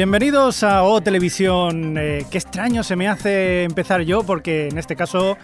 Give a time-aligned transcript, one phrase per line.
[0.00, 1.98] Bienvenidos a O Televisión.
[1.98, 5.36] Eh, qué extraño se me hace empezar yo porque en este caso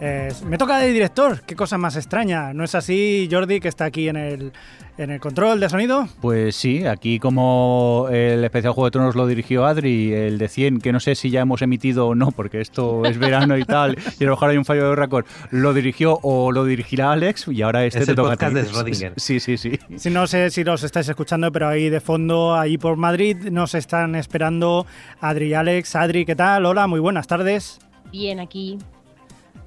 [0.00, 1.42] eh, me toca de director.
[1.42, 2.52] Qué cosa más extraña.
[2.54, 4.52] ¿No es así, Jordi, que está aquí en el,
[4.96, 6.08] en el control de sonido?
[6.20, 10.80] Pues sí, aquí como el especial Juego de Tronos lo dirigió Adri, el de 100,
[10.80, 13.96] que no sé si ya hemos emitido o no, porque esto es verano y tal,
[14.18, 17.48] y a lo mejor hay un fallo de récord, lo dirigió o lo dirigirá Alex
[17.48, 18.60] y ahora este Es te el toca a podcast ti.
[18.62, 19.12] de Schrödinger.
[19.16, 19.78] Sí, sí, sí.
[19.96, 23.74] Si no sé si los estáis escuchando, pero ahí de fondo, ahí por Madrid, nos
[23.74, 24.86] están esperando
[25.20, 25.94] Adri y Alex.
[25.96, 26.64] Adri, ¿qué tal?
[26.66, 27.78] Hola, muy buenas tardes.
[28.10, 28.78] Bien, aquí.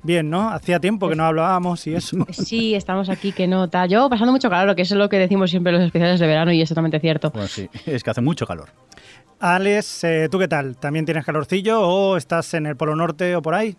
[0.04, 0.50] Bien, ¿no?
[0.50, 2.18] Hacía tiempo que no hablábamos y eso.
[2.32, 3.86] Sí, estamos aquí, que no está.
[3.86, 6.28] Yo pasando mucho calor, que eso es lo que decimos siempre en los especiales de
[6.28, 7.32] verano y es totalmente cierto.
[7.32, 8.70] Bueno, sí, es que hace mucho calor.
[9.40, 10.78] Alex, eh, ¿tú qué tal?
[10.78, 13.76] ¿También tienes calorcillo o estás en el Polo Norte o por ahí?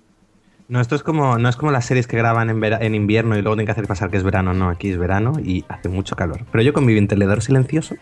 [0.69, 3.37] No, esto es como, no es como las series que graban en, vera- en invierno
[3.37, 4.55] y luego tienen que hacer pasar que es verano.
[4.55, 6.41] No, aquí es verano y hace mucho calor.
[6.51, 7.97] Pero yo con mi ventilador silencioso,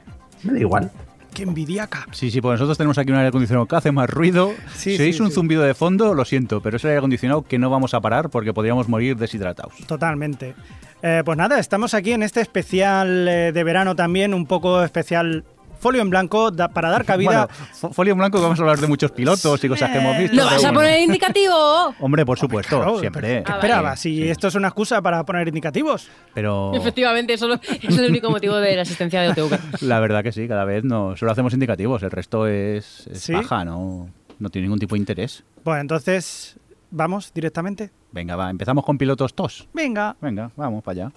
[0.45, 0.91] me da igual.
[1.35, 2.07] ¡Qué envidiaca!
[2.13, 4.53] Sí, sí, pues nosotros tenemos aquí un aire acondicionado que hace más ruido.
[4.75, 5.35] Sí, si oís sí, un sí.
[5.35, 8.29] zumbido de fondo, lo siento, pero es el aire acondicionado que no vamos a parar
[8.31, 9.75] porque podríamos morir deshidratados.
[9.87, 10.55] Totalmente.
[11.03, 15.45] Eh, pues nada, estamos aquí en este especial eh, de verano también, un poco especial
[15.83, 17.49] folio en blanco da- para dar cabida.
[17.81, 20.17] Bueno, folio en blanco que vamos a hablar de muchos pilotos y cosas que hemos
[20.17, 20.37] visto.
[20.37, 20.75] ¿Lo vas a bueno.
[20.75, 21.55] poner indicativo?
[22.01, 23.43] Hombre, por supuesto, Claro, siempre.
[23.43, 24.01] ¿Qué Ah, esperabas?
[24.01, 24.29] Sí, Si sí.
[24.31, 26.09] esto es una excusa para poner indicativos.
[26.33, 29.59] Pero Efectivamente, eso es el único motivo de la asistencia de OTV.
[29.83, 33.33] la verdad que sí, cada vez no solo hacemos indicativos, el resto es, es ¿Sí?
[33.33, 35.43] paja, no, no tiene ningún tipo de interés.
[35.65, 36.57] Bueno, entonces,
[36.91, 37.91] ¿vamos directamente?
[38.13, 39.67] Venga, va, empezamos con pilotos TOS.
[39.73, 40.15] Venga.
[40.21, 41.13] Venga, vamos para allá.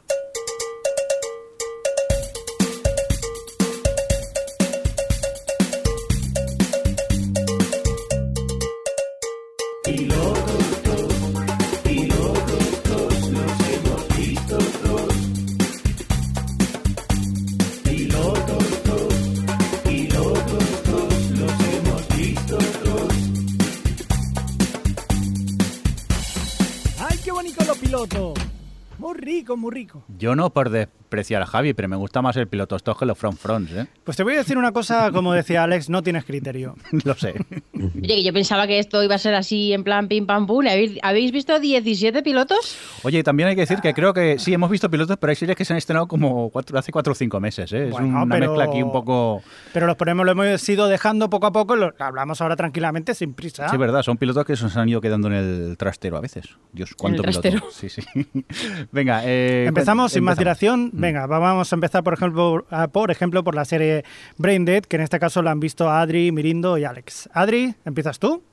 [29.46, 30.04] Rico, muy rico.
[30.18, 33.18] Yo no por despreciar a Javi, pero me gusta más el piloto TOS que los
[33.18, 33.86] front fronts, ¿eh?
[34.04, 36.76] Pues te voy a decir una cosa, como decía Alex, no tienes criterio.
[37.06, 37.36] Lo sé.
[37.74, 40.66] Oye, que yo pensaba que esto iba a ser así en plan pim pam pum.
[40.68, 42.76] ¿Habéis, habéis visto 17 pilotos?
[43.04, 45.56] Oye, también hay que decir que creo que sí, hemos visto pilotos, pero hay series
[45.56, 47.86] que se han estrenado como cuatro, hace cuatro o cinco meses, ¿eh?
[47.86, 49.44] Es Bueno, una pero- mezcla aquí un poco...
[49.74, 53.34] Pero los ponemos, lo hemos ido dejando poco a poco, lo hablamos ahora tranquilamente, sin
[53.34, 53.70] prisa.
[53.70, 56.22] Sí, es verdad, son pilotos que se nos han ido quedando en el trastero a
[56.22, 56.46] veces.
[56.72, 57.42] Dios, cuánto el piloto.
[57.42, 57.72] trastero.
[57.72, 58.02] Sí, sí.
[58.92, 59.35] Venga, eh,
[59.68, 60.92] Empezamos sin más dilación.
[60.94, 61.00] Mm.
[61.02, 64.04] Venga, vamos a empezar, por ejemplo, a- por ejemplo, por la serie
[64.38, 67.30] Brain Dead, que en este caso la han visto Adri, Mirindo y Alex.
[67.34, 68.44] Adri, ¿empiezas tú?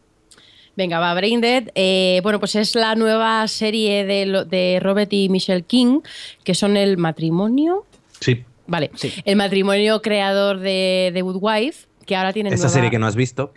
[0.76, 1.64] Venga, va, Brain Dead.
[1.74, 6.00] Eh, bueno, pues es la nueva serie de, de Robert y Michelle King,
[6.44, 7.84] que son el matrimonio.
[8.20, 9.12] Sí, Vale, Sí.
[9.24, 13.06] el matrimonio creador de The Good Wife, que ahora tienen esa nueva- serie que no
[13.06, 13.52] has visto.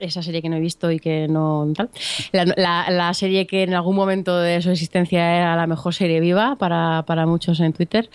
[0.00, 1.90] Esa serie que no he visto y que no tal.
[2.32, 7.04] La, serie que en algún momento de su existencia era la mejor serie viva para,
[7.06, 8.10] para muchos en Twitter,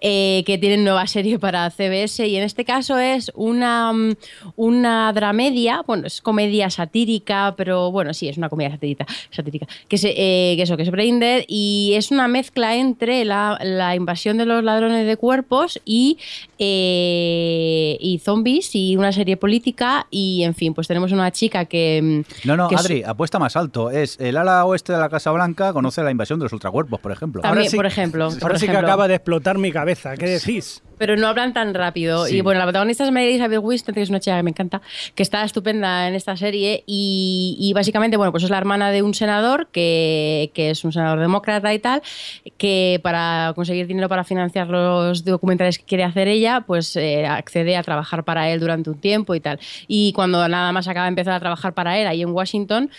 [0.00, 4.14] eh, que tienen nueva serie para CBS y en este caso es una, mm,
[4.56, 9.98] una dramedia, bueno, es comedia satírica, pero bueno, sí, es una comedia satírica, satírica que,
[9.98, 13.94] se, eh, que eso, que es Brain Dead y es una mezcla entre la, la
[13.94, 16.18] invasión de los ladrones de cuerpos y,
[16.58, 22.24] eh, y zombies y una serie política y en fin, pues tenemos una chica que...
[22.44, 23.90] mm, No, no, que Adri, apuesta más alto.
[23.90, 27.12] Es el ala oeste de la Casa Blanca conoce la invasión de los ultracuerpos, por
[27.12, 27.42] ejemplo.
[27.42, 28.24] También, Ahora sí- por ejemplo.
[28.32, 30.16] Ahora por sí que acaba de explotar mi cabeza.
[30.16, 30.82] ¿Qué decís?
[30.98, 32.26] Pero no hablan tan rápido.
[32.26, 32.36] Sí.
[32.36, 34.82] Y bueno, la protagonista es Mary Elizabeth Winston, que es una chica que me encanta,
[35.14, 36.84] que está estupenda en esta serie.
[36.86, 40.92] Y, y básicamente, bueno, pues es la hermana de un senador, que, que es un
[40.92, 42.02] senador demócrata y tal,
[42.56, 47.76] que para conseguir dinero para financiar los documentales que quiere hacer ella, pues eh, accede
[47.76, 49.58] a trabajar para él durante un tiempo y tal.
[49.88, 52.90] Y cuando nada más acaba de empezar a trabajar para él ahí en Washington,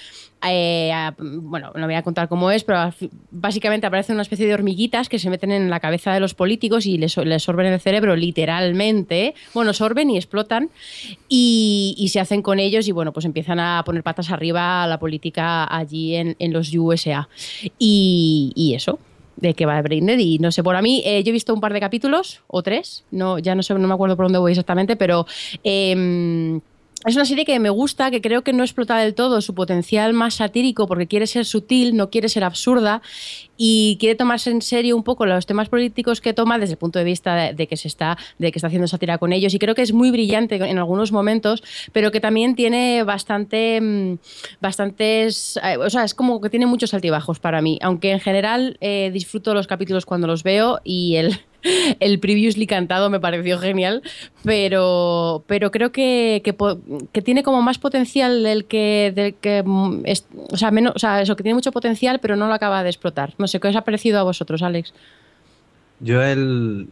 [0.49, 4.45] eh, a- bueno, no voy a contar cómo es, pero fi- básicamente aparecen una especie
[4.47, 7.67] de hormiguitas que se meten en la cabeza de los políticos y les, les sorben
[7.67, 9.33] el cerebro literalmente.
[9.53, 10.69] Bueno, sorben y explotan
[11.29, 14.99] y, se hacen con ellos y bueno, pues empiezan a poner patas arriba a la
[14.99, 17.27] política allí en, los USA.
[17.79, 18.99] Y, y eso.
[19.37, 21.59] de que va Braindead y no sé, por a mí eh, yo he visto un
[21.59, 24.51] par de capítulos o tres, no, ya no sé, no me acuerdo por dónde voy
[24.51, 25.25] exactamente, pero
[25.63, 26.61] em,
[27.05, 30.13] es una serie que me gusta, que creo que no explota del todo su potencial
[30.13, 33.01] más satírico porque quiere ser sutil, no quiere ser absurda
[33.57, 36.99] y quiere tomarse en serio un poco los temas políticos que toma desde el punto
[36.99, 39.53] de vista de, que se está de que está haciendo sátira con ellos.
[39.53, 44.17] Y creo que es muy brillante en algunos momentos, pero que también tiene bastante mm,
[44.61, 48.77] bastantes, eh, o sea, es como que tiene muchos altibajos para mí, aunque en general
[48.81, 51.39] eh, disfruto los capítulos cuando los veo y el
[51.99, 54.01] el previously cantado me pareció genial,
[54.43, 60.03] pero, pero creo que, que, tiene como más potencial del que, que mm,
[60.51, 62.89] o, sea, menos, o sea, eso, que tiene mucho potencial, pero no lo acaba de
[62.89, 63.33] explotar.
[63.37, 64.93] No sé, ¿qué os ha parecido a vosotros, Alex?
[65.99, 66.89] Yo el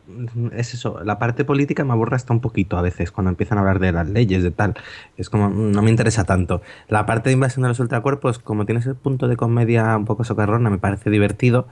[0.53, 3.61] es eso, la parte política me aburre hasta un poquito a veces cuando empiezan a
[3.61, 4.75] hablar de las leyes de tal,
[5.17, 6.61] es como no me interesa tanto.
[6.87, 10.23] La parte de invasión de los ultracuerpos, como tiene ese punto de comedia un poco
[10.23, 11.67] socarrona, me parece divertido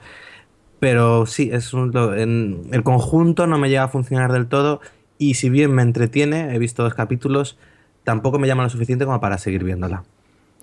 [0.80, 4.80] pero sí, es en el conjunto no me llega a funcionar del todo
[5.18, 7.58] y si bien me entretiene, he visto dos capítulos,
[8.04, 10.02] tampoco me llama lo suficiente como para seguir viéndola.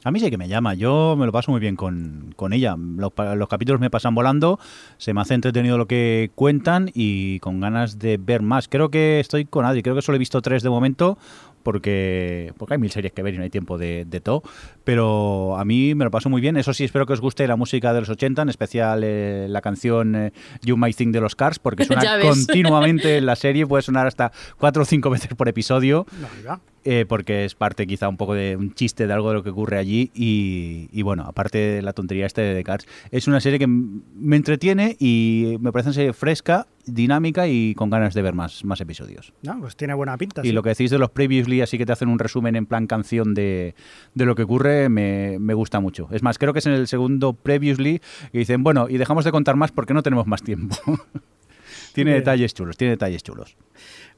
[0.03, 2.75] A mí sí que me llama, yo me lo paso muy bien con, ella.
[2.77, 4.59] Los, los, capítulos me pasan volando,
[4.97, 8.67] se me hace entretenido lo que cuentan y con ganas de ver más.
[8.67, 11.17] Creo que estoy con Adri, creo que solo he visto tres de momento,
[11.63, 14.43] porque, porque hay mil series que ver y no hay tiempo de, todo.
[14.87, 16.55] Pero a mí me lo paso muy bien.
[16.55, 19.59] Eso sí, espero que os guste la música de los 80, en especial eh, la
[19.59, 20.31] canción eh,
[20.61, 24.31] You Might Think de los Cars, porque suena continuamente en la serie, puede sonar hasta
[24.57, 26.05] cuatro o cinco veces por episodio.
[26.89, 29.49] Eh, porque es parte quizá un poco de un chiste de algo de lo que
[29.49, 33.67] ocurre allí y, bueno, aparte de la tontería este de Cars, es una serie que
[33.67, 38.63] me entretiene y me parece una serie fresca, dinámica y con ganas de ver más,
[38.63, 39.33] más episodios.
[39.41, 40.43] No, pues tiene buena pinta.
[40.45, 42.87] Y lo que decís de los previously, así que te hacen un resumen en plan
[42.87, 43.75] canción de,
[44.13, 46.07] de lo que ocurre, me, me, gusta mucho.
[46.11, 48.01] Es más, creo que es en el segundo previously
[48.31, 50.75] y dicen, bueno, y dejamos de contar más porque no tenemos más tiempo.
[51.93, 53.57] tiene detalles chulos, tiene detalles chulos.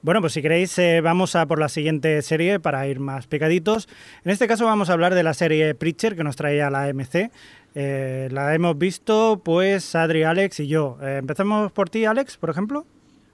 [0.02, 3.90] Bueno, pues si queréis eh, vamos a por la siguiente serie para ir más picaditos.
[4.24, 7.32] En este caso vamos a hablar de la serie Preacher que nos traía la MC.
[7.76, 10.98] Eh, la hemos visto pues Adri, Alex y yo.
[11.02, 12.86] Eh, empezamos por ti, Alex, por ejemplo.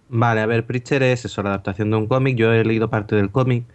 [0.10, 2.36] Vale, a ver, Preacher es eso, la adaptación de un cómic.
[2.36, 3.66] Yo he leído parte del cómic.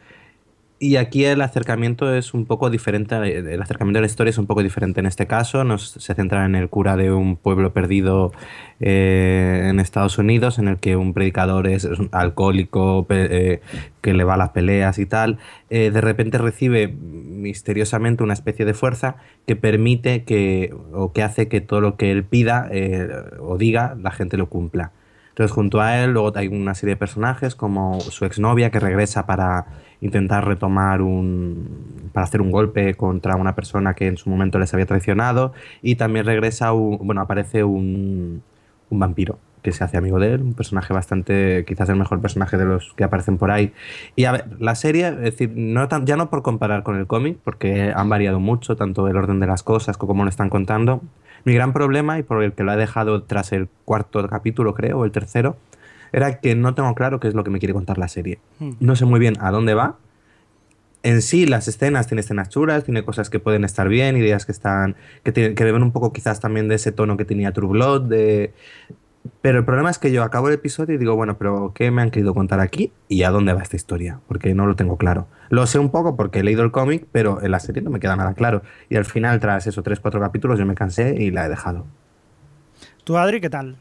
[0.82, 4.46] Y aquí el acercamiento es un poco diferente, el acercamiento de la historia es un
[4.46, 8.32] poco diferente en este caso, nos, se centra en el cura de un pueblo perdido
[8.80, 13.60] eh, en Estados Unidos, en el que un predicador es, un alcohólico, eh,
[14.00, 15.36] que le va a las peleas y tal,
[15.68, 19.16] eh, de repente recibe misteriosamente una especie de fuerza
[19.46, 22.70] que permite que, o que hace que todo lo que él pida
[23.38, 24.92] o diga, la gente lo cumpla.
[25.30, 29.26] Entonces junto a él luego hay una serie de personajes como su exnovia que regresa
[29.26, 29.66] para
[30.00, 32.10] intentar retomar un.
[32.12, 35.52] para hacer un golpe contra una persona que en su momento les había traicionado.
[35.82, 36.98] Y también regresa un.
[36.98, 38.42] bueno, aparece un,
[38.90, 42.56] un vampiro que se hace amigo de él, un personaje bastante, quizás el mejor personaje
[42.56, 43.72] de los que aparecen por ahí.
[44.16, 47.38] Y a ver, la serie, es decir, no ya no por comparar con el cómic,
[47.42, 51.02] porque han variado mucho, tanto el orden de las cosas como cómo lo están contando.
[51.44, 54.98] Mi gran problema, y por el que lo he dejado tras el cuarto capítulo, creo,
[54.98, 55.56] o el tercero,
[56.12, 58.40] era que no tengo claro qué es lo que me quiere contar la serie.
[58.58, 58.72] Hmm.
[58.80, 59.96] No sé muy bien a dónde va.
[61.02, 64.52] En sí, las escenas, tiene escenas chulas, tiene cosas que pueden estar bien, ideas que
[64.52, 64.96] están.
[65.22, 68.52] que, que deben un poco quizás también de ese tono que tenía True Blood, de.
[69.42, 72.02] Pero el problema es que yo acabo el episodio y digo, bueno, pero ¿qué me
[72.02, 72.92] han querido contar aquí?
[73.08, 74.20] ¿Y a dónde va esta historia?
[74.28, 75.26] Porque no lo tengo claro.
[75.50, 78.00] Lo sé un poco porque he leído el cómic, pero en la serie no me
[78.00, 78.62] queda nada claro.
[78.88, 81.86] Y al final, tras esos 3-4 capítulos, yo me cansé y la he dejado.
[83.04, 83.76] ¿Tú, Adri, qué tal?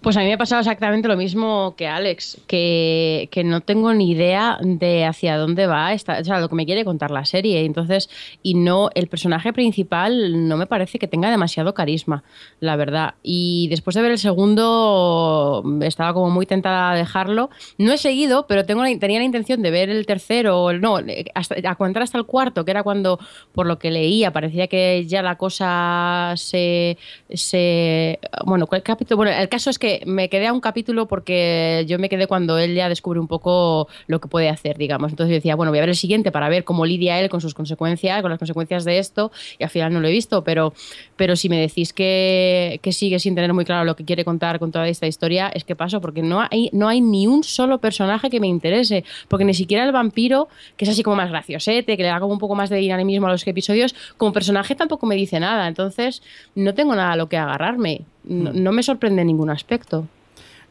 [0.00, 4.12] Pues a mí me ha pasado exactamente lo mismo que Alex, que, no tengo ni
[4.12, 7.64] idea de hacia dónde va, o sea, lo que me quiere contar la serie.
[7.64, 8.08] Entonces,
[8.40, 12.22] y no, el personaje principal no me parece que tenga demasiado carisma,
[12.60, 13.14] la verdad.
[13.24, 17.50] Y después de ver el segundo, estaba como muy tentada a dejarlo.
[17.76, 21.00] No he seguido, pero tengo tenía la intención de ver el tercero, no,
[21.34, 23.18] hasta, a contar hasta el cuarto, que era cuando,
[23.52, 26.98] por lo que leía, parecía que ya la cosa se.
[27.32, 29.16] se bueno, el capítulo?
[29.16, 32.58] Bueno, el caso es que me quedé a un capítulo porque yo me quedé cuando
[32.58, 35.12] él ya descubre un poco lo que puede hacer, digamos.
[35.12, 37.40] Entonces yo decía, bueno, voy a ver el siguiente para ver cómo lidia él con
[37.40, 40.72] sus consecuencias, con las consecuencias de esto, y al final no lo he visto, pero,
[41.16, 44.58] pero si me decís que, que sigue sin tener muy claro lo que quiere contar
[44.58, 47.78] con toda esta historia, es que paso, porque no hay, no hay ni un solo
[47.78, 51.96] personaje que me interese, porque ni siquiera el vampiro, que es así como más graciosete,
[51.96, 55.06] que le da como un poco más de dinamismo a los episodios, como personaje tampoco
[55.06, 56.22] me dice nada, entonces
[56.54, 58.02] no tengo nada a lo que agarrarme.
[58.28, 58.62] Hmm.
[58.62, 60.06] no, me sorprende ningún aspecto.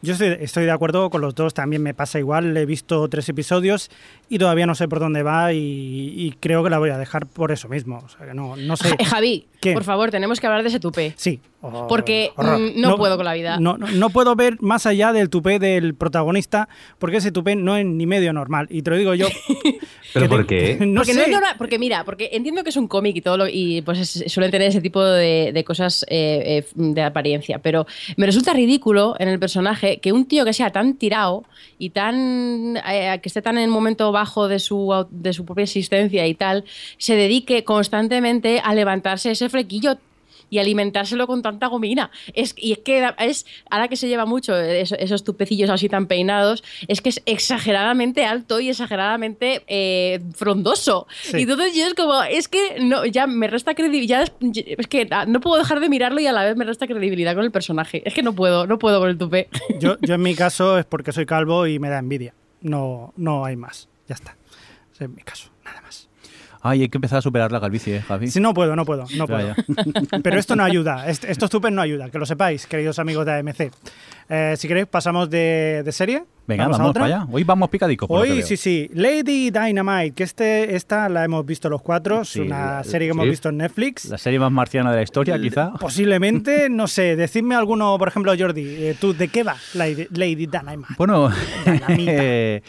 [0.01, 2.56] Yo estoy, estoy de acuerdo con los dos, también me pasa igual.
[2.56, 3.89] He visto tres episodios
[4.30, 7.25] y todavía no sé por dónde va y, y creo que la voy a dejar
[7.25, 7.98] por eso mismo.
[8.06, 8.89] O sea, que no, no sé.
[8.89, 9.74] Ja- Javi, ¿Qué?
[9.74, 11.13] por favor, tenemos que hablar de ese tupé.
[11.18, 11.39] Sí.
[11.60, 12.60] Horror, Porque horror.
[12.60, 13.60] mm, no puedo con la vida.
[13.60, 17.75] No, no, no puedo ver más allá del tupé del protagonista porque ese tupé no
[17.75, 18.68] es ni medio normal.
[18.70, 19.27] Y te lo digo yo.
[20.13, 20.77] ¿Pero por te- qué?
[20.86, 21.20] No porque sé.
[21.20, 23.82] no es normal- porque mira, porque entiendo que es un cómic y todo lo, y
[23.82, 27.88] pues es- suelen tener ese tipo de, de cosas eh, eh, de apariencia, pero
[28.18, 31.44] me resulta ridículo en el personaje que un tío que sea tan tirado
[31.79, 35.63] y tan eh, que esté tan en el momento bajo de su de su propia
[35.63, 36.65] existencia y tal,
[36.98, 39.98] se dedique constantemente a levantarse ese flequillo
[40.50, 42.12] y alimentárselo con tanta gomina.
[42.34, 46.08] Es, y es que es, ahora que se lleva mucho eso- esos tupecillos así tan
[46.08, 51.08] peinados, es que es exageradamente alto y exageradamente eh, frondoso.
[51.22, 51.38] Sí.
[51.39, 54.22] Y entonces yo es como, es que no, ya me resta credibilidad.
[54.24, 54.32] Es,
[54.66, 57.36] es que ah, no puedo dejar de mirarlo y a la vez me resta credibilidad
[57.36, 58.01] con el personaje.
[58.06, 59.50] Es que no puedo, no puedo con el tupé.
[59.80, 62.34] Yo, yo en mi caso es porque soy calvo y me da envidia.
[62.62, 63.88] No, no hay más.
[64.08, 64.36] Ya está.
[64.94, 66.07] Ese es mi caso, nada más.
[66.68, 68.28] Ay, hay que empezar a superar la calvicie, ¿eh, Javi.
[68.30, 69.54] Si no puedo, no puedo, no puedo.
[70.24, 73.34] Pero esto no ayuda, est- estos tupes no ayudan, que lo sepáis, queridos amigos de
[73.40, 73.72] AMC.
[74.30, 76.24] Eh, si queréis, pasamos de, de serie.
[76.48, 77.01] Venga, vamos, otra.
[77.04, 77.27] para allá.
[77.32, 78.08] Hoy vamos picadicos.
[78.08, 78.48] por lo que Hoy veo.
[78.48, 78.89] sí, sí.
[78.94, 82.22] Lady Dynamite, que este, esta la hemos visto los cuatro.
[82.22, 83.30] Es Sí, una la- serie que hemos sí.
[83.32, 84.06] visto en Netflix.
[84.06, 85.74] La serie más marciana de la historia, quizá.
[85.74, 87.16] Posiblemente, no sé.
[87.18, 90.94] Decidme alguno, por ejemplo, Jordi, eh, ¿tú de qué va Lady, Lady Dynamite?
[90.98, 91.30] Bueno,
[91.98, 92.62] eh,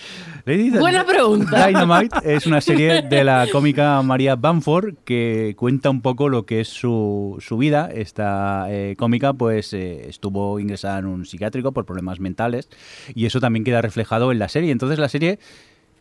[0.44, 1.66] Lady Dy- Buena pregunta.
[1.66, 6.61] Dynamite es una serie de la cómica María Bamford que cuenta un poco lo que
[6.61, 7.90] es su, su vida.
[7.94, 12.68] Esta eh, cómica pues eh, estuvo ingresada en un psiquiátrico por problemas mentales
[13.14, 14.72] y eso también queda reflejado en la serie.
[14.72, 15.38] Entonces la serie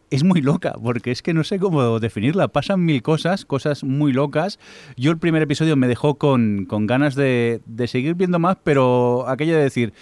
[0.10, 2.48] es muy loca, porque es que no sé cómo definirla.
[2.48, 4.60] Pasan mil cosas, cosas muy locas.
[4.96, 9.28] Yo el primer episodio me dejó con, con ganas de, de seguir viendo más, pero
[9.28, 9.94] aquello de decir,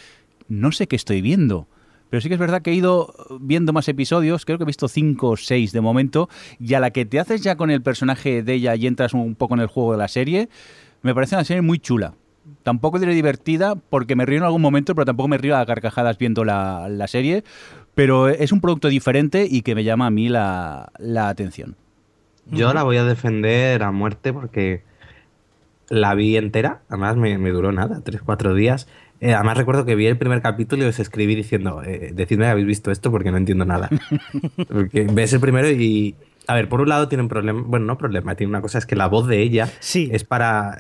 [0.47, 1.67] no sé qué estoy viendo.
[2.09, 4.87] Pero sí que es verdad que he ido viendo más episodios, creo que he visto
[4.87, 6.29] cinco o seis de momento,
[6.59, 9.33] y a la que te haces ya con el personaje de ella y entras un
[9.35, 10.49] poco en el juego de la serie,
[11.01, 12.13] me parece una serie muy chula.
[12.65, 16.17] Tampoco diré divertida porque me río en algún momento, pero tampoco me río a carcajadas
[16.17, 17.43] viendo la, la serie.
[17.93, 21.75] Pero es un producto diferente y que me llama a mí la, la atención.
[22.49, 24.81] Yo la voy a defender a muerte porque
[25.89, 28.87] la vi entera, además me, me duró nada, 3-4 días.
[29.21, 32.49] Eh, además recuerdo que vi el primer capítulo y os escribí diciendo, eh, decidme que
[32.49, 33.91] habéis visto esto porque no entiendo nada.
[34.67, 36.15] porque ves el primero y...
[36.47, 38.85] A ver, por un lado tiene un problema, bueno, no problema, tiene una cosa, es
[38.85, 40.09] que la voz de ella Sí.
[40.11, 40.77] es para...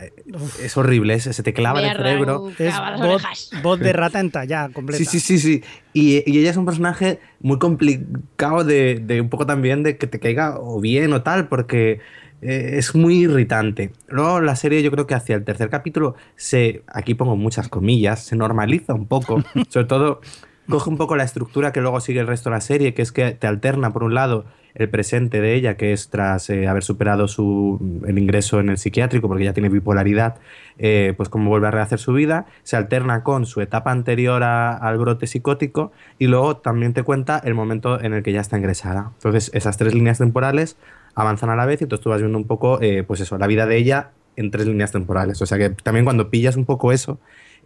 [0.61, 2.49] Es horrible, se te clava en el cerebro.
[2.59, 3.23] Es voz,
[3.63, 4.97] voz de rata entallada, completa.
[5.03, 5.63] Sí, sí, sí, sí.
[5.93, 10.07] Y, y ella es un personaje muy complicado de, de un poco también de que
[10.07, 11.99] te caiga o bien o tal, porque
[12.41, 13.91] eh, es muy irritante.
[14.07, 18.23] Luego la serie yo creo que hacia el tercer capítulo se, aquí pongo muchas comillas,
[18.23, 20.21] se normaliza un poco, sobre todo
[20.69, 23.11] coge un poco la estructura que luego sigue el resto de la serie, que es
[23.11, 24.45] que te alterna por un lado
[24.75, 28.77] el presente de ella, que es tras eh, haber superado su, el ingreso en el
[28.77, 30.35] psiquiátrico, porque ya tiene bipolaridad,
[30.77, 34.97] eh, pues cómo vuelve a rehacer su vida, se alterna con su etapa anterior al
[34.97, 39.11] brote psicótico y luego también te cuenta el momento en el que ya está ingresada.
[39.15, 40.75] Entonces esas tres líneas temporales
[41.15, 43.47] avanzan a la vez y entonces tú vas viendo un poco, eh, pues eso, la
[43.47, 45.41] vida de ella en tres líneas temporales.
[45.41, 47.17] O sea que también cuando pillas un poco eso,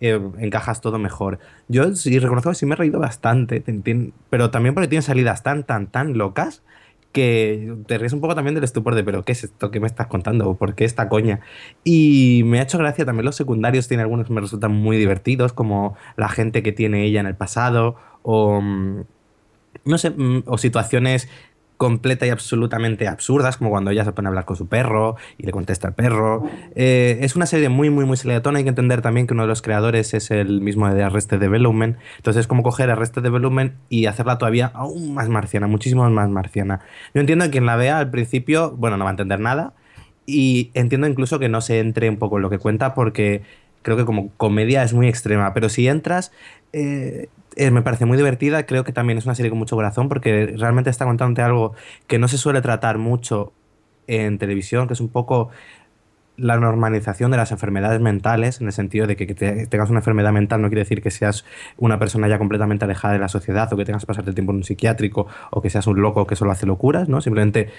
[0.01, 1.39] eh, encajas todo mejor.
[1.67, 3.63] Yo sí reconozco que sí me he reído bastante,
[4.29, 6.63] pero también porque tiene salidas tan, tan, tan locas
[7.11, 9.87] que te ríes un poco también del estupor de, pero ¿qué es esto que me
[9.87, 10.55] estás contando?
[10.55, 11.39] ¿Por qué esta coña?
[11.83, 15.53] Y me ha hecho gracia también los secundarios, tiene algunos que me resultan muy divertidos,
[15.53, 19.01] como la gente que tiene ella en el pasado, o mm,
[19.85, 21.29] no sé, mm, o situaciones
[21.79, 25.45] completa y absolutamente absurdas, como cuando ella se pone a hablar con su perro y
[25.45, 26.43] le contesta al perro.
[26.75, 28.57] Eh, es una serie muy, muy, muy selectona.
[28.57, 31.97] Hay que entender también que uno de los creadores es el mismo de Arrested Development.
[32.17, 36.81] Entonces es como coger Arrested Development y hacerla todavía aún más marciana, muchísimo más marciana.
[37.13, 39.71] Yo entiendo que quien la vea al principio, bueno, no va a entender nada.
[40.25, 43.43] Y entiendo incluso que no se entre un poco en lo que cuenta porque
[43.83, 45.53] creo que como comedia es muy extrema.
[45.53, 46.33] Pero si entras,
[46.73, 47.29] eh,
[47.59, 48.65] eh, me parece muy divertida.
[48.65, 51.73] Creo que también es una serie con mucho corazón porque realmente está contándote algo
[52.07, 53.53] que no se suele tratar mucho
[54.07, 55.49] en televisión, que es un poco
[56.37, 59.99] la normalización de las enfermedades mentales, en el sentido de que, que te- tengas una
[59.99, 61.45] enfermedad mental no quiere decir que seas
[61.77, 64.51] una persona ya completamente alejada de la sociedad o que tengas que pasarte el tiempo
[64.53, 67.21] en un psiquiátrico o que seas un loco que solo hace locuras, ¿no?
[67.21, 67.69] Simplemente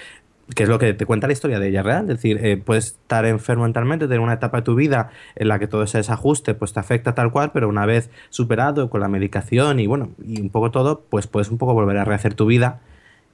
[0.54, 2.86] que es lo que te cuenta la historia de ella real, es decir, eh, puedes
[2.86, 6.54] estar enfermo mentalmente, tener una etapa de tu vida en la que todo ese desajuste
[6.54, 10.40] pues te afecta tal cual, pero una vez superado con la medicación y bueno, y
[10.40, 12.80] un poco todo, pues puedes un poco volver a rehacer tu vida.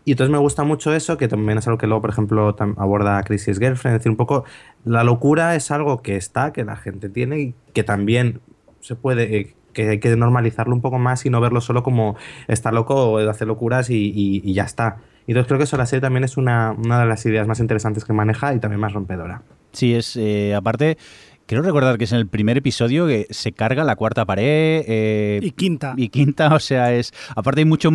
[0.05, 3.21] Y entonces me gusta mucho eso, que también es algo que luego, por ejemplo, aborda
[3.25, 4.45] Crisis Girlfriend, es decir, un poco
[4.85, 8.41] la locura es algo que está, que la gente tiene y que también
[8.81, 12.17] se puede, eh, que hay que normalizarlo un poco más y no verlo solo como
[12.47, 14.99] está loco o hace locuras y ya está.
[15.27, 17.61] Y entonces creo que eso la serie también es una, una de las ideas más
[17.61, 19.43] interesantes que maneja y también más rompedora.
[19.73, 20.97] Sí, es eh, aparte,
[21.47, 24.85] creo recordar que es en el primer episodio que se carga la cuarta pared.
[24.87, 25.95] eh, Y quinta.
[25.97, 27.13] y quinta, o sea, es.
[27.35, 27.91] Aparte hay mucho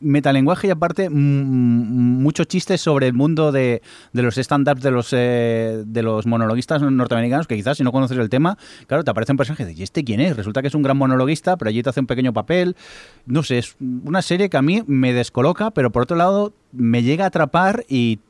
[0.00, 5.08] metalenguaje y aparte m- mucho chiste sobre el mundo de, de los stand-ups de los
[5.12, 9.32] eh, de los monologuistas norteamericanos, que quizás si no conoces el tema, claro, te aparece
[9.32, 10.36] un personaje de ¿y este quién es?
[10.36, 12.76] Resulta que es un gran monologuista, pero allí te hace un pequeño papel.
[13.26, 17.02] No sé, es una serie que a mí me descoloca, pero por otro lado me
[17.02, 18.20] llega a atrapar y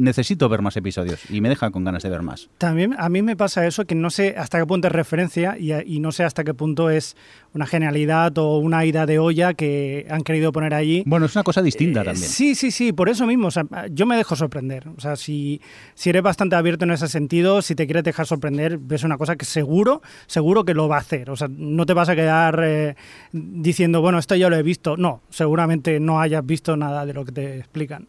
[0.00, 2.48] necesito ver más episodios y me deja con ganas de ver más.
[2.58, 5.72] También a mí me pasa eso, que no sé hasta qué punto es referencia y,
[5.72, 7.16] y no sé hasta qué punto es
[7.52, 11.02] una genialidad o una ida de olla que han querido poner allí.
[11.06, 12.28] Bueno, es una cosa distinta Eh, también.
[12.28, 13.48] Sí, sí, sí, por eso mismo.
[13.48, 14.88] o sea, yo me dejo sorprender.
[14.96, 15.60] O sea, si,
[15.94, 19.36] si eres bastante abierto en ese sentido, si te quieres dejar sorprender, ves una cosa
[19.36, 21.30] que seguro, seguro que lo va a hacer.
[21.30, 22.94] O sea, no te vas a quedar eh,
[23.32, 24.96] diciendo, bueno, esto ya lo he visto.
[24.96, 28.06] No, seguramente no hayas visto nada de lo que te explican.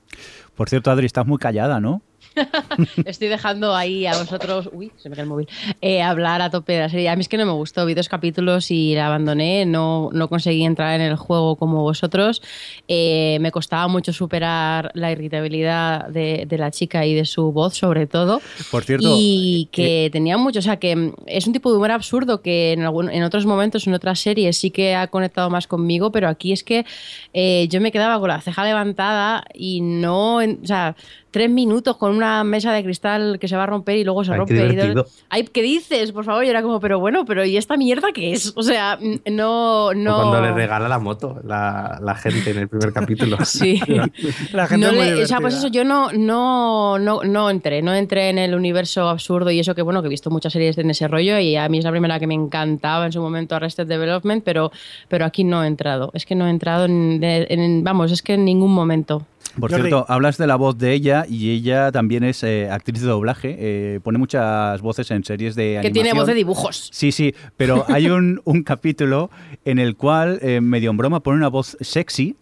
[0.61, 2.03] Por cierto, Adri, estás muy callada, ¿no?
[3.05, 5.47] Estoy dejando ahí a vosotros, uy, se me cae el móvil,
[5.81, 7.09] eh, hablar a tope de la serie.
[7.09, 10.27] A mí es que no me gustó, vi dos capítulos y la abandoné, no, no
[10.29, 12.41] conseguí entrar en el juego como vosotros.
[12.87, 17.75] Eh, me costaba mucho superar la irritabilidad de, de la chica y de su voz,
[17.75, 18.41] sobre todo.
[18.69, 22.41] Por cierto, y que tenía mucho, o sea, que es un tipo de humor absurdo
[22.41, 26.11] que en, algún- en otros momentos, en otras series, sí que ha conectado más conmigo,
[26.11, 26.85] pero aquí es que
[27.33, 30.95] eh, yo me quedaba con la ceja levantada y no, o sea,
[31.31, 34.33] tres minutos con una mesa de cristal que se va a romper y luego se
[34.33, 34.99] Ay, qué rompe.
[34.99, 35.03] y.
[35.29, 36.11] Ay, ¿qué dices?
[36.11, 38.51] Por favor, yo era como, pero bueno, pero ¿y esta mierda qué es?
[38.55, 40.17] O sea, no, no.
[40.17, 43.37] O cuando le regala la moto la, la gente en el primer capítulo.
[43.45, 43.79] Sí.
[44.53, 47.49] La gente No es muy le- o sea, pues eso, yo no, no, no, no
[47.49, 50.53] entré, no entré en el universo absurdo y eso que bueno, que he visto muchas
[50.53, 53.21] series en ese rollo y a mí es la primera que me encantaba en su
[53.21, 54.71] momento Arrested Development, pero,
[55.07, 56.11] pero aquí no he entrado.
[56.13, 59.25] Es que no he entrado en- vamos, es que en ningún momento.
[59.59, 59.89] Por Jordi.
[59.89, 63.55] cierto, hablas de la voz de ella y ella también es eh, actriz de doblaje.
[63.59, 65.93] eh, pone muchas voces en series de Que animación.
[65.93, 66.89] tiene voz de dibujos.
[66.93, 69.29] Sí, sí, pero hay un, un capítulo
[69.65, 72.35] en el cual, eh, medio en broma, pone una voz sexy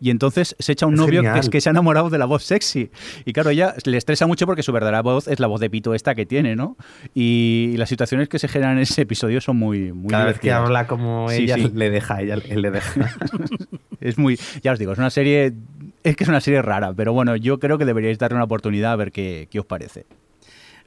[0.00, 2.24] y entonces se echa un Es novio que, es que se ha enamorado de la
[2.24, 2.90] voz sexy.
[3.24, 5.94] Y claro, ella le estresa mucho porque su verdadera voz es la voz de pito
[5.94, 6.76] esta que tiene, ¿no?
[7.14, 10.52] Y, las situaciones que se generan en ese episodio son muy, muy Cada vez que
[10.52, 11.70] habla como Sí, ella, sí.
[11.74, 13.10] le deja, ella él le deja.
[14.00, 15.54] Es muy, ya os digo, es una serie,
[16.02, 18.92] es que es una serie rara, pero bueno, yo creo que deberíais darle una oportunidad
[18.92, 20.04] a ver qué, qué os parece.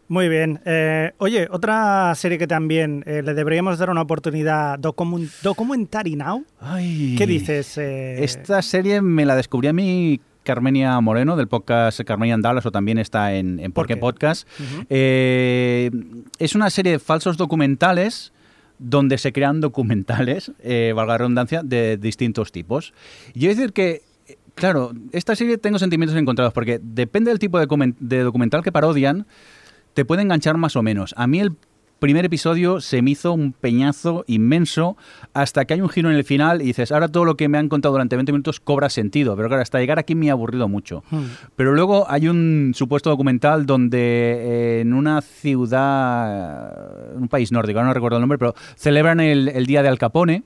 [0.10, 0.62] Muy bien.
[0.66, 6.46] Eh, oye, otra serie que también eh, le deberíamos dar una oportunidad, document Documentary Now.
[6.62, 7.16] Ay.
[7.18, 7.78] ¿Qué dices?
[7.78, 8.24] eh?
[8.24, 12.72] Esta serie me la descubrí a mí Carmenia Moreno del podcast Carmenia en Dallas o
[12.72, 13.98] también está en, en ¿Por qué?
[13.98, 14.48] Podcast.
[14.90, 15.92] Eh,
[16.40, 18.32] es una serie de falsos documentales
[18.80, 22.94] donde se crean documentales, eh, valga la redundancia, de distintos tipos.
[23.34, 24.04] Y yo decir que,
[24.56, 29.26] claro, esta serie tengo sentimientos encontrados porque depende del tipo de documental que parodian,
[29.98, 31.16] te puede enganchar más o menos.
[31.18, 31.54] A mí el
[31.98, 34.96] primer episodio se me hizo un peñazo inmenso
[35.34, 37.58] hasta que hay un giro en el final y dices, ahora todo lo que me
[37.58, 39.36] han contado durante 20 minutos cobra sentido.
[39.36, 41.04] Pero claro, hasta llegar aquí me ha aburrido mucho.
[41.10, 41.24] Hmm.
[41.56, 47.92] Pero luego hay un supuesto documental donde eh, en una ciudad, un país nórdico, no
[47.92, 50.44] recuerdo el nombre, pero celebran el, el día de Al Capone.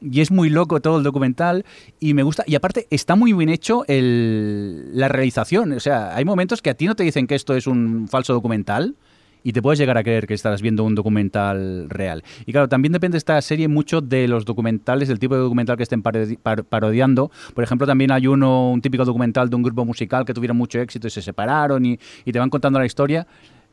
[0.00, 1.64] Y es muy loco todo el documental
[2.00, 2.44] y me gusta.
[2.46, 5.72] Y aparte está muy bien hecho el, la realización.
[5.72, 8.32] O sea, hay momentos que a ti no te dicen que esto es un falso
[8.32, 8.94] documental
[9.44, 12.22] y te puedes llegar a creer que estás viendo un documental real.
[12.46, 15.82] Y claro, también depende esta serie mucho de los documentales, del tipo de documental que
[15.82, 17.30] estén parodi- par- parodiando.
[17.52, 20.78] Por ejemplo, también hay uno, un típico documental de un grupo musical que tuvieron mucho
[20.80, 23.26] éxito y se separaron y te van contando la historia.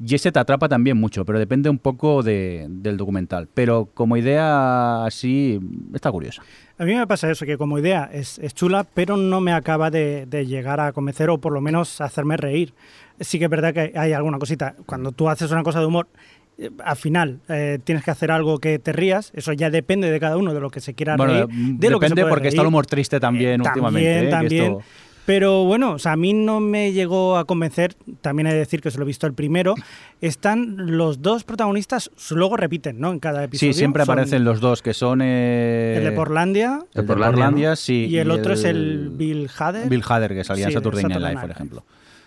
[0.04, 3.50] Y ese te atrapa también mucho, pero depende un poco de- del documental.
[3.54, 5.60] Pero como idea así,
[5.94, 6.42] está curiosa.
[6.78, 9.92] A mí me pasa eso, que como idea es, es chula, pero no me acaba
[9.92, 12.74] de, de llegar a convencer o por lo menos hacerme reír.
[13.20, 14.76] Sí que es verdad que hay alguna cosita.
[14.86, 16.08] Cuando tú haces una cosa de humor,
[16.58, 19.32] eh, al final eh, tienes que hacer algo que te rías.
[19.36, 21.48] Eso ya depende de cada uno, de lo que se quiera Bueno, reír.
[21.78, 22.68] De lo que se depende puede porque está el reír.
[22.70, 24.20] humor triste también Eh, últimamente.
[24.20, 24.24] ¿eh?
[24.24, 24.84] Que También, esto-
[25.30, 28.82] Pero bueno, o sea, a mí no me llegó a convencer, también he de decir
[28.82, 29.76] que se lo he visto el primero.
[30.22, 33.12] Están los dos protagonistas, luego repiten, ¿no?
[33.12, 33.72] En cada episodio.
[33.74, 35.22] Sí, siempre Son aparecen los dos, que son...
[35.22, 37.76] eh, El de Portlandia El de El Portlandia, Portlandia, ¿no?
[37.76, 38.08] sí.
[38.10, 39.88] y el otro es el Bill Hader.
[39.88, 41.86] Bill Hader, que salía Sí, en de Saturday Night Live, por ejemplo.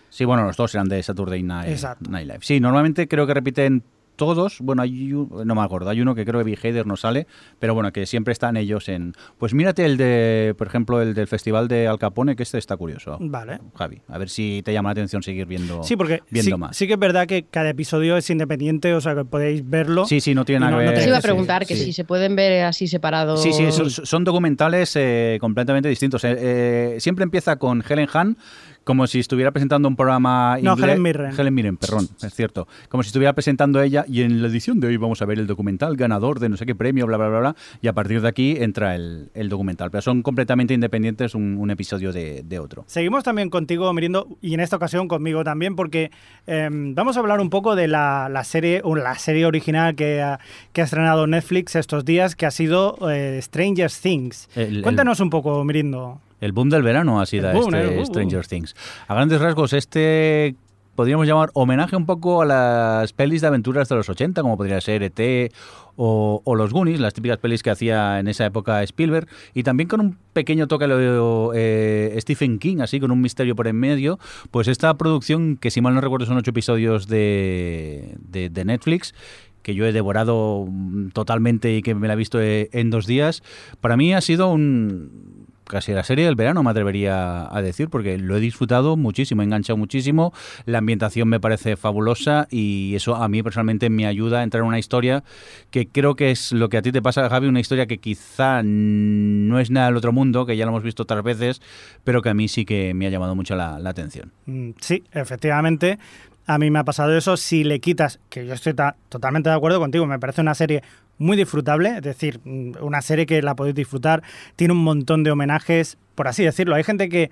[0.09, 2.09] Sí, bueno, los dos eran de Saturday Night, Exacto.
[2.09, 2.39] Night Live.
[2.43, 3.83] Sí, normalmente creo que repiten
[4.27, 6.97] todos, bueno, hay un- no me acuerdo, hay uno que creo que Big Hader no
[6.97, 7.27] sale,
[7.59, 9.15] pero bueno, que siempre están ellos en...
[9.39, 12.77] Pues mírate el de, por ejemplo, el del Festival de Al Capone, que este está
[12.77, 13.19] curioso.
[13.21, 13.59] Vale.
[13.77, 16.77] Javi, a ver si te llama la atención seguir viendo, Sí, porque viendo sí, más.
[16.77, 20.07] sí que es verdad que cada episodio es independiente, o sea que podéis verlo.
[20.07, 20.99] Sí, sí, no tiene nada no- que no ver.
[20.99, 21.85] te- Te iba a sí, preguntar que sí.
[21.87, 23.43] si se pueden ver así separados.
[23.43, 26.23] Sí, sí, son, son documentales eh, completamente distintos.
[26.25, 28.37] Eh, eh, siempre empieza con Helen Hahn
[28.85, 30.91] como si estuviera presentando un programa No, inglés.
[30.91, 31.33] Helen Mirren.
[31.39, 32.67] Helen Mirren, perdón, es cierto.
[32.89, 35.47] Como si estuviera presentando ella y en la edición de hoy vamos a ver el
[35.47, 37.57] documental ganador de no sé qué premio, bla, bla, bla, bla.
[37.81, 39.91] Y a partir de aquí entra el, el documental.
[39.91, 42.85] Pero son completamente independientes un, un episodio de, de otro.
[42.87, 46.11] Seguimos también contigo, Mirindo, y en esta ocasión conmigo también, porque
[46.47, 50.21] eh, vamos a hablar un poco de la, la serie, o la serie original que
[50.23, 50.41] ha,
[50.73, 54.49] que ha estrenado Netflix estos días, que ha sido eh, Stranger Things.
[54.55, 56.21] El- el- Cuéntanos un poco, Mirindo.
[56.43, 58.07] El boom del verano ha sido boom, este boom.
[58.07, 58.75] Stranger Things.
[59.07, 60.57] A grandes rasgos, este
[60.97, 64.81] podríamos llamar homenaje un poco a las pelis de aventuras de los 80, como podría
[64.81, 65.53] ser ET
[65.95, 69.89] o, o Los Goonies, las típicas pelis que hacía en esa época Spielberg, y también
[69.89, 74.19] con un pequeño toque lo eh, Stephen King, así con un misterio por en medio,
[74.51, 79.15] pues esta producción, que si mal no recuerdo son ocho episodios de, de, de Netflix,
[79.63, 83.07] que yo he devorado mm, totalmente y que me la he visto eh, en dos
[83.07, 83.43] días,
[83.81, 85.32] para mí ha sido un
[85.73, 89.47] casi la serie del verano, me atrevería a decir, porque lo he disfrutado muchísimo, he
[89.47, 90.35] enganchado muchísimo,
[90.67, 94.69] la ambientación me parece fabulosa y eso a mí personalmente me ayuda a entrar en
[94.69, 95.25] una historia
[95.71, 98.63] que creo que es lo que a ti te pasa, Javi, una historia que quizá
[98.63, 101.63] no es nada del otro mundo, que ya lo hemos visto otras veces,
[102.05, 104.31] pero que a mí sí que me ha llamado mucho la, la atención.
[104.47, 105.99] Mm, Sí, efectivamente.
[106.47, 107.37] A mí me ha pasado eso.
[107.37, 110.83] Si le quitas, que yo estoy ta- totalmente de acuerdo contigo, me parece una serie
[111.19, 114.23] muy disfrutable, es decir, mm, una serie que la podéis disfrutar,
[114.57, 116.75] tiene un montón de homenajes, por así decirlo.
[116.75, 117.31] Hay gente que,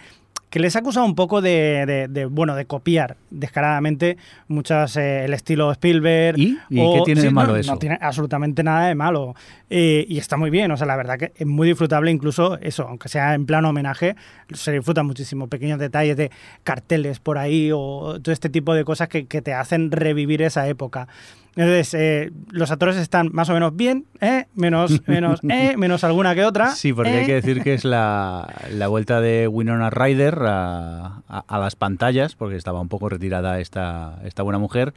[0.50, 4.16] que les ha acusado un poco de, de- de, bueno, de copiar descaradamente
[4.48, 6.38] muchas eh, el estilo Spielberg.
[6.38, 6.58] ¿Y?
[6.68, 7.76] ¿Y qué tiene de no, malo no eso?
[7.78, 9.34] tiene absolutamente nada de malo.
[9.70, 12.86] Eh, y está muy bien, o sea, la verdad que es muy disfrutable incluso eso,
[12.88, 14.16] aunque sea en plano homenaje,
[14.52, 15.46] se disfruta muchísimo.
[15.48, 16.30] Pequeños detalles de
[16.64, 20.66] carteles por ahí o todo este tipo de cosas que, que te hacen revivir esa
[20.68, 21.06] época.
[21.56, 24.46] Entonces, eh, los actores están más o menos bien, ¿eh?
[24.54, 25.74] menos, menos, ¿eh?
[25.76, 26.70] menos alguna que otra.
[26.74, 27.26] Sí, porque hay ¿eh?
[27.26, 32.34] que decir que es la, la vuelta de Winona Ryder a, a- a las pantallas,
[32.36, 34.94] porque estaba un poco retirada esta, esta buena mujer.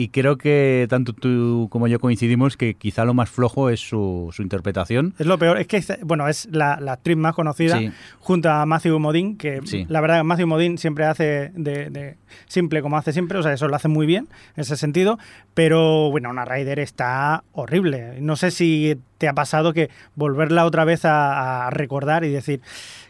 [0.00, 4.30] Y creo que tanto tú como yo coincidimos que quizá lo más flojo es su,
[4.32, 5.12] su interpretación.
[5.18, 7.90] Es lo peor, es que, bueno, es la, la actriz más conocida Sí.
[8.20, 9.86] junto a Matthew Modine, que Sí.
[9.88, 13.66] la verdad Matthew Modine siempre hace de, de simple como hace siempre, o sea, eso
[13.66, 15.18] lo hace muy bien en ese sentido,
[15.54, 18.20] pero bueno, una Ryder está horrible.
[18.20, 22.60] No sé si te ha pasado que volverla otra vez a, a recordar y decir,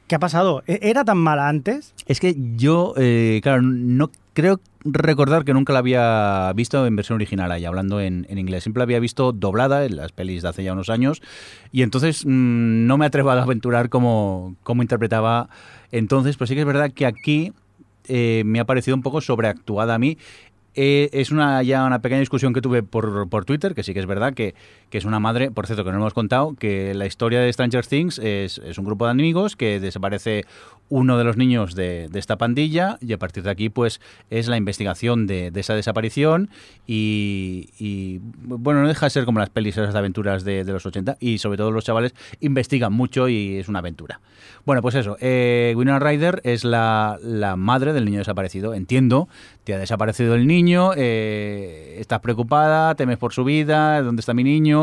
[0.06, 0.62] ¿qué ha pasado?
[0.66, 1.92] ¿E- ¿Era tan mala antes?
[2.06, 7.16] Es que yo, eh, claro, no creo recordar que nunca la había visto en versión
[7.16, 8.62] original ahí, hablando en, inglés.
[8.62, 11.22] Siempre la había visto doblada en las pelis de hace ya unos años
[11.72, 15.48] y entonces mm, no me atrevo a aventurar cómo, cómo interpretaba
[15.90, 17.52] entonces, pero sí que es verdad que aquí
[18.06, 20.18] eh, me ha parecido un poco sobreactuada a mí.
[20.76, 23.98] Eh, es una ya una pequeña discusión que tuve por, por Twitter, que sí que
[23.98, 24.54] es verdad que,
[24.90, 27.86] que es una madre, por cierto, que no hemos contado, que la historia de Stranger
[27.86, 30.44] Things es, es un grupo de amigos que desaparece
[30.90, 34.56] uno de los niños de, esta pandilla y a partir de aquí pues es la
[34.56, 36.50] investigación de, esa desaparición
[36.86, 41.18] y, bueno, no deja de ser como las pelis esas aventuras de, de los 80
[41.20, 44.20] y sobre todo los chavales investigan mucho y es una aventura.
[44.64, 49.28] Bueno, pues eso, eh, Winona Ryder es la, la madre del niño desaparecido, entiendo,
[49.64, 54.44] te ha desaparecido el niño, eh, estás preocupada, temes por su vida, ¿dónde está mi
[54.44, 54.77] niño?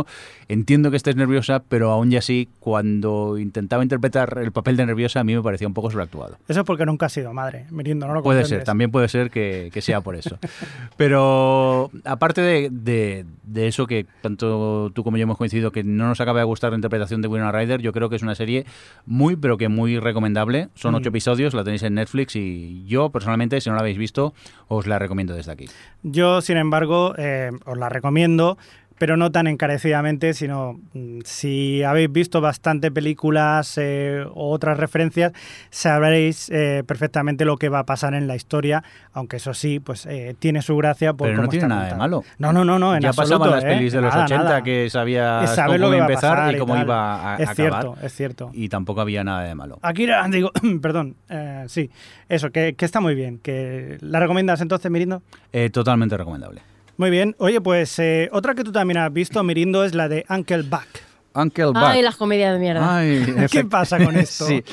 [0.48, 5.20] Entiendo que estés nerviosa, pero aún y así, cuando intentaba interpretar el papel de nerviosa,
[5.22, 6.38] a mí me parecía un poco sobreactuado.
[6.48, 9.32] Eso es porque nunca has sido madre, Mirindo, no lo Puede ser, también puede ser
[9.32, 10.38] que, que sea por eso.
[10.98, 16.08] Pero aparte de, de- de eso que tanto tú como yo hemos coincidido que no
[16.08, 18.66] nos acaba de gustar la interpretación de Winona Ryder, yo creo que es una serie
[19.06, 20.70] muy, pero que muy recomendable.
[20.74, 21.14] Son ocho Mm.
[21.14, 24.34] episodios, la tenéis en Netflix y yo personalmente, si no la habéis visto,
[24.68, 25.66] os la recomiendo desde aquí.
[26.04, 28.58] Yo, sin embargo, eh, os la recomiendo,
[28.98, 35.34] pero no tan encarecidamente, sino mm, si habéis visto bastante películas eh, o otras referencias,
[35.70, 40.06] sabréis eh, perfectamente lo que va a pasar en la historia, aunque eso sí, pues
[40.06, 42.24] eh, tiene su gracia por Pero no tiene está nada de malo.
[42.38, 43.76] No, no, no, no, en ya absoluto, pasaban las ¿eh?
[43.76, 44.64] pelis de los Nada, 80 nada.
[44.64, 47.82] que sabías Sabes cómo lo iba a empezar y cómo iba a, Es acabar.
[47.84, 48.50] cierto, es cierto.
[48.54, 49.80] Y tampoco había nada de malo.
[49.82, 51.90] Akira, digo, perdón, eh, sí,
[52.30, 53.40] eso, que, que está muy bien.
[53.40, 55.22] que ¿La recomiendas entonces, Mirindo?
[55.52, 56.62] Eh, totalmente recomendable.
[56.98, 57.36] Muy bien.
[57.40, 60.88] Oye, pues eh, otra que tú también has visto, Mirindo, es la de Uncle Buck.
[61.34, 61.78] Uncle Buck.
[61.78, 62.98] Ay, las comedias de mierda.
[62.98, 64.46] Ay, ¿Qué pasa con esto?
[64.48, 64.64] Sí.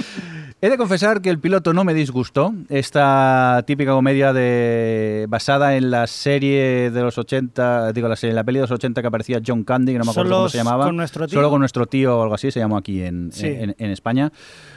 [0.65, 2.55] He de confesar que el piloto no me disgustó.
[2.69, 8.45] Esta típica comedia de basada en la serie de los 80, digo, la serie, la
[8.45, 10.85] peli de los 80 que aparecía John Candy, que no me acuerdo cómo se llamaba.
[10.87, 11.35] con nuestro tío.
[11.37, 13.49] Solo con nuestro tío o algo así, se llamó aquí en, Sí.
[13.49, 14.31] en- en España.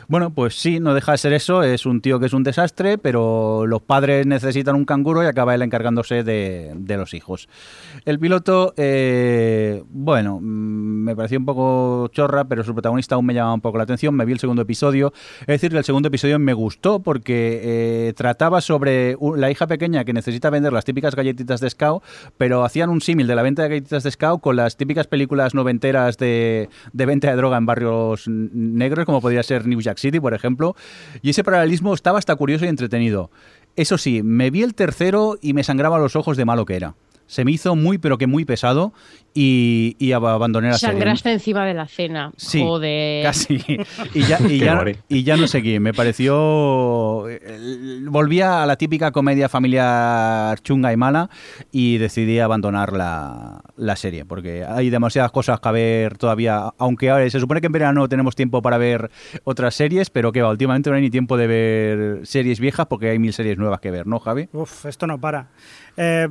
[0.07, 1.63] Bueno, pues sí, no deja de ser eso.
[1.63, 5.55] Es un tío que es un desastre, pero los padres necesitan un canguro y acaba
[5.55, 7.49] él encargándose de, los hijos.
[8.05, 13.33] El piloto, eh, bueno, mm, me pareció un poco chorra, pero su protagonista aún me
[13.33, 14.13] llamaba un poco la atención.
[14.15, 15.11] Me vi el segundo episodio.
[15.41, 20.05] Es decir, que el segundo episodio me gustó porque eh, trataba sobre la hija pequeña
[20.05, 22.03] que necesita vender las típicas galletitas de Scout,
[22.37, 25.55] pero hacían un símil de la venta de galletitas de Scout con las típicas películas
[25.55, 30.19] noventeras de, de venta de droga en barrios negros, como podría ser New Jack City,
[30.19, 30.75] por ejemplo.
[31.21, 33.31] Y ese paralelismo estaba hasta curioso y entretenido.
[33.75, 36.95] Eso sí, me vi el tercero y me sangraba los ojos de malo que era.
[37.27, 38.93] Se me hizo muy, pero que muy pesado
[39.33, 40.93] y, y ab- abandoné la serie.
[40.93, 42.31] Sangraste encima de la cena.
[42.37, 43.23] Sí, Joder.
[43.23, 43.57] Casi.
[44.13, 45.79] Y ya, y, Qué ya, y ya no seguí.
[45.79, 47.27] Me pareció.
[47.29, 51.29] eh, Volvía a la típica comedia familiar chunga y mala
[51.71, 56.71] y decidí abandonar la, la serie porque hay demasiadas cosas que ver todavía.
[56.77, 59.09] Aunque ahora se supone que en verano tenemos tiempo para ver
[59.43, 63.09] otras series, pero que va, últimamente no hay ni tiempo de ver series viejas porque
[63.09, 64.47] hay mil series nuevas que ver, ¿no, Javi?
[64.53, 65.49] Uf, esto no para.
[65.97, 66.27] Eh,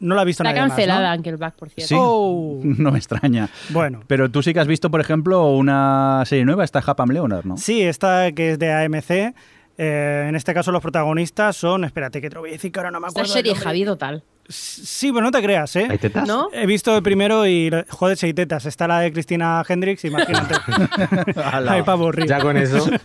[0.00, 0.76] no la ha visto Está nadie más, ¿no?
[0.76, 1.88] cancelada Ankelback, por cierto.
[1.88, 1.94] Sí.
[1.98, 2.60] Oh.
[2.64, 3.48] No me extraña.
[3.70, 4.00] Bueno.
[4.06, 7.56] Pero tú sí que has visto, por ejemplo, una serie nueva, está Happam Leonard, ¿no?
[7.56, 9.10] Sí, esta que es de AMC.
[9.78, 12.78] eh, en este caso los protagonistas son, espérate que te lo voy a decir que
[12.80, 13.32] ahora no me Esta acuerdo.
[13.34, 13.64] serie del nombre.
[13.68, 14.22] Javi total.
[14.48, 15.88] Sí, pero no te creas, ¿eh?
[15.90, 16.26] ¿Hay tetas?
[16.26, 16.48] ¿No?
[16.52, 18.66] He visto el primero y, joder, seis tetas.
[18.66, 20.54] Está la de Cristina Hendricks, imagínate.
[21.44, 22.28] Ay, pavo horrible.
[22.28, 22.86] Ya con eso.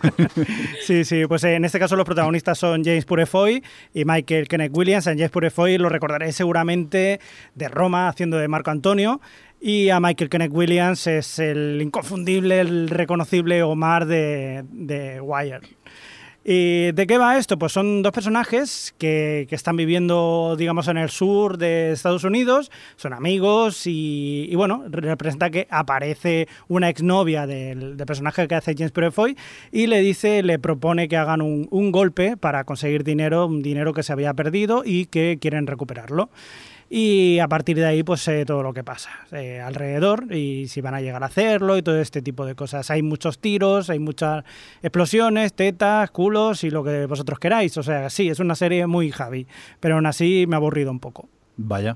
[0.81, 4.71] Sí, sí, pues eh, en este caso los protagonistas son James Purefoy y Michael Kenneth
[4.75, 5.07] Williams.
[5.07, 7.19] A James Purefoy lo recordaré seguramente
[7.55, 9.21] de Roma, haciendo de Marco Antonio.
[9.59, 15.61] Y a Michael Kenneth Williams es el inconfundible, el reconocible Omar de, de Wire.
[16.43, 17.59] ¿Y de qué va esto?
[17.59, 22.71] Pues son dos personajes que, que están viviendo, digamos, en el sur de Estados Unidos,
[22.95, 28.73] son amigos y, y, bueno, representa que aparece una exnovia del, del personaje que hace
[28.75, 29.37] James Purefoy
[29.71, 33.93] y le dice, le propone que hagan un, un golpe para conseguir dinero, un dinero
[33.93, 36.31] que se había perdido y que quieren recuperarlo.
[36.93, 40.81] Y a partir de ahí, pues eh, todo lo que pasa eh, alrededor y si
[40.81, 42.91] van a llegar a hacerlo y todo este tipo de cosas.
[42.91, 44.43] Hay muchos tiros, hay muchas
[44.81, 47.77] explosiones, tetas, culos y lo que vosotros queráis.
[47.77, 49.47] O sea, sí, es una serie muy Javi,
[49.79, 51.29] pero aún así me ha aburrido un poco.
[51.55, 51.95] Vaya.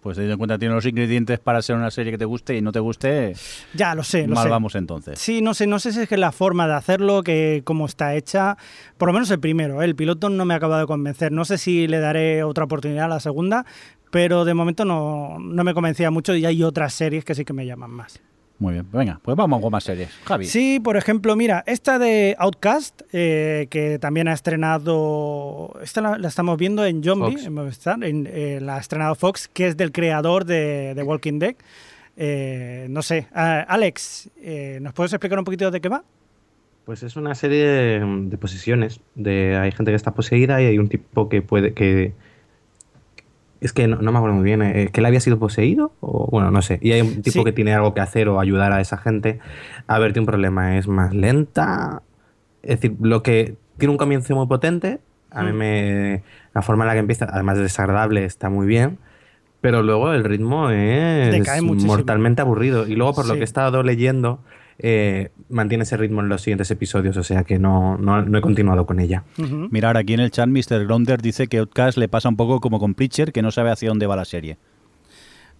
[0.00, 2.60] Pues teniendo en cuenta tiene los ingredientes para ser una serie que te guste y
[2.60, 3.34] no te guste,
[3.72, 4.50] Ya, lo sé, lo mal sé.
[4.50, 5.16] vamos entonces.
[5.20, 8.16] Sí, no sé, no sé si es que la forma de hacerlo, que cómo está
[8.16, 8.56] hecha,
[8.98, 9.84] por lo menos el primero, ¿eh?
[9.84, 11.30] el piloto no me ha acabado de convencer.
[11.30, 13.64] No sé si le daré otra oportunidad a la segunda,
[14.10, 17.52] pero de momento no, no me convencía mucho y hay otras series que sí que
[17.52, 18.20] me llaman más.
[18.58, 20.10] Muy bien, venga, pues vamos con más series.
[20.24, 20.44] Javi.
[20.44, 26.28] Sí, por ejemplo, mira, esta de Outcast, eh, que también ha estrenado, esta la, la
[26.28, 29.92] estamos viendo en Zombie, en Movistar, en, eh, la ha estrenado Fox, que es del
[29.92, 31.54] creador de, de Walking Dead.
[32.18, 36.04] Eh, no sé, Alex, eh, ¿nos puedes explicar un poquito de qué va?
[36.84, 39.00] Pues es una serie de, de posesiones.
[39.14, 42.12] De, hay gente que está poseída y hay un tipo que puede que
[43.60, 46.28] es que no, no me acuerdo muy bien, eh, que él había sido poseído o
[46.30, 46.78] bueno, no sé.
[46.82, 47.44] Y hay un tipo Sí.
[47.44, 49.38] que tiene algo que hacer o ayudar a esa gente.
[49.86, 52.02] A ver, tiene un problema, es más lenta.
[52.62, 55.00] Es decir, lo que tiene un comienzo muy potente.
[55.30, 56.22] A mí me
[56.54, 58.98] la forma en la que empieza, además de desagradable, está muy bien.
[59.60, 62.86] Pero luego el ritmo es mortalmente aburrido.
[62.88, 63.38] Y luego, por lo Sí.
[63.38, 64.40] que he estado leyendo,
[64.82, 67.16] eh, mantiene ese ritmo en los siguientes episodios.
[67.16, 69.24] O sea que no, no, no he continuado con ella.
[69.70, 70.84] Mirar, aquí en el chat Mr.
[70.84, 73.88] Gronder dice que Outcast le pasa un poco como con Preacher, que no sabe hacia
[73.88, 74.58] dónde va la serie.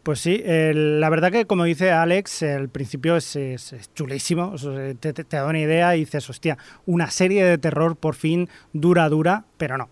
[0.02, 4.56] Pues sí, la verdad que como dice Alex, el principio es, es- es chulísimo, o
[4.56, 6.56] sea, te, te- te da una idea y dices, hostia,
[6.86, 9.90] una serie de terror por fin dura, dura, pero no.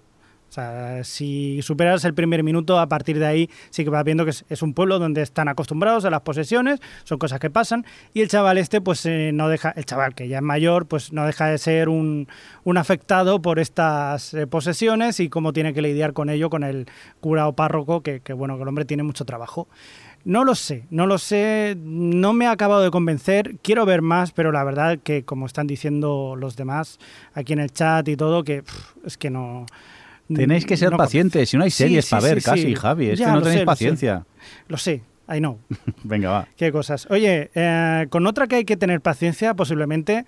[0.48, 4.24] O sea, si superas el primer minuto, a partir de ahí sí que vas viendo
[4.24, 7.84] que es, un pueblo donde están acostumbrados a las posesiones, son cosas que pasan,
[8.14, 11.12] y el chaval este, pues eh, no deja, el chaval que ya es mayor, pues
[11.12, 12.28] no deja de ser un,
[12.64, 16.86] un afectado por estas eh, posesiones y cómo tiene que lidiar con ello, con el
[17.20, 19.68] cura o párroco, que, que bueno, que el hombre tiene mucho trabajo.
[20.24, 24.32] No lo sé, no lo sé, no me ha acabado de convencer, quiero ver más,
[24.32, 26.98] pero la verdad que como están diciendo los demás
[27.34, 29.66] aquí en el chat y todo, que pff, es que no...
[30.34, 32.74] Tenéis que ser no- pacientes, si no hay series sí, para ver sí, casi, sí.
[32.74, 33.66] Javi, es Ya, que no tenéis sé, lo sé.
[33.66, 34.26] paciencia.
[34.68, 35.58] Lo sé, I know.
[36.04, 36.48] Venga, va.
[36.56, 37.06] Qué cosas.
[37.10, 40.26] Oye, eh, con otra que hay que tener paciencia, posiblemente,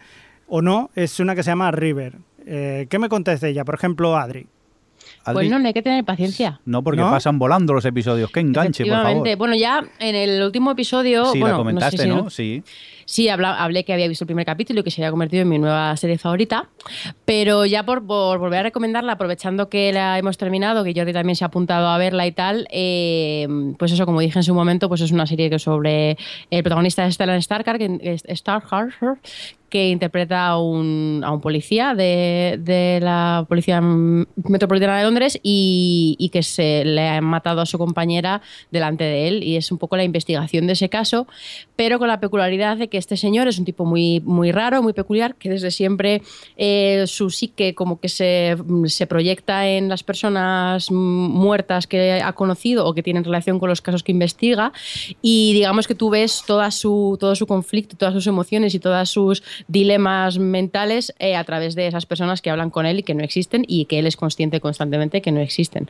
[0.48, 2.14] o no, es una que se llama River.
[2.46, 3.64] Eh, ¿Qué me contáis de ella?
[3.64, 4.46] Por ejemplo, Adri.
[5.24, 6.60] Adri, Pues no, no hay que tener paciencia.
[6.64, 7.10] no, porque ¿No?
[7.10, 8.30] pasan volando los episodios.
[8.32, 9.36] ¡Qué enganche, por favor!
[9.36, 11.26] Bueno, ya en el último episodio.
[11.32, 12.30] Sí, bueno, la comentaste, sé si ¿no?
[12.30, 12.62] Sí.
[13.10, 15.58] Sí, hablé que había visto el primer capítulo y que se había convertido en mi
[15.58, 16.68] nueva serie favorita.
[17.24, 21.42] Pero ya por, volver a recomendarla, aprovechando que la hemos terminado, que Jordi también se
[21.42, 23.48] ha apuntado a verla y tal, eh,
[23.80, 26.18] pues eso, como dije en su momento, pues es una serie que sobre
[26.52, 27.98] el protagonista de Stellan Starkar, que,
[29.70, 36.16] que interpreta a un, a un policía de, de la Policía Metropolitana de Londres y,
[36.18, 39.42] y que se le ha matado a su compañera delante de él.
[39.44, 41.26] Y es un poco la investigación de ese caso,
[41.76, 44.92] pero con la peculiaridad de que este señor es un tipo muy, muy raro, muy
[44.92, 46.22] peculiar, que desde siempre
[46.56, 52.86] eh, su psique como que se, se proyecta en las personas muertas que ha conocido
[52.86, 54.72] o que tienen relación con los casos que investiga.
[55.20, 59.10] Y digamos que tú ves toda su, todo su conflicto, todas sus emociones y todas
[59.10, 63.14] sus dilemas mentales eh, a través de esas personas que hablan con él y que
[63.14, 65.88] no existen y que él es consciente constantemente que no existen.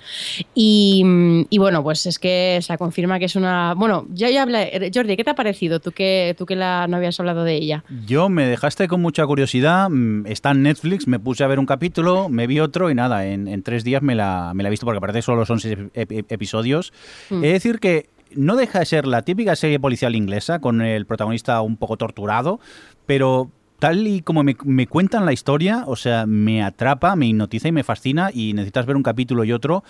[0.54, 1.04] Y,
[1.50, 3.74] y bueno, pues es que se confirma que es una...
[3.74, 4.90] Bueno, ya, ya hablé.
[4.94, 5.80] Jordi, ¿qué te ha parecido?
[5.80, 7.84] Tú que, tú que la, habías hablado de ella.
[8.06, 9.88] Yo me dejaste con mucha curiosidad.
[9.90, 13.26] mm, Está en Netflix, me puse a ver un capítulo, me vi otro y nada,
[13.26, 15.76] en, en tres días me la, me la he visto porque aparte solo son seis
[15.78, 16.92] ep- ep- episodios.
[17.30, 17.40] Mm.
[17.40, 21.60] De decir que no deja de ser la típica serie policial inglesa con el protagonista
[21.62, 22.60] un poco torturado,
[23.06, 27.66] pero tal y como me, me cuentan la historia, o sea, me atrapa, me hipnotiza
[27.66, 29.82] y me fascina y necesitas ver un capítulo y otro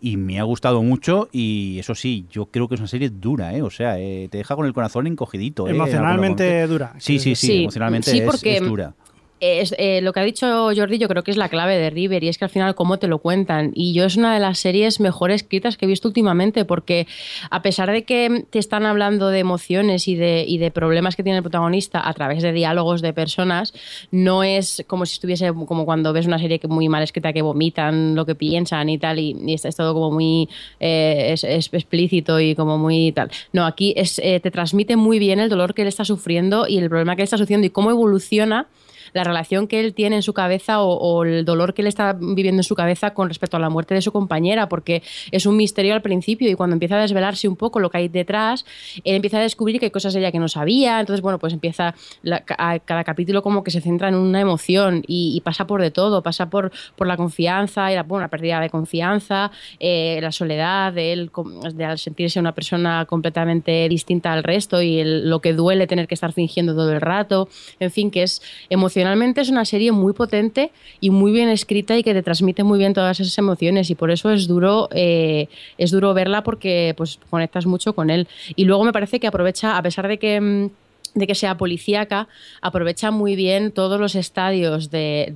[0.00, 3.54] y me ha gustado mucho y eso sí, yo creo que es una serie dura,
[3.54, 3.62] ¿eh?
[3.62, 5.68] O sea, eh, te deja con el corazón encogidito.
[5.68, 5.70] ¿eh?
[5.70, 6.94] Emocionalmente dura.
[6.98, 8.94] Sí, sí, sí, Sí, emocionalmente sí, es- porque- es dura.
[9.40, 12.22] Es, eh, lo que ha dicho Jordi yo creo que es la clave de River
[12.22, 14.58] y es que al final cómo te lo cuentan y yo es una de las
[14.58, 17.06] series mejor escritas que he visto últimamente porque
[17.50, 21.24] a pesar de que te están hablando de emociones y de, y de problemas que
[21.24, 23.74] tiene el protagonista a través de diálogos de personas
[24.12, 27.42] no es como si estuviese como cuando ves una serie que muy mal escrita que
[27.42, 32.54] vomitan lo que piensan y tal y, y es, todo como muy eh, explícito y
[32.54, 33.30] como muy tal.
[33.52, 36.78] No aquí es, eh, te transmite muy bien el dolor que él está sufriendo y
[36.78, 38.68] el problema que él está sufriendo y cómo evoluciona
[39.14, 42.60] la relación que él tiene en su cabeza o, el dolor que él está viviendo
[42.60, 45.94] en su cabeza con respecto a la muerte de su compañera, porque es un misterio
[45.94, 48.66] al principio y cuando empieza a desvelarse un poco lo que hay detrás,
[49.04, 51.94] él empieza a descubrir que hay cosas ella que no sabía, entonces bueno, pues empieza
[52.58, 56.22] a- cada capítulo como que se centra en una emoción y, pasa por de todo,
[56.22, 61.12] pasa por, por la confianza y la, bueno, pérdida de confianza, eh, la soledad de
[61.12, 61.30] él,
[61.74, 66.08] de al sentirse una persona completamente distinta al resto y el- lo que duele tener
[66.08, 67.48] que estar fingiendo todo el rato,
[67.78, 68.42] en fin, que es
[69.04, 72.78] emocionalmente es una serie muy potente y muy bien escrita y que te transmite muy
[72.78, 73.90] bien todas esas emociones.
[73.90, 78.26] Y por eso es duro eh, es duro verla porque pues conectas mucho con él.
[78.56, 80.70] Y luego me parece que aprovecha a pesar de que mm,
[81.14, 82.28] de que sea policíaca,
[82.60, 85.32] aprovecha muy bien todos los estadios de,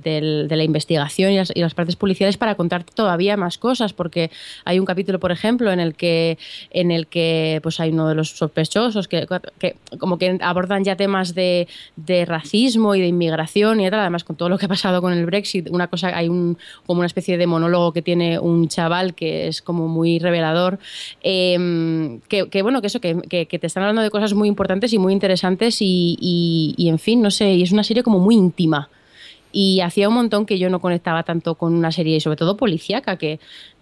[0.49, 4.29] la investigación y las, partes policiales para contarte todavía más cosas, porque
[4.65, 6.37] hay un capítulo, por ejemplo, en el que,
[6.71, 9.25] en el que pues hay uno de los sospechosos que,
[9.97, 11.67] como que abordan ya temas de,
[12.25, 15.25] racismo y de inmigración y tal, además con todo lo que ha pasado con el
[15.25, 19.47] Brexit, una cosa, hay un, como una especie de monólogo que tiene un chaval que
[19.47, 20.79] es como muy revelador,
[21.23, 25.13] eh, que, bueno, que eso, que te están hablando de cosas muy importantes y muy
[25.13, 28.89] interesantes y, en fin, no sé, y es una serie como muy íntima.
[29.51, 33.17] Y hacía un montón que yo no conectaba tanto con una serie, sobre todo policíaca,
[33.17, 33.39] que,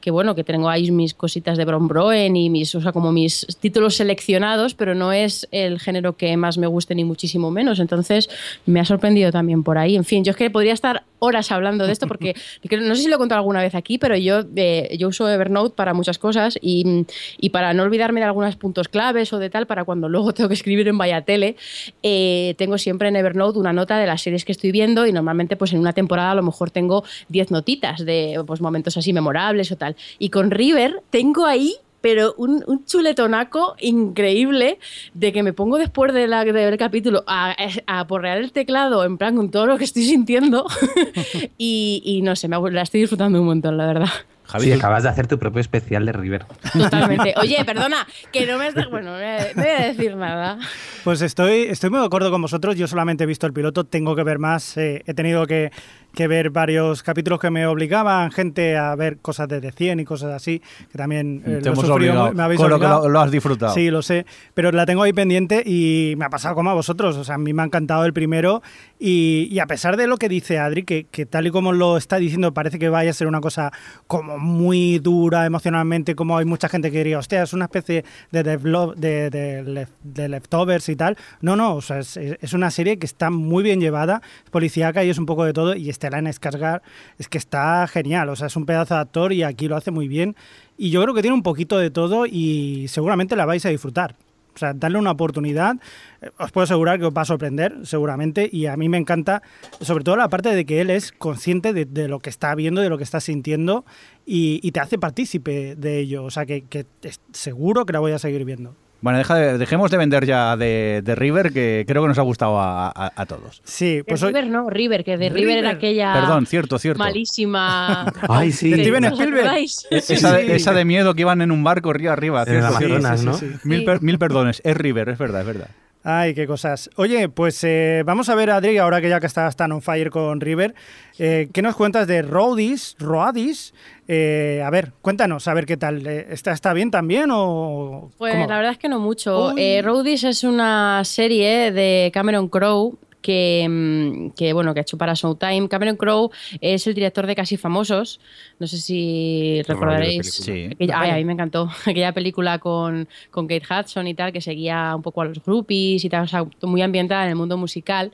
[0.07, 3.11] que bueno, que tengo ahí mis cositas de Bron Broen y mis, o sea, como
[3.11, 7.81] mis títulos seleccionados, pero no es el género que más me guste ni muchísimo menos.
[7.81, 8.29] Entonces
[8.65, 9.97] me ha sorprendido también por ahí.
[9.97, 12.35] En fin, yo es que podría estar horas hablando de esto porque
[12.69, 15.27] que no sé si lo he contado alguna vez aquí, pero yo, eh, yo uso
[15.27, 17.05] Evernote para muchas cosas y,
[17.37, 20.47] y para no olvidarme de algunos puntos claves o de tal, para cuando luego tengo
[20.47, 21.57] que escribir en Vaya Tele,
[22.01, 25.57] eh, tengo siempre en Evernote una nota de las series que estoy viendo y normalmente
[25.57, 29.69] pues en una temporada a lo mejor tengo 10 notitas de pues, momentos así memorables
[29.73, 29.96] o tal.
[30.19, 34.77] Y con River tengo ahí pero un, un chuletonaco increíble
[35.13, 37.55] de que me pongo después de, la, de ver el capítulo a,
[37.87, 40.65] a porrear el teclado en plan con todo lo que estoy sintiendo
[41.57, 44.09] y, y no sé, me, la estoy disfrutando un montón, la verdad.
[44.45, 46.45] Javi, Sí, acabas de hacer tu propio especial de River.
[46.71, 47.33] Totalmente.
[47.41, 48.89] Oye, perdona, que no me estás...
[48.89, 50.57] Bueno, no voy a- no voy a decir nada.
[51.03, 52.77] Pues estoy, estoy muy de acuerdo con vosotros.
[52.77, 54.77] Yo solamente he visto el piloto, tengo que ver más.
[54.77, 55.71] eh, he tenido que,
[56.17, 60.05] que ver varios capítulos que me obligaban gente a ver cosas de The 100 y
[60.05, 62.33] cosas así, que también eh, te lo he hemos sufrido, obligado.
[62.33, 63.73] me habéis con lo que lo, lo has disfrutado.
[63.73, 67.15] Sí, lo sé, pero la tengo ahí pendiente y me ha pasado como a vosotros.
[67.17, 68.61] O sea, a mí me ha encantado el primero
[68.99, 71.97] y, y a pesar de lo que dice Adri, que, que tal y como lo
[71.97, 73.71] está diciendo parece que vaya a ser una cosa
[74.07, 78.43] como muy dura emocionalmente, como hay mucha gente que diría, hostia, es una especie de,
[78.43, 81.15] de, de lef- de leftovers y tal.
[81.41, 85.09] No, no, o sea, es, es una serie que está muy bien llevada, policíaca y
[85.09, 86.81] es un poco de todo y este Stellan Skarsgård
[87.17, 89.91] es que está genial, o sea, es un pedazo de actor y aquí lo hace
[89.91, 90.35] muy bien.
[90.77, 94.15] Y yo creo que tiene un poquito de todo y seguramente la vais a disfrutar.
[94.55, 95.75] O sea, darle una oportunidad,
[96.19, 99.43] eh, os puedo asegurar que os va a sorprender, seguramente, y a mí me encanta,
[99.81, 102.89] sobre todo la parte de que él es consciente de, lo que está viendo, de
[102.89, 103.85] lo que está sintiendo,
[104.25, 106.23] y, te hace partícipe de ello.
[106.23, 106.87] O sea, que, que
[107.33, 108.73] seguro que la voy a seguir viendo.
[109.01, 109.19] Bueno,
[109.57, 113.61] dejemos de vender ya de, River, que creo que nos ha gustado a, todos.
[113.63, 116.13] Sí, pues River no, River, que de River, era aquella.
[116.13, 116.99] Perdón, cierto, cierto.
[116.99, 118.11] Malísima.
[118.29, 118.73] Ay, sí.
[118.73, 119.47] Steven Spielberg.
[119.91, 122.45] Esa, de, miedo que iban en un barco río arriba.
[122.45, 122.79] Cierto,
[123.23, 123.39] ¿no?
[123.63, 124.61] Mil, mil perdones.
[124.63, 125.69] Es River, es verdad, es verdad.
[126.09, 126.89] Ay, qué cosas.
[126.95, 130.09] Oye, pues eh, vamos a ver, Adri, ahora que ya que estás tan on fire
[130.09, 130.73] con River,
[131.19, 133.73] eh, ¿qué nos cuentas de Roadis, Roadis?
[134.07, 136.07] Eh, a ver, cuéntanos, a ver qué tal.
[136.07, 138.09] ¿Está, está bien también o...?
[138.17, 139.53] Pues la verdad es que no mucho.
[139.83, 142.97] Roadis es una serie de Cameron Crowe
[143.27, 145.67] Mm, que, bueno, que ha hecho para Showtime.
[145.67, 148.19] Cameron Crowe es el director de Casi Famosos.
[148.59, 150.33] No sé si recordaréis.
[150.33, 150.69] Sí.
[150.93, 151.69] a mí me encantó.
[151.85, 156.03] Aquella película con, con Kate Hudson y tal, que seguía un poco a los groupies
[156.05, 158.11] y tal, o sea, muy ambientada en el mundo musical.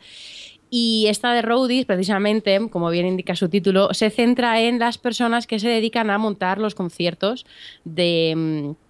[0.75, 5.45] Y esta de Roadies, precisamente, como bien indica su título, se centra en las personas
[5.45, 7.45] que se dedican a montar los conciertos
[7.83, 8.82] de mm,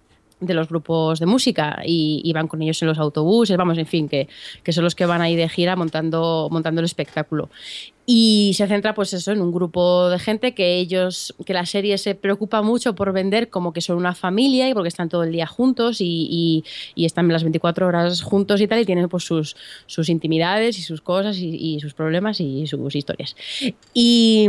[0.46, 4.08] de los grupos de música y, van con ellos en los autobuses, vamos, en fin,
[4.08, 4.28] que,
[4.62, 7.48] que, son los que van ahí de gira montando, montando el espectáculo.
[8.06, 11.96] Y se centra, pues eso, en un grupo de gente que ellos, que la serie
[11.96, 15.32] se preocupa mucho por vender como que son una familia y porque están todo el
[15.32, 16.62] día juntos y,
[16.94, 20.82] y, están las 24 horas juntos y tal, y tienen pues sus, sus intimidades y
[20.82, 23.36] sus cosas y, y sus problemas y sus historias.
[23.94, 24.48] Y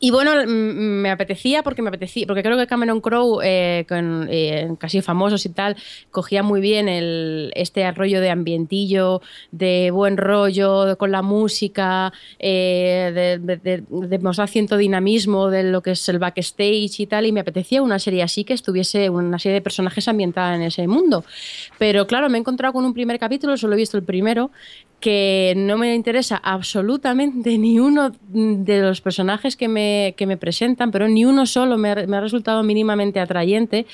[0.00, 4.68] y bueno, me apetecía porque me apetecía, porque creo que Cameron Crowe, eh, con eh,
[4.78, 5.76] casi famosos y tal,
[6.12, 9.20] cogía muy bien el, este rollo de ambientillo,
[9.50, 15.82] de buen rollo, con la música, eh, de, de, de, mostrar cierto dinamismo de lo
[15.82, 19.38] que es el backstage y tal, y me apetecía una serie así que estuviese una
[19.40, 21.24] serie de personajes ambientada en ese mundo.
[21.76, 24.52] Pero claro, me he encontrado con un primer capítulo, solo he visto el primero,
[25.00, 30.90] que no me interesa absolutamente ni uno de los personajes que me, que me presentan,
[30.90, 33.86] pero ni uno solo me ha, me ha, resultado mínimamente atrayente.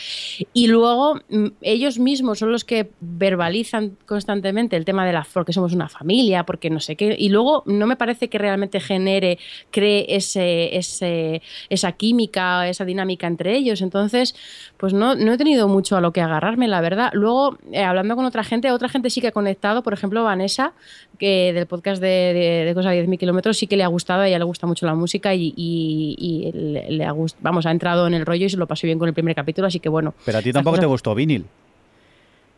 [0.53, 5.53] Y luego mm, ellos mismos son los que verbalizan constantemente el tema de la porque
[5.53, 7.17] somos una familia, porque no sé qué.
[7.19, 9.39] Y luego no me parece que realmente genere,
[9.71, 13.81] cree ese, ese, esa química, esa dinámica entre ellos.
[13.83, 14.35] Entonces,
[14.77, 17.11] pues no, no he tenido mucho a lo que agarrarme, la verdad.
[17.15, 20.73] Luego, eh, hablando con otra gente, otra gente sí que ha conectado, por ejemplo, Vanessa
[21.19, 24.29] que del podcast de, de, Cosa de 10.000 kilómetros sí que le ha gustado, a
[24.29, 28.47] ella le gusta mucho la música y, le, ha vamos, ha entrado en el rollo
[28.47, 30.15] y se lo pasó bien con el primer capítulo, así que bueno.
[30.25, 31.47] Pero a ti tampoco te gustó Vinil.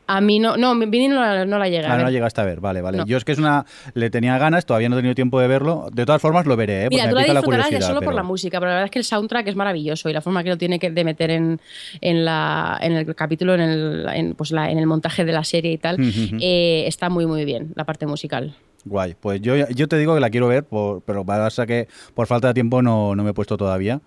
[0.08, 1.92] A mí no, no, Vinil no, la, no la llega.
[1.92, 3.02] Ah, no la llegaste a ver, vale, vale.
[3.06, 3.66] Yo es que es una.
[3.94, 5.88] Le tenía ganas, todavía no he tenido tiempo de verlo.
[5.92, 6.88] De todas formas, lo veré, ¿eh?
[6.90, 9.04] Mira, tú la disfrutarás ya solo por la música, pero la verdad es que el
[9.04, 11.60] soundtrack es maravilloso y la forma que lo tiene que de meter en,
[12.00, 15.44] en, la, en el capítulo, en el, en, pues la, en el montaje de la
[15.44, 15.96] serie y tal,
[16.40, 18.54] eh, está muy, muy bien, la parte musical.
[18.84, 20.64] Guay, pues yo, yo te digo que la quiero ver,
[21.04, 24.00] pero pasa que por falta de tiempo no, no me he puesto todavía.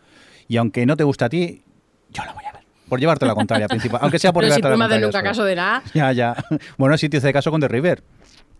[0.47, 1.61] Y aunque no te guste a ti,
[2.11, 2.58] yo la voy a ver.
[2.89, 3.99] Por llevarte la contraria, principal.
[4.03, 5.83] Aunque sea por Pero llevarte si la de nunca caso de nada.
[5.93, 6.35] Ya, ya.
[6.77, 8.03] Bueno, sí te hice caso con The River.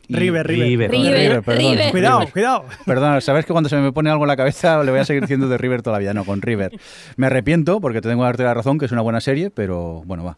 [0.10, 0.92] River, River.
[0.92, 1.78] River, perdón.
[1.92, 2.66] Cuidado, cuidado.
[2.86, 5.22] Perdón, sabes que cuando se me pone algo en la cabeza le voy a seguir
[5.22, 6.14] diciendo de River toda la vida.
[6.14, 6.72] No, con River.
[7.16, 10.02] Me arrepiento porque te tengo que darte la razón que es una buena serie, pero
[10.06, 10.38] bueno, va.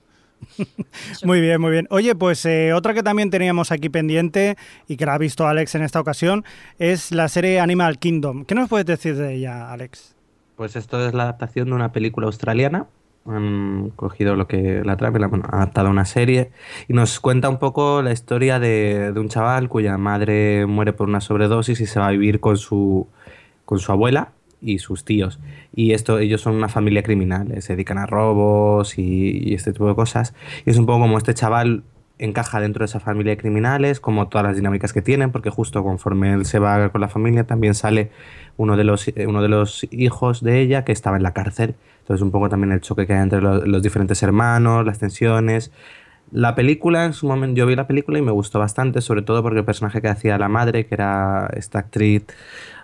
[1.24, 1.88] muy bien, muy bien.
[1.90, 5.76] Oye, pues eh, otra que también teníamos aquí pendiente y que la ha visto Alex
[5.76, 6.44] en esta ocasión
[6.80, 8.44] es la serie Animal Kingdom.
[8.46, 10.16] ¿Qué nos puedes decir de ella, Alex?
[10.58, 12.88] Pues esto es la adaptación de una película australiana
[13.28, 16.52] han cogido lo que la trama, han adaptado a una serie
[16.88, 21.22] y nos cuenta un poco la historia de, un chaval cuya madre muere por una
[21.22, 23.08] sobredosis y se va a vivir con su,
[23.66, 25.40] con su abuela y sus tíos.
[25.76, 29.88] Y esto, ellos son una familia criminal, eh, se dedican a robos y, este tipo
[29.88, 30.34] de cosas.
[30.66, 31.84] Y es un poco como este chaval
[32.22, 35.84] encaja dentro de esa familia de criminales, como todas las dinámicas que tienen, porque justo
[35.84, 38.12] conforme él se va con la familia también sale
[38.58, 42.24] uno de los, uno de los hijos de ella que estaba en la cárcel entonces
[42.24, 45.72] un poco también el choque que hay entre los, diferentes hermanos, las tensiones.
[46.32, 49.42] La película, en su momento, yo vi la película y me gustó bastante, sobre todo
[49.44, 52.24] porque el personaje que hacía la madre, que era esta actriz,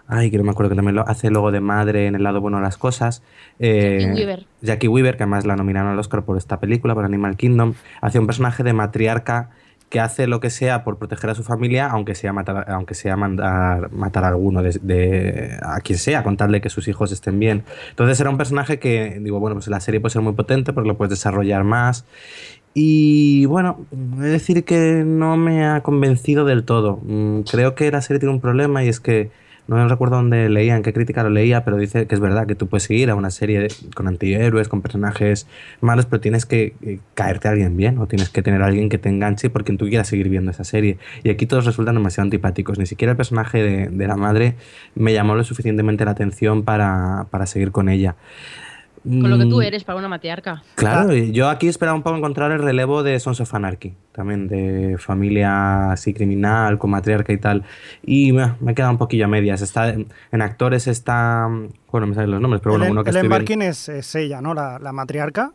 [0.08, 2.41] ay, que no me acuerdo que también lo hace luego de madre en el lado
[2.41, 3.24] bueno de las cosas.
[3.60, 4.45] Eh, Jackie Weaver.
[4.62, 8.22] Jackie Weaver, que además la nominaron al Oscar por esta película, por Animal Kingdom, hacía
[8.22, 9.49] un personaje de matriarca
[9.89, 13.16] que hace lo que sea por proteger a su familia, aunque sea matar, aunque sea
[13.16, 17.64] mandar matar a alguno de, a quien sea, contarle que sus hijos estén bien.
[17.89, 20.89] Entonces era un personaje que, digo, bueno, pues la serie puede ser muy potente porque
[20.89, 22.05] lo puedes desarrollar más.
[22.74, 23.86] Y bueno,
[24.20, 26.99] he de decir que no me ha convencido del todo.
[27.03, 29.32] Mm, creo que la serie tiene un problema y es que
[29.68, 32.55] no recuerdo dónde leía, en qué crítica lo leía, pero dice que es verdad que
[32.55, 35.47] tú puedes seguir a una serie con antihéroes, con personajes
[35.82, 38.88] malos, pero tienes que eh, caerte a alguien bien o tienes que tener a alguien
[38.89, 40.97] que te enganche porque tú quieras seguir viendo esa serie.
[41.24, 42.80] Y aquí todos resultan demasiado antipáticos.
[42.80, 44.55] Ni siquiera el personaje de, de la madre
[44.95, 48.15] me llamó lo suficientemente la atención para, para seguir con ella.
[49.08, 50.64] Con lo que tú Mm, eres para una matriarca.
[50.76, 54.49] Claro, y yo aquí esperaba un poco encontrar el relevo de Sons of Anarchy, también
[54.49, 57.64] de familia así criminal, con matriarca y tal.
[58.03, 59.62] Y me he quedado un poquillo a medias.
[59.62, 61.47] Está, en actores está.
[61.89, 64.41] Bueno, me salen los nombres, pero bueno, Ellen, uno que Ellen Barkin es, es ella,
[64.41, 64.53] ¿no?
[64.53, 65.53] La, la matriarca.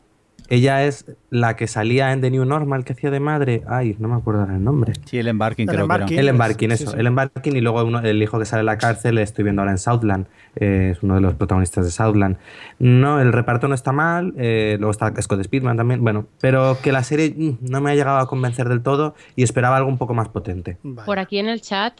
[0.49, 3.62] Ella es la que salía en The New Normal, que hacía de madre.
[3.68, 4.93] Ay, no me acuerdo ahora el nombre.
[5.07, 6.18] Sí, el embarking El creo que embarking.
[6.18, 6.32] era.
[6.32, 6.93] Barkin, sí, eso.
[6.93, 6.99] sí.
[7.01, 9.72] Ellen Barkin y luego uno- el hijo que sale de la cárcel, estoy viendo ahora
[9.72, 10.26] en Southland.
[10.57, 12.36] eh, es uno de los protagonistas de Southland.
[12.78, 14.34] No, el reparto no está mal.
[14.36, 16.03] eh, luego está Scott Speedman también.
[16.03, 19.45] Bueno, pero que la serie mm, no me ha llegado a convencer del todo y
[19.45, 20.76] esperaba algo un poco más potente.
[20.82, 21.07] Vale.
[21.07, 21.95] Por aquí en el chat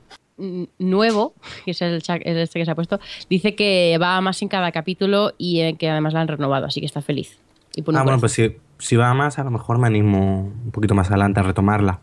[0.79, 1.35] nuevo,
[1.65, 4.43] que es el chat el este que se ha puesto, dice que va a más
[4.43, 7.39] en cada capítulo y que además la han renovado, así que está feliz.
[7.75, 10.95] Y Ah, bueno, pues si, si va más, a lo mejor me animo un poquito
[10.95, 12.01] más adelante a retomarla.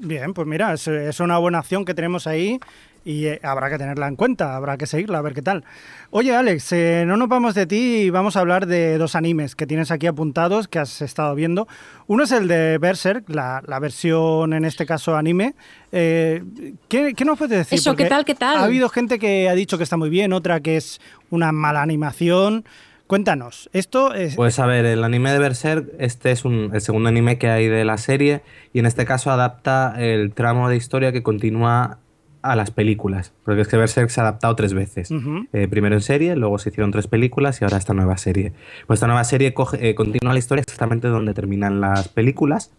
[0.00, 2.60] Bien, pues mira, es, es una buena acción que tenemos ahí
[3.04, 5.64] y eh, habrá que tenerla en cuenta, habrá que seguirla, a ver qué tal.
[6.10, 9.56] Oye, Alex, eh, no nos vamos de ti y vamos a hablar de dos animes
[9.56, 11.66] que tienes aquí apuntados, que has estado viendo.
[12.06, 15.54] Uno es el de Berserk, la, la versión, en este caso, anime.
[15.90, 16.44] Eh,
[16.88, 17.78] ¿qué, qué nos puedes decir?
[17.78, 18.58] Eso, ¿qué tal, qué tal?
[18.58, 21.00] Ha habido gente que ha dicho que está muy bien, otra que es
[21.30, 22.64] una mala animación.
[23.08, 24.36] Cuéntanos, esto es...
[24.36, 27.66] Pues a ver, el anime de Berserk, este es un- el segundo anime que hay
[27.66, 28.42] de la serie
[28.72, 31.98] y en este caso adapta el tramo de historia que continúa
[32.42, 35.10] a las películas, porque es que Berserk se ha adaptado tres veces.
[35.54, 38.52] Eh, primero en serie, luego se hicieron tres películas y ahora esta nueva serie.
[38.86, 42.70] Pues esta nueva serie coge- eh, continúa la historia exactamente donde terminan las películas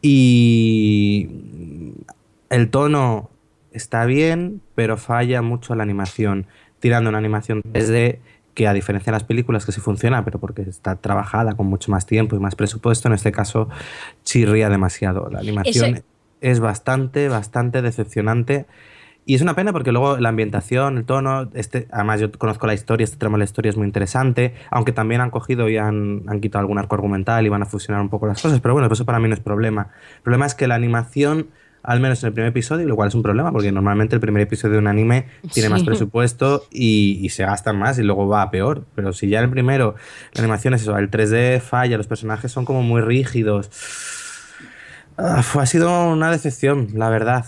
[0.00, 1.28] y
[2.48, 3.28] el tono
[3.72, 6.46] está bien, pero falla mucho la animación,
[6.80, 8.20] tirando una animación 3D
[8.54, 11.90] que a diferencia de las películas que sí funciona, pero porque está trabajada con mucho
[11.90, 13.68] más tiempo y más presupuesto, en este caso
[14.24, 15.28] chirría demasiado.
[15.30, 16.02] La animación
[16.40, 18.66] es bastante, bastante decepcionante.
[19.24, 22.74] Y es una pena porque luego la ambientación, el tono, este, además yo conozco la
[22.74, 26.24] historia, este tramo de la historia es muy interesante, aunque también han cogido y han,
[26.26, 28.92] han quitado algún arco argumental y van a fusionar un poco las cosas, pero bueno,
[28.92, 29.90] eso para mí no es problema.
[30.16, 31.50] El problema es que la animación,
[31.82, 34.42] al menos en el primer episodio, lo cual es un problema, porque normalmente el primer
[34.42, 38.42] episodio de un anime tiene más presupuesto y, y se gastan más y luego va
[38.42, 38.84] a peor.
[38.94, 39.94] Pero si ya en el primero
[40.34, 43.68] la animación es eso, el 3D falla, los personajes son como muy rígidos.
[45.16, 47.46] Ah, fue- ha sido una decepción, la verdad.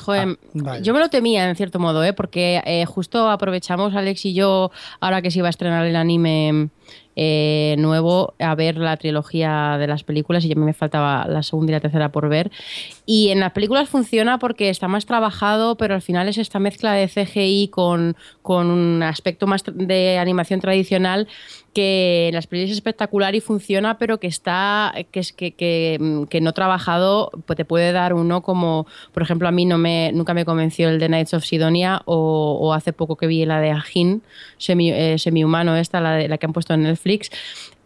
[0.00, 0.82] Joder, vale.
[0.82, 2.12] yo me lo temía en cierto modo, ¿eh?
[2.12, 6.70] porque eh, justo aprovechamos Alex y yo, ahora que se iba a estrenar el anime
[7.16, 11.42] eh, nuevo, a ver la trilogía de las películas y a mí me faltaba la
[11.42, 12.50] segunda y la tercera por ver.
[13.06, 16.92] Y en las películas funciona porque está más trabajado, pero al final es esta mezcla
[16.92, 21.26] de CGI con, con un aspecto más de animación tradicional
[21.76, 26.22] que las películas es espectacular y funciona, pero que está que es que, que, mm,
[26.24, 30.10] que no trabajado pues te puede dar uno como, por ejemplo, a mí no me
[30.14, 33.60] nunca me convenció el de Knights of Sidonia o, o hace poco que vi la
[33.60, 34.22] de Ajin,
[34.56, 37.30] semi, eh, semihumano esta, la, de- la que han puesto en Netflix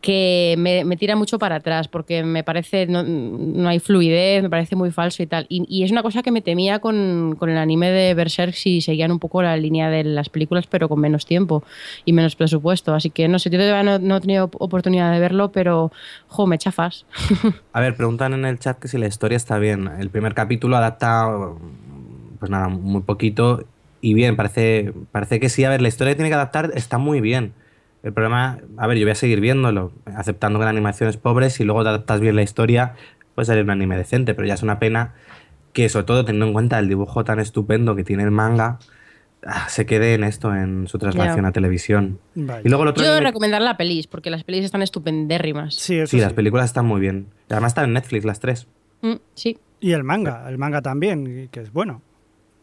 [0.00, 4.76] que me, tira mucho para atrás porque me parece no, no hay fluidez, me parece
[4.76, 5.46] muy falso y tal.
[5.48, 9.12] Y, es una cosa que me temía con, con el anime de Berserk si seguían
[9.12, 11.62] un poco la línea de las películas pero con menos tiempo
[12.04, 12.94] y menos presupuesto.
[12.94, 15.92] Así que no sé, yo todavía no, no he tenido oportunidad de verlo, pero
[16.28, 17.06] jo, me chafas.
[17.72, 19.88] A ver, preguntan en el chat que si la historia está bien.
[19.98, 21.28] El primer capítulo adapta,
[22.38, 23.64] pues nada, muy poquito
[24.00, 25.64] y bien, parece, parece que sí.
[25.64, 27.52] A ver, la historia tiene que adaptar está muy bien.
[28.02, 31.50] El problema, a ver, yo voy a seguir viéndolo, aceptando que la animación es pobre,
[31.50, 32.94] si luego te adaptas bien la historia,
[33.34, 35.14] puede salir un anime decente, pero ya es una pena
[35.74, 38.78] que, sobre todo teniendo en cuenta el dibujo tan estupendo que tiene el manga,
[39.46, 41.48] ah, se quede en esto, en su traslación Ya.
[41.48, 42.18] a televisión.
[42.34, 42.62] Vale.
[42.64, 45.74] Y luego el otro Yo anime- recomendar la pelis, porque las pelis están estupendérrimas.
[45.74, 46.22] Sí, eso Sí, sí.
[46.22, 47.26] las películas están muy bien.
[47.50, 48.66] Además están en Netflix las tres.
[49.02, 49.58] Mm, sí.
[49.78, 52.00] Y el manga, el manga también, que es bueno.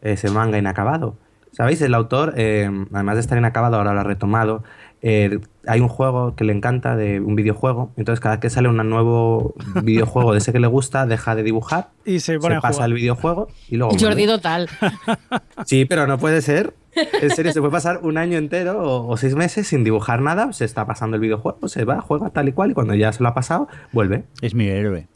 [0.02, 1.16] ese manga inacabado.
[1.50, 1.80] ¿Sabéis?
[1.82, 4.62] El autor, eh, además de estar inacabado, ahora lo ha retomado.
[5.02, 7.92] Eh, hay un juego que le encanta, de un videojuego.
[7.96, 11.42] Entonces, cada vez que sale un nuevo videojuego de ese que le gusta, deja de
[11.42, 12.84] dibujar, Y se pone se a pasa jugar.
[12.86, 13.92] al videojuego y luego.
[13.92, 14.26] Jordi vuelve.
[14.26, 14.68] total.
[15.66, 16.72] Sí, pero no puede ser.
[17.20, 20.52] En serio, se puede pasar un año entero o, o seis meses sin dibujar nada.
[20.52, 23.22] Se está pasando el videojuego, se va, juega tal y cual, y cuando ya se
[23.22, 24.24] lo ha pasado, vuelve.
[24.40, 25.06] Es mi héroe.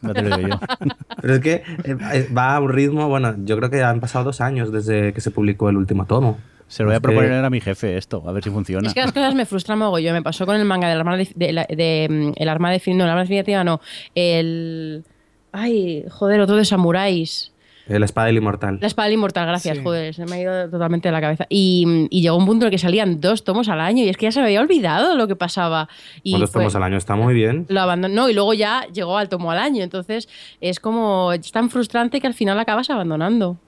[0.00, 0.60] No te lo digo yo.
[1.20, 3.08] Pero es que eh, va a un ritmo.
[3.08, 6.38] Bueno, yo creo que han pasado dos años desde que se publicó el último tomo.
[6.70, 8.86] Se lo voy a proponer a mi jefe esto, a ver si funciona.
[8.88, 10.14] Es que las cosas me frustran mogollón.
[10.14, 12.98] Me pasó con el manga del arma de, de, la- de, mm, el arma definitiva,
[12.98, 13.80] no, el arma definitiva no.
[14.14, 15.04] El.
[15.52, 17.52] Ay, joder, otro de samuráis.
[17.88, 18.78] La espada del inmortal.
[18.80, 19.82] La espada del inmortal, gracias, Sí.
[19.82, 21.46] joder, se me ha ido totalmente de la cabeza.
[21.48, 24.16] Y, y llegó un punto en el que salían dos tomos al año y es
[24.16, 25.88] que ya se me había olvidado lo que pasaba.
[26.22, 26.96] Y ¿Cuántos fue- tomos al año?
[26.96, 27.66] Está muy bien.
[27.68, 29.82] Lo abandonó y luego ya llegó al tomo al año.
[29.82, 30.28] Entonces
[30.60, 33.58] es como, es tan frustrante que al final acabas abandonando.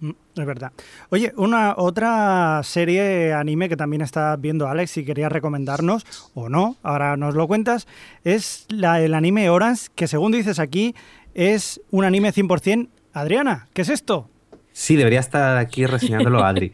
[0.00, 0.72] Mm, Es verdad.
[1.10, 6.76] Oye, una otra serie anime que también está viendo Alex y quería recomendarnos, o no,
[6.82, 7.86] ahora nos lo cuentas,
[8.24, 10.94] es la, el anime Orange, que según dices aquí,
[11.34, 12.88] es un anime 100%.
[13.12, 14.28] Adriana, ¿qué es esto?
[14.72, 16.72] Sí, debería estar aquí reseñándolo Adri.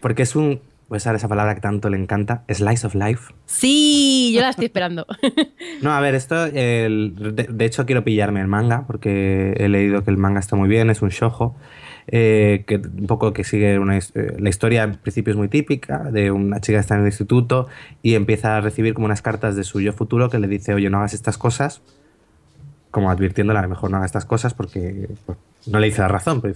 [0.00, 0.60] Porque es un.
[0.88, 2.44] Voy a usar esa palabra que tanto le encanta.
[2.48, 3.32] Slice of life.
[3.46, 5.06] Sí, yo la estoy esperando.
[5.82, 6.44] No, a ver, esto.
[6.46, 8.84] el- de, de hecho, quiero pillarme el manga.
[8.86, 10.88] Porque he leído que el manga está muy bien.
[10.90, 11.54] Es un shojo.
[12.06, 16.10] Eh, que un poco que sigue una, eh, la historia en principio es muy típica
[16.10, 17.68] de una chica que está en el instituto
[18.02, 20.90] y empieza a recibir como unas cartas de su yo futuro que le dice oye
[20.90, 21.82] no hagas estas cosas
[22.92, 26.08] como advirtiéndole a lo mejor no haga estas cosas porque pues, no le dice la
[26.08, 26.54] razón, pero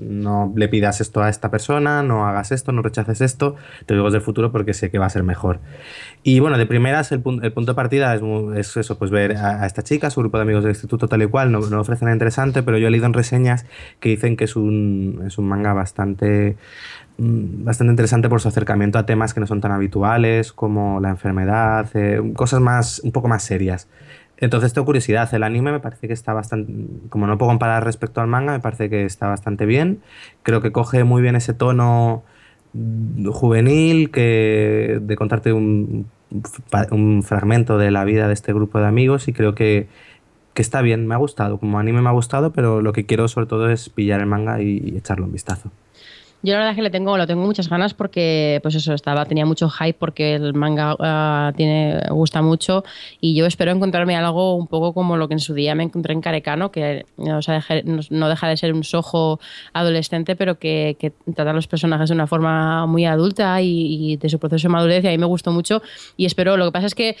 [0.00, 3.56] no le pidas esto a esta persona, no hagas esto, no rechaces esto,
[3.86, 5.60] te digo del futuro porque sé que va a ser mejor.
[6.22, 8.22] Y bueno, de primeras el, pun- el punto de partida es,
[8.56, 11.22] es eso, pues ver a, a esta chica, su grupo de amigos del instituto tal
[11.22, 13.66] y cual, no, no ofrece nada interesante, pero yo he leído en reseñas
[14.00, 16.56] que dicen que es un, es un manga bastante
[17.18, 21.10] mm, bastante interesante por su acercamiento a temas que no son tan habituales como la
[21.10, 23.88] enfermedad, eh, cosas más un poco más serias.
[24.44, 26.72] Entonces tengo curiosidad, el anime me parece que está bastante,
[27.08, 30.02] como no puedo comparar respecto al manga, me parece que está bastante bien.
[30.42, 32.24] Creo que coge muy bien ese tono
[33.32, 36.06] juvenil que de contarte un,
[36.90, 39.88] un fragmento de la vida de este grupo de amigos y creo que,
[40.54, 41.58] que está bien, me ha gustado.
[41.58, 44.60] Como anime me ha gustado, pero lo que quiero sobre todo es pillar el manga
[44.60, 45.70] y, y echarle un vistazo.
[46.44, 49.24] Yo la verdad es que le tengo, lo tengo muchas ganas porque, pues eso, estaba,
[49.24, 52.84] tenía mucho hype porque el manga ah, tiene, gusta mucho
[53.18, 56.12] y yo espero encontrarme algo un poco como lo que en su día me encontré
[56.12, 59.40] en Carecano, que o sea, deje- no- no deja de ser un sojo
[59.72, 64.16] adolescente, pero que, que trata a los personajes de una forma muy adulta y, y
[64.18, 65.80] de su proceso de madurez y a mí me gustó mucho
[66.18, 67.16] y espero, lo que pasa es que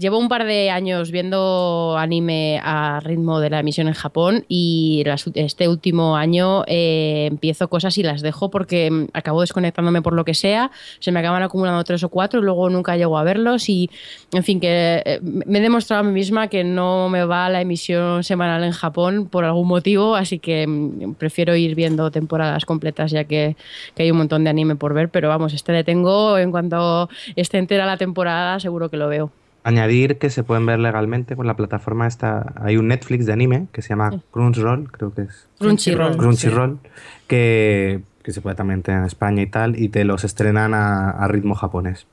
[0.00, 5.04] llevo un par de años viendo anime a ritmo de la emisión en Japón y
[5.06, 10.12] las- este último año eh, empiezo cosas y las dejo porque mm, acabo desconectándome por
[10.12, 13.24] lo que sea, se me acaban acumulando tres o cuatro y luego nunca llego a
[13.24, 13.90] verlos y
[14.32, 17.60] en fin que eh, me he demostrado a mí misma que no me va la
[17.60, 23.10] emisión semanal en Japón por algún motivo, así que mm, prefiero ir viendo temporadas completas
[23.10, 23.56] ya que,
[23.94, 27.08] que hay un montón de anime por ver, pero vamos, este le tengo, en cuanto
[27.36, 29.30] esté entera la temporada seguro que lo veo.
[29.62, 32.52] Añadir que se pueden ver legalmente con la plataforma esta.
[32.60, 35.48] Hay un Netflix de anime que se llama Crunchyroll, creo que es.
[35.58, 36.18] Crunchyroll.
[36.18, 36.78] Crunchyroll,
[37.26, 41.10] que, que se puede también tener en España y tal, y te los estrenan a,
[41.10, 42.06] a ritmo japonés,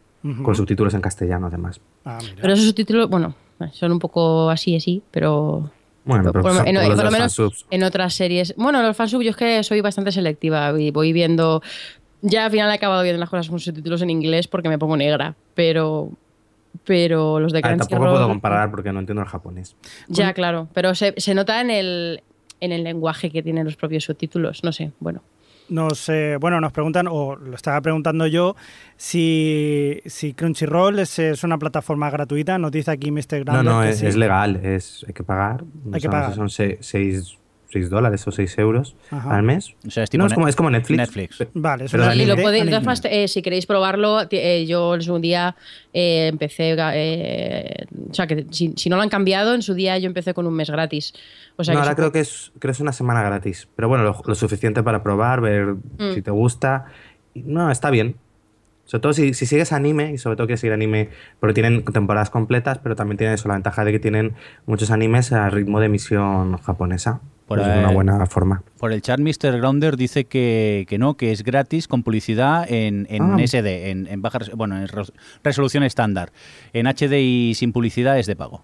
[0.44, 1.82] con subtítulos en castellano además.
[2.06, 2.36] Ah, mira.
[2.42, 3.34] Pero esos subtítulos, bueno,
[3.72, 5.72] son un poco así, así, pero
[6.06, 7.66] Bueno, pero por, en- todos los por lo de menos fansubs.
[7.72, 8.54] en otras series.
[8.58, 11.64] Bueno, los fansub yo es que soy bastante selectiva y voy viendo.
[12.22, 14.96] Ya al final he acabado viendo las cosas con subtítulos en inglés porque me pongo
[14.98, 16.12] negra, pero.
[16.86, 19.76] Pero los de Ah, tampoco puedo comparar porque no entiendo el japonés.
[20.08, 20.68] Ya, claro.
[20.74, 22.24] Pero se, se nota en el,
[22.60, 24.64] en el lenguaje que tienen los propios subtítulos.
[24.64, 25.22] No sé, bueno.
[25.72, 28.56] Nos, eh, bueno, nos preguntan, o lo estaba preguntando yo,
[28.98, 32.58] si, si Crunchyroll es, es una plataforma gratuita.
[32.58, 33.40] Nos dice aquí Mr.
[33.40, 34.06] No, Grander no, que es, sí.
[34.06, 35.64] es legal, es, hay que pagar.
[35.92, 36.36] Hay que no pagar.
[36.36, 37.38] Son 6
[37.90, 39.36] dólares o 6 euros Ajá.
[39.38, 39.74] al mes.
[39.88, 40.98] O sea, es tipo no, es como, es como Netflix.
[40.98, 41.48] Netflix.
[41.54, 44.66] Vale, es Pero una de Y lo podéis, de todas eh, si queréis probarlo, eh,
[44.68, 45.56] yo en su día
[45.94, 46.76] eh, empecé.
[46.78, 50.34] eh, o sea, que si, si no lo han cambiado, en su día yo empecé
[50.34, 51.14] con un mes gratis.
[51.58, 53.68] O sea, no, que ahora creo que es, creo que es una semana gratis.
[53.76, 56.14] Pero bueno, lo, lo suficiente para probar, ver Mm.
[56.14, 56.86] si te gusta.
[57.34, 58.16] No, está bien.
[58.86, 61.10] Sobre todo si, si sigues anime, y sobre todo quieres seguir anime,
[61.40, 64.34] porque tienen temporadas completas, pero también tienen eso, la ventaja de que tienen
[64.66, 67.22] muchos animes a ritmo de emisión japonesa.
[67.48, 67.84] Por Pues es ahí.
[67.84, 68.64] una buena forma.
[68.80, 69.58] Por el chat, Mr.
[69.60, 73.38] Grounder dice que, que no, que es gratis con publicidad en, en Ah.
[73.46, 75.12] SD, en, en baja bueno, en res-
[75.44, 76.32] resolución estándar.
[76.74, 78.64] En HD y sin publicidad es de pago.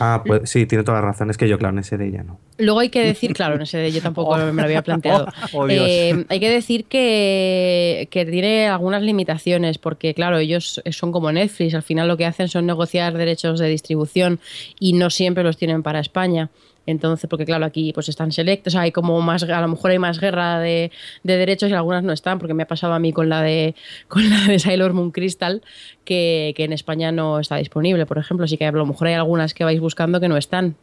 [0.00, 1.30] Ah, pues sí, tiene toda la razón.
[1.30, 2.38] Es que yo, claro, en ese de ella no.
[2.58, 5.26] Luego hay que decir, claro, no sé, yo tampoco me lo había planteado.
[5.52, 5.86] Oh, Dios.
[5.86, 11.74] Eh, hay que decir que, que tiene algunas limitaciones, porque claro, ellos son como Netflix,
[11.74, 14.40] al final lo que hacen son negociar derechos de distribución
[14.78, 16.50] y no siempre los tienen para España.
[16.86, 20.18] Entonces, porque claro, aquí pues están selectos, hay como más, a lo mejor hay más
[20.18, 20.90] guerra de,
[21.22, 23.74] de derechos y algunas no están, porque me ha pasado a mí con la de,
[24.08, 25.62] con la de Sailor Moon Crystal,
[26.04, 29.14] que, que en España no está disponible, por ejemplo, así que a lo mejor hay
[29.14, 30.76] algunas que vais buscando que no están.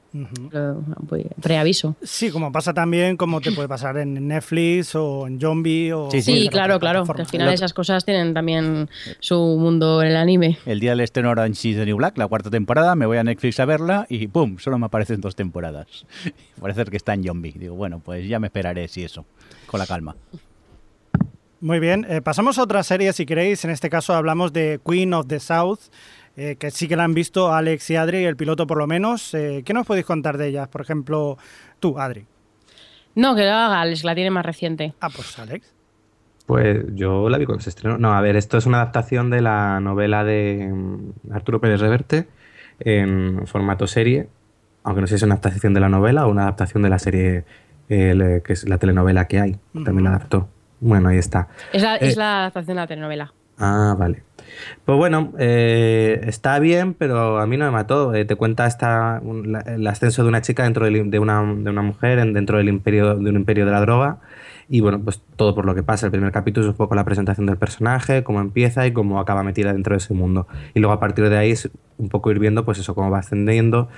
[1.08, 1.96] Pues, preaviso.
[2.02, 6.10] Sí, como pasa también, como te puede pasar en Netflix o en Zombie o...
[6.10, 6.48] Sí, sí.
[6.50, 7.04] Claro, claro.
[7.06, 8.90] que al final esas cosas tienen también
[9.20, 10.58] su mundo en el anime.
[10.66, 13.24] El día del estreno Orange is the New Black, la cuarta temporada, me voy a
[13.24, 14.58] Netflix a verla y ¡pum!
[14.58, 16.06] Solo me aparecen dos temporadas.
[16.60, 17.54] Parece que está en zombie.
[17.56, 19.26] Digo, bueno, pues ya me esperaré si eso,
[19.68, 20.16] con la calma.
[21.62, 23.66] Muy bien, eh, pasamos a otra serie si queréis.
[23.66, 25.80] En este caso hablamos de Queen of the South,
[26.38, 29.34] eh, que sí que la han visto Alex y Adri, el piloto por lo menos.
[29.34, 30.68] Eh, ¿Qué nos podéis contar de ellas?
[30.68, 31.38] Por ejemplo,
[31.80, 32.26] tú, Adri.
[33.16, 34.94] No, que lo haga Alex, la tiene más reciente.
[35.02, 35.74] Ah, pues Alex.
[36.46, 37.98] Pues yo la vi cuando se estrenó.
[37.98, 42.28] No, a ver, esto es una adaptación de la novela de mm, Arturo Pérez Reverte
[42.80, 44.30] en formato serie,
[44.84, 46.98] aunque no sé si es una adaptación de la novela o una adaptación de la
[46.98, 47.44] serie
[47.90, 49.58] eh, que es la telenovela que hay.
[49.74, 50.50] También la adaptó.
[50.80, 51.50] Bueno, ahí está.
[51.74, 53.34] Es la, Eh, es la adaptación de la telenovela.
[53.62, 54.24] Ah, vale.
[54.86, 58.14] Pues bueno, eh, está bien, pero a mí no me mató.
[58.16, 61.42] Eh, te cuenta esta, un- la- el ascenso de una chica dentro del- de, una,
[61.44, 64.20] de una mujer en- dentro del imperio, de un imperio de la droga.
[64.70, 66.08] Y bueno, pues todo por lo que pasa.
[66.08, 69.44] El primer capítulo es un poco la presentación del personaje, cómo empieza y cómo acaba
[69.44, 70.48] metida dentro de ese mundo.
[70.76, 73.20] Y luego a partir de ahí es un poco ir viendo, pues eso, cómo va
[73.20, 73.90] ascendiendo.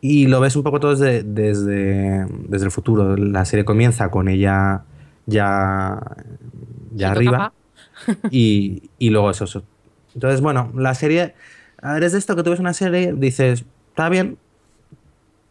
[0.00, 3.16] Y lo ves un poco todo desde, desde, desde el futuro.
[3.16, 4.84] La serie comienza con ella
[5.26, 6.00] ya,
[6.90, 7.52] ya arriba tocaba.
[8.30, 9.62] Y, y luego eso.
[10.14, 11.34] Entonces, bueno, la serie,
[11.80, 14.36] a es de esto que tú ves una serie, dices, está bien,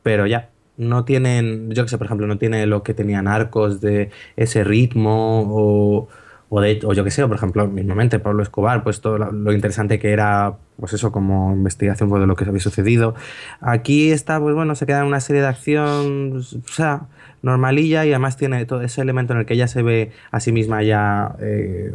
[0.04, 3.82] pero ya, no tienen, yo que sé, por ejemplo, no tiene lo que tenían arcos
[3.82, 6.08] de ese ritmo o,
[6.50, 9.54] o de, o yo que sé, por ejemplo, mismamente Pablo Escobar, pues todo lo, lo
[9.54, 13.16] interesante que era, pues eso, como investigación pues, de lo que había sucedido.
[13.62, 17.08] Aquí está, pues bueno, se queda en una serie de acción, pues, o sea,
[17.42, 20.52] normalilla y además tiene todo ese elemento en el que ella se ve a sí
[20.52, 21.36] misma ya...
[21.40, 21.94] eh,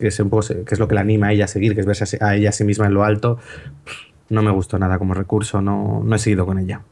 [0.00, 1.80] que es, un poco, que es lo que la anima a ella a seguir, que
[1.80, 3.38] es verse a, ella a sí misma en lo alto,
[4.28, 6.82] no me gustó nada como recurso, no, no he seguido con ella.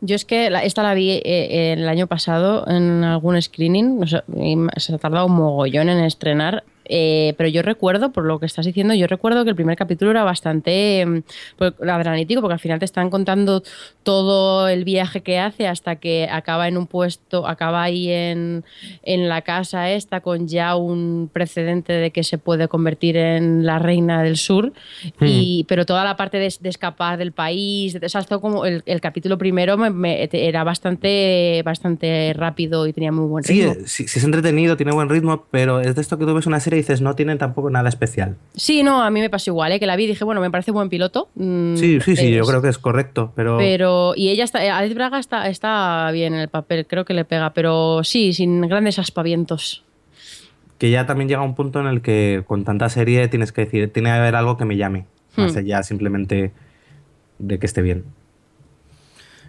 [0.00, 4.98] Yo es que esta la vi eh, el año pasado en algún screening, se ha
[4.98, 9.06] tardado un mogollón en estrenar, eh, pero yo recuerdo, por lo que estás diciendo, yo
[9.06, 11.18] recuerdo que el primer capítulo era bastante mm,
[11.56, 13.62] pues, adrenalítico, porque al final te están contando
[14.02, 18.64] todo el viaje que hace hasta que acaba en un puesto, acaba ahí en,
[19.02, 23.78] en la casa esta con ya un precedente de que se puede convertir en la
[23.78, 24.72] reina del sur,
[25.20, 28.82] y, pero toda la parte de, de escapar del país, de, o sea, como el,
[28.86, 33.60] el capítulo primero me- me- te- era bastante, bastante rápido y tenía muy buen Sí,
[33.62, 33.72] ritmo.
[33.72, 36.46] eh, sí, sí es entretenido, tiene buen ritmo, pero es de esto que tú ves
[36.46, 38.36] una serie dices, no tiene tampoco nada especial.
[38.54, 39.80] Sí, no, a mí me pasó igual, ¿eh?
[39.80, 41.28] que la vi y dije, bueno, me parece buen piloto.
[41.34, 43.56] mm, Sí, sí, sí, yo creo que es correcto, pero...
[43.58, 47.24] Pero, y ella está, Alex Braga está, está bien en el papel, creo que le
[47.24, 49.84] pega, pero sí, sin grandes aspavientos.
[50.78, 53.92] que ya también llega un punto en el que con tanta serie tienes que decir,
[53.92, 55.04] tiene que haber algo que me llame,
[55.36, 55.58] más Hmm.
[55.58, 56.52] allá simplemente
[57.38, 58.04] de que esté bien.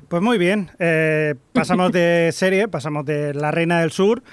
[0.08, 4.24] Pues muy bien, eh, pasamos de serie, pasamos de La Reina del Sur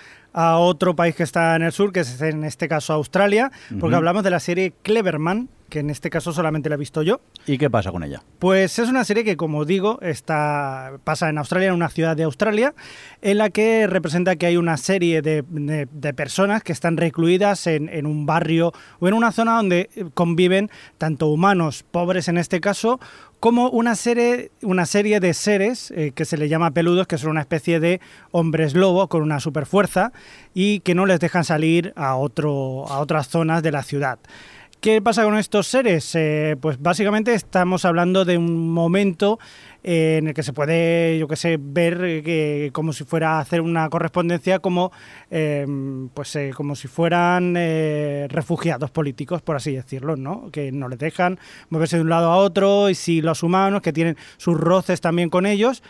[0.40, 3.96] a otro país que está en el sur, que es en este caso Australia, porque
[3.96, 7.20] hablamos de la serie Cleverman, que en este caso solamente la he visto yo.
[7.46, 8.22] ¿Y qué pasa con ella?
[8.38, 12.22] Pues es una serie que, como digo, está, pasa en Australia, en una ciudad de
[12.24, 12.74] Australia,
[13.22, 17.66] en la que representa que hay una serie de, de- de personas que están recluidas
[17.66, 22.60] en, en un barrio o en una zona donde conviven tanto humanos, pobres en este
[22.60, 23.00] caso,
[23.40, 27.30] como una serie, una serie de seres eh, que se le llama peludos, que son
[27.30, 28.00] una especie de
[28.32, 30.12] hombres lobo con una superfuerza
[30.54, 34.18] y que no les dejan salir a, otro, a otras zonas de la ciudad.
[34.80, 36.14] ¿Qué pasa con estos seres?
[36.14, 39.40] Eh, pues básicamente estamos hablando de un momento
[39.82, 43.60] eh, en el que se puede, yo qué sé, ver eh, como si fuera hacer
[43.60, 44.92] una correspondencia como,
[45.32, 45.66] eh,
[46.14, 47.54] pues, eh, como si fueran
[48.28, 50.48] refugiados políticos, por así decirlo, ¿no?
[50.52, 53.92] Que no les dejan moverse de un lado a otro y si los humanos que
[53.92, 55.82] tienen sus roces también con ellos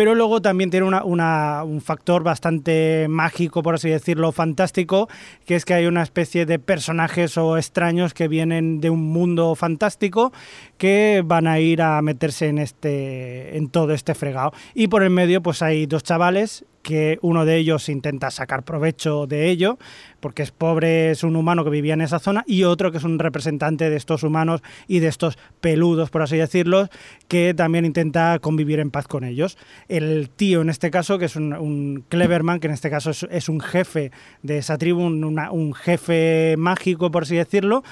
[0.00, 5.10] pero luego también tiene una- una- un factor bastante mágico, por así decirlo, fantástico,
[5.44, 9.54] que es que hay una especie de personajes o extraños que vienen de un mundo
[9.56, 10.32] fantástico
[10.78, 14.54] que van a ir a meterse en este en todo este fregado.
[14.74, 19.26] Y por el medio pues hay dos chavales que uno de ellos intenta sacar provecho
[19.26, 19.78] de ello,
[20.20, 23.04] porque es pobre, es un humano que vivía en esa zona, y otro que es
[23.04, 26.88] un representante de estos humanos y de estos peludos, por así decirlo,
[27.28, 29.58] que también intenta convivir en paz con ellos.
[29.88, 33.60] El tío, en este caso, que es un, Cleverman, que en este caso es, un
[33.60, 34.10] jefe
[34.42, 37.82] de esa tribu, un, un jefe mágico, por así decirlo,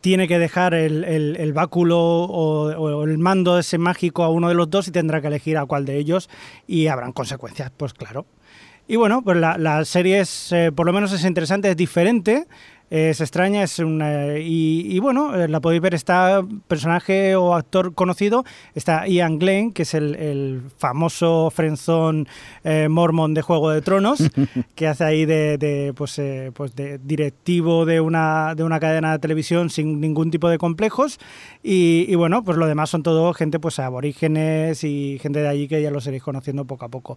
[0.00, 4.54] tiene que dejar el, el- báculo o, o el mando ese mágico a uno de
[4.54, 6.30] los dos y tendrá que elegir a cuál de ellos
[6.66, 8.24] y habrán consecuencias, pues claro.
[8.88, 12.46] Y bueno, pues la, la serie es, eh, por lo menos es interesante, es diferente.
[12.92, 14.36] Es extraña, es una.
[14.36, 19.72] Y, y bueno, eh, la podéis ver, está personaje o actor conocido, está Ian Glenn,
[19.72, 22.28] que es el, el famoso frenzón
[22.64, 24.30] eh, mormon de Juego de Tronos,
[24.74, 29.12] que hace ahí de, de, pues, eh, pues de directivo de una, de una cadena
[29.12, 31.18] de televisión sin ningún tipo de complejos.
[31.62, 35.66] Y, y bueno, pues lo demás son todo gente pues aborígenes y gente de allí
[35.66, 37.16] que ya los iréis conociendo poco a poco.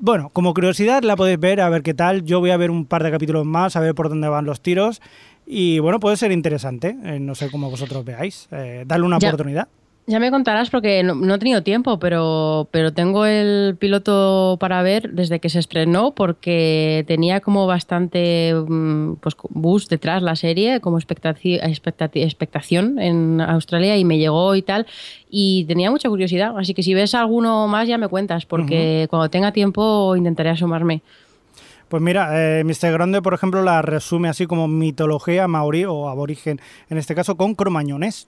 [0.00, 2.24] Bueno, como curiosidad la podéis ver, a ver qué tal.
[2.24, 4.60] Yo voy a ver un par de capítulos más, a ver por dónde van los
[4.60, 5.00] tiros.
[5.44, 6.96] Y bueno, puede ser interesante.
[7.04, 8.48] Eh, no sé cómo vosotros veáis.
[8.52, 9.28] Eh, darle una Ya.
[9.28, 9.68] oportunidad.
[10.10, 14.80] Ya me contarás porque no, no he tenido tiempo, pero, pero tengo el piloto para
[14.80, 20.80] ver desde que se estrenó porque tenía como bastante mm, pues, bus detrás la serie,
[20.80, 21.60] como expectaci-
[22.14, 24.86] expectación en Australia y me llegó y tal.
[25.28, 29.28] Y tenía mucha curiosidad, así que si ves alguno más ya me cuentas porque cuando
[29.28, 31.02] tenga tiempo intentaré asomarme.
[31.90, 32.92] Pues mira, eh, Mr.
[32.92, 37.54] Grande, por ejemplo, la resume así como mitología maorí o aborigen, en este caso con
[37.54, 38.26] cromañones.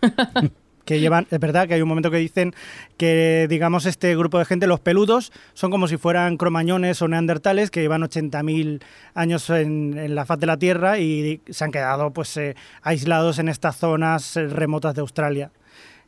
[0.84, 2.54] que llevan, es verdad que hay un momento que dicen
[2.96, 7.70] que, digamos, este grupo de gente, los peludos, son como si fueran cromañones o neandertales
[7.70, 8.82] que llevan 80.000
[9.14, 13.48] años en, la faz de la Tierra y se han quedado pues eh, aislados en
[13.48, 15.50] estas zonas eh, remotas de Australia.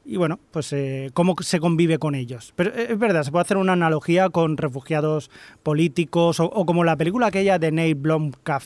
[0.05, 2.53] Y bueno, pues eh, cómo se convive con ellos.
[2.57, 5.31] Pero eh, es verdad, se puede hacer una analogía con refugiados
[5.63, 8.63] políticos o, o como la película aquella de Nate Blomkamp,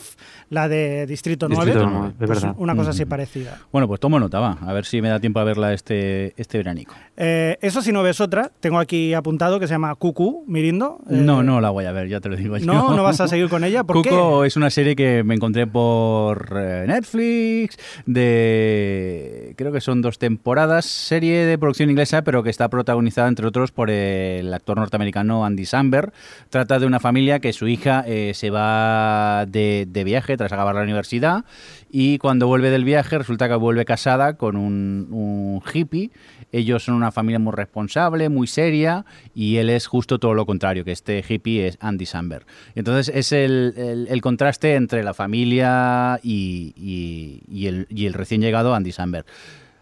[0.49, 1.65] la de Distrito 9.
[1.65, 2.55] Distrito 9, es pues verdad.
[2.57, 3.09] Una cosa así Ujú.
[3.09, 3.59] parecida.
[3.71, 4.57] Bueno, pues tomo nota, va.
[4.61, 6.95] A ver si me da tiempo a verla este, este veranico.
[7.15, 10.99] Eh, eso si no ves otra, tengo aquí apuntado que se llama Cucu Mirindo.
[11.09, 12.65] Eh, no, no la voy a ver, ya te lo digo yo.
[12.65, 13.83] No, no vas a seguir con ella.
[13.83, 14.47] ¿Por Cuco qué?
[14.47, 21.26] es una serie que me encontré por Netflix, de creo que son dos temporadas, serie
[21.29, 26.11] de producción inglesa, pero que está protagonizada entre otros por el actor norteamericano Andy Samberg.
[26.49, 30.75] Trata de una familia que su hija eh, se va de, de viaje tras acabar
[30.75, 31.45] la universidad
[31.89, 36.11] y cuando vuelve del viaje resulta que vuelve casada con un, un hippie.
[36.51, 39.05] Ellos son una familia muy responsable, muy seria,
[39.35, 42.45] y él es justo todo lo contrario, que este hippie es Andy Samberg.
[42.75, 48.13] Entonces es el, el- el contraste entre la familia y, y- y el, y el
[48.13, 49.25] recién llegado Andy Samberg.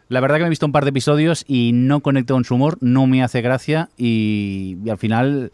[0.07, 2.55] La verdad que me he visto un par de episodios y no conecto con su
[2.55, 5.51] humor, no me hace gracia y, y al final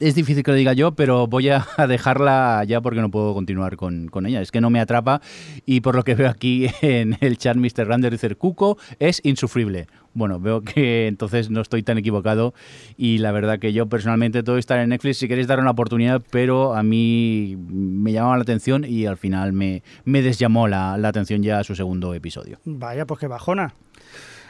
[0.00, 3.76] es difícil que lo diga yo, pero voy a dejarla ya porque no puedo continuar
[3.76, 4.40] con, con ella.
[4.40, 5.20] Es que no me atrapa
[5.66, 7.86] y por lo que veo aquí en el chat Mr.
[7.86, 9.86] Rander dice, Cuco es insufrible.
[10.14, 12.54] Bueno, veo que entonces no estoy tan equivocado
[12.96, 16.22] y la verdad que yo personalmente todo está en Netflix si queréis dar una oportunidad,
[16.30, 21.08] pero a mí me llamaba la atención y al final me, me desllamó la, la
[21.08, 22.58] atención ya a su segundo episodio.
[22.64, 23.74] Vaya, pues qué bajona.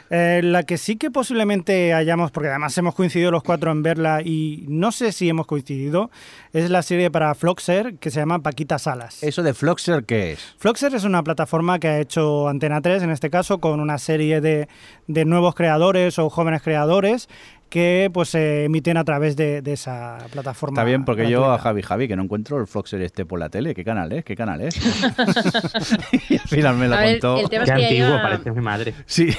[0.09, 4.21] Eh, la que sí que posiblemente hayamos, porque además hemos coincidido los cuatro en verla
[4.21, 6.11] y no sé si hemos coincidido,
[6.51, 9.23] es la serie para Floxer que se llama Paquita Salas.
[9.23, 10.55] ¿Eso de Floxer qué es?
[10.57, 14.41] Floxer es una plataforma que ha hecho Antena 3 en este caso con una serie
[14.41, 14.67] de,
[15.07, 17.29] de nuevos creadores o jóvenes creadores
[17.73, 20.75] que pues se emiten a través de, de esa plataforma.
[20.75, 21.57] Está bien, porque yo a.
[21.57, 23.73] Javi Javi, que no encuentro el Floxer este por la tele.
[23.73, 24.23] ¿Qué canal es?
[24.23, 24.75] ¿Qué canal es?
[26.29, 27.39] y al final me lo ver, contó.
[27.39, 28.93] el tema Qué es que ya antiguo, lleva- parece mi madre.
[29.07, 29.29] Sí.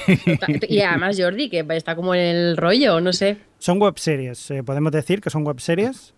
[0.67, 3.37] Y además Jordi, que está como en el rollo, no sé.
[3.57, 6.13] Son web series, eh, podemos decir que son web series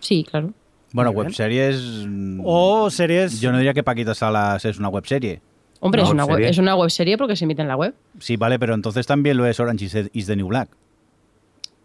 [0.00, 0.52] Sí, claro.
[0.92, 2.04] bueno, webseries.
[2.06, 5.40] mm, o series Yo no diría que Paquita Salas es una webserie.
[5.80, 7.94] Hombre, No, es, una web, es una web serie porque se emite en la web.
[8.20, 10.68] Sí, vale, pero entonces también lo es Orange is the New Black.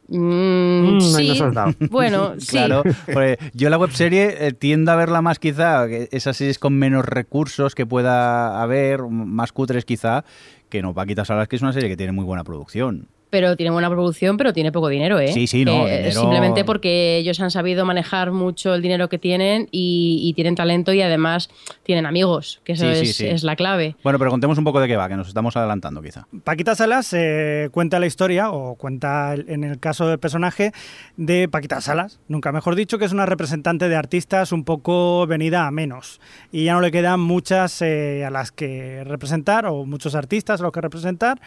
[0.07, 1.39] Mm, Mm, sí.
[1.89, 2.47] Bueno, sí.
[2.47, 2.83] Claro,
[3.53, 7.85] yo la webserie eh, tiendo a verla más quizá, esas series con menos recursos que
[7.85, 10.23] pueda haber, más cutres quizá,
[10.69, 13.07] que no Paquita Salas, que es una serie que tiene muy buena producción.
[13.29, 15.33] Pero tiene buena producción, pero tiene poco dinero, ¿eh?
[15.33, 19.17] Sí, sí, no, Eh, dinero- Simplemente porque ellos han sabido manejar mucho el dinero que
[19.17, 21.49] tienen y, y tienen talento y además
[21.83, 23.27] tienen amigos, que eso Sí, es, sí.
[23.27, 23.95] es la clave.
[24.03, 26.25] Bueno, pero contemos un poco de qué va, que nos estamos adelantando quizá.
[26.45, 30.71] Paquita Salas eh, cuenta la historia, o cuenta en el caso del personaje,
[31.17, 35.67] de Paquita Salas, nunca mejor dicho, que es una representante de artistas un poco venida
[35.67, 36.21] a menos.
[36.51, 40.63] Y ya no le quedan muchas eh, a las que representar, o muchos artistas a
[40.63, 41.41] los que representar.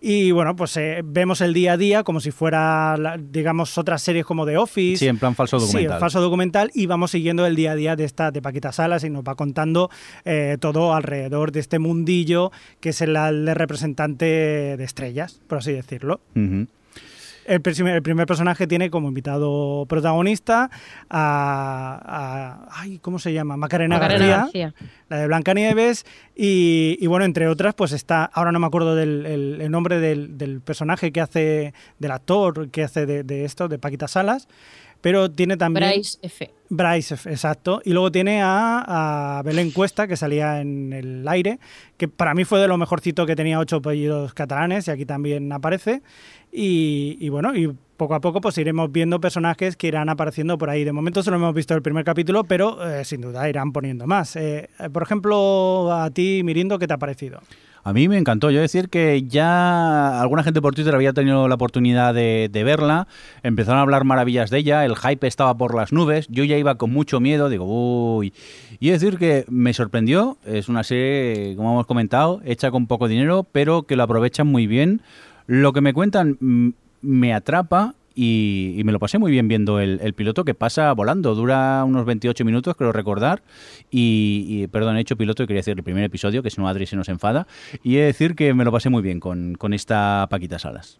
[0.00, 1.00] Y bueno, pues eh,
[1.36, 4.98] vemos el día a día como si fuera, digamos, otras series como The Office.
[4.98, 5.94] Sí, en plan falso Sí, documental.
[5.96, 9.04] el falso documental y vamos siguiendo el día a día de esta de Paquita Salas
[9.04, 9.90] y nos va contando
[10.24, 14.24] eh, todo alrededor de este mundillo que es el, el representante
[14.76, 16.20] de estrellas, por así decirlo.
[16.34, 16.66] Ujú.
[17.46, 20.70] El, primer- el primer personaje tiene como invitado protagonista
[21.08, 22.00] a,
[22.68, 23.56] a- ay, ¿cómo se llama?
[23.56, 24.36] Macarena, Macarena García,
[24.66, 24.74] García.
[25.08, 29.26] la de Blancanieves y, y bueno, entre otras, pues está, ahora no me acuerdo del
[29.26, 33.68] el- el nombre del, del personaje que hace, del actor que hace de, de esto,
[33.68, 34.48] de Paquita Salas,
[35.06, 35.88] pero tiene también...
[35.88, 36.50] Bryce F.
[36.68, 37.80] Bryce, exacto.
[37.84, 41.60] Y luego tiene a, a, Belén Cuesta, que salía en el aire,
[41.96, 45.52] que para mí fue de lo mejorcito que tenía ocho apellidos catalanes, y aquí también
[45.52, 46.02] aparece.
[46.50, 50.70] Y, y, bueno, y poco a poco pues iremos viendo personajes que irán apareciendo por
[50.70, 50.82] ahí.
[50.82, 54.34] De momento solo hemos visto el primer capítulo, pero eh, sin duda irán poniendo más.
[54.34, 57.38] Eh, por ejemplo, a ti, Mirindo, ¿qué te ha parecido?
[57.86, 58.50] A mí me encantó.
[58.50, 63.06] Yo decir que ya alguna gente por Twitter había tenido la oportunidad de, verla,
[63.44, 66.74] empezaron a hablar maravillas de ella, el hype estaba por las nubes, yo ya iba
[66.74, 67.64] con mucho miedo, digo,
[68.16, 68.34] uy.
[68.80, 73.46] Y decir que me sorprendió, es una serie, como hemos comentado, hecha con poco dinero,
[73.52, 75.00] pero que lo aprovechan muy bien.
[75.46, 80.00] Lo que me cuentan me atrapa y, y, me lo pasé muy bien viendo el,
[80.02, 81.34] el, piloto que pasa volando.
[81.34, 83.42] Dura unos 28 minutos, creo recordar.
[83.90, 86.66] Y, y, perdón, he hecho piloto y quería decir el primer episodio, que si no
[86.66, 87.46] Adri se nos enfada.
[87.82, 90.98] Y he de decir que me lo pasé muy bien con, con esta Paquita Salas.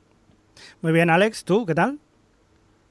[0.83, 1.99] Muy bien, Alex, ¿tú qué tal?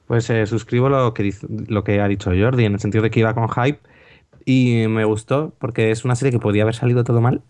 [0.08, 1.32] Pues eh, suscribo lo que,
[1.68, 3.78] lo que ha dicho Jordi, en el sentido de que iba con hype.
[4.44, 7.42] Y me gustó porque es una serie que podía haber salido todo mal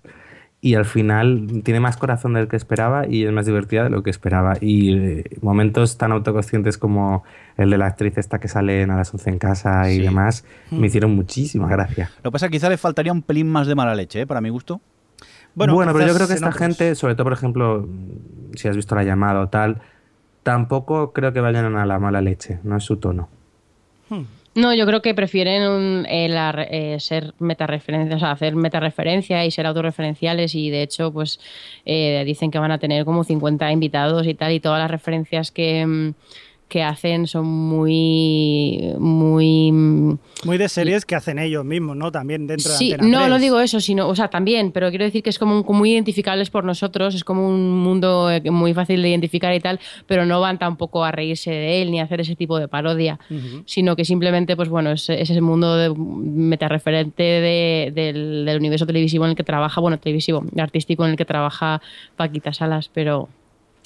[0.61, 4.03] y al final tiene más corazón del que esperaba y es más divertida de lo
[4.03, 4.55] que esperaba.
[4.61, 7.25] Y eh, momentos tan autoconscientes como
[7.57, 10.03] el de la actriz esta que sale en a las 11 en casa y sí.
[10.03, 10.79] demás, mm.
[10.79, 12.11] me hicieron muchísima gracia.
[12.19, 14.27] Lo que pasa es que quizá le faltaría un pelín más de mala leche, ¿eh?
[14.27, 14.81] para mi gusto.
[15.55, 17.89] Bueno, bueno pero yo creo que esta gente, sobre todo por ejemplo,
[18.55, 19.81] si has visto la llamada o tal,
[20.43, 23.29] tampoco creo que vayan a la mala leche, no es su tono.
[24.09, 24.23] Hmm.
[24.57, 29.45] No, yo creo que prefieren un, eh, la, eh, ser metareferencias, o sea, hacer metareferencia
[29.45, 31.39] y ser autorreferenciales y de hecho pues
[31.85, 35.51] eh, dicen que van a tener como 50 invitados y tal y todas las referencias
[35.51, 36.15] que,
[36.69, 39.73] que hacen son muy muy
[40.45, 42.11] muy de series que hacen ellos mismos, ¿no?
[42.11, 43.31] También dentro sí, de Antena no, 3.
[43.31, 46.51] no digo eso, sino, o sea, también, pero quiero decir que es como, muy identificables
[46.51, 50.41] por nosotros, es como un mundo eh, muy fácil de identificar y tal, pero no
[50.41, 53.62] van tampoco a reírse de él ni a hacer ese tipo de parodia, uh -huh.
[53.67, 58.87] sino que simplemente, pues bueno, es, es ese mundo de, metareferente de, del, del universo
[58.87, 61.81] televisivo en el que trabaja, bueno, televisivo, artístico en el que trabaja
[62.17, 63.29] Paquita Salas, pero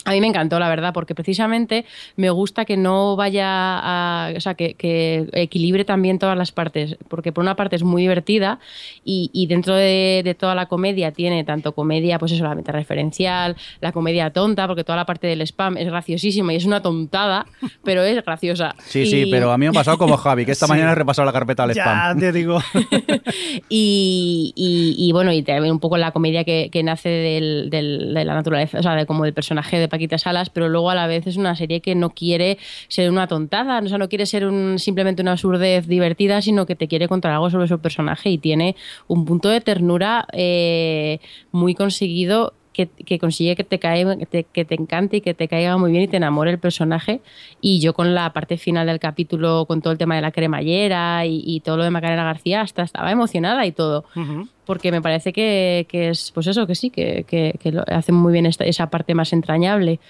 [0.05, 1.85] a mí me encantó, la verdad, porque precisamente
[2.17, 4.33] me gusta que no vaya a.
[4.37, 6.97] O sea, que, que equilibre también todas las partes.
[7.09, 8.59] Porque por una parte es muy divertida
[9.05, 13.57] y, y dentro de, de, toda la comedia tiene tanto comedia, pues eso, la metareferencial,
[13.81, 17.47] la comedia tonta, porque toda la parte del spam es graciosísima y es una tontada,
[17.85, 18.75] pero es graciosa.
[18.79, 19.07] Sí, y...
[19.07, 20.73] sí, pero a mí me ha pasado como Javi, que esta sí.
[20.73, 22.17] mañana he repasado la carpeta del ya, spam.
[22.17, 22.59] Ya te digo.
[23.69, 28.15] y, y, y, bueno, y también un poco la comedia que, que nace del, del,
[28.15, 30.95] de la naturaleza, o sea, de, como del personaje de Paquita Salas, pero luego a
[30.95, 32.57] la vez es una serie que no quiere
[32.89, 36.77] ser una tontada, o sea, no quiere ser un, simplemente una absurdez divertida, sino que
[36.77, 38.77] te quiere contar algo sobre su personaje y tiene
[39.07, 41.21] un punto de ternura eh,
[41.53, 42.55] muy conseguido
[42.87, 45.77] que, que, consigue que te, cae, que te, que, te, encante y que te caiga
[45.77, 47.21] muy bien y te enamore el personaje.
[47.61, 51.27] Y yo con la parte final del capítulo, con todo el tema de la cremallera
[51.27, 54.05] y, y todo lo de Macarena García, hasta estaba emocionada y todo.
[54.17, 54.49] Uh -huh.
[54.65, 58.33] Porque me parece que, que, es, pues eso, que sí, que, que, lo hace muy
[58.33, 60.01] bien esta, esa parte más entrañable.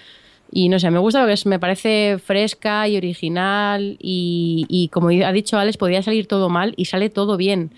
[0.51, 5.07] Y no sé, me gusta porque es, me parece fresca y original y, y como
[5.07, 7.71] ha dicho Alex, podría salir todo mal y sale todo bien.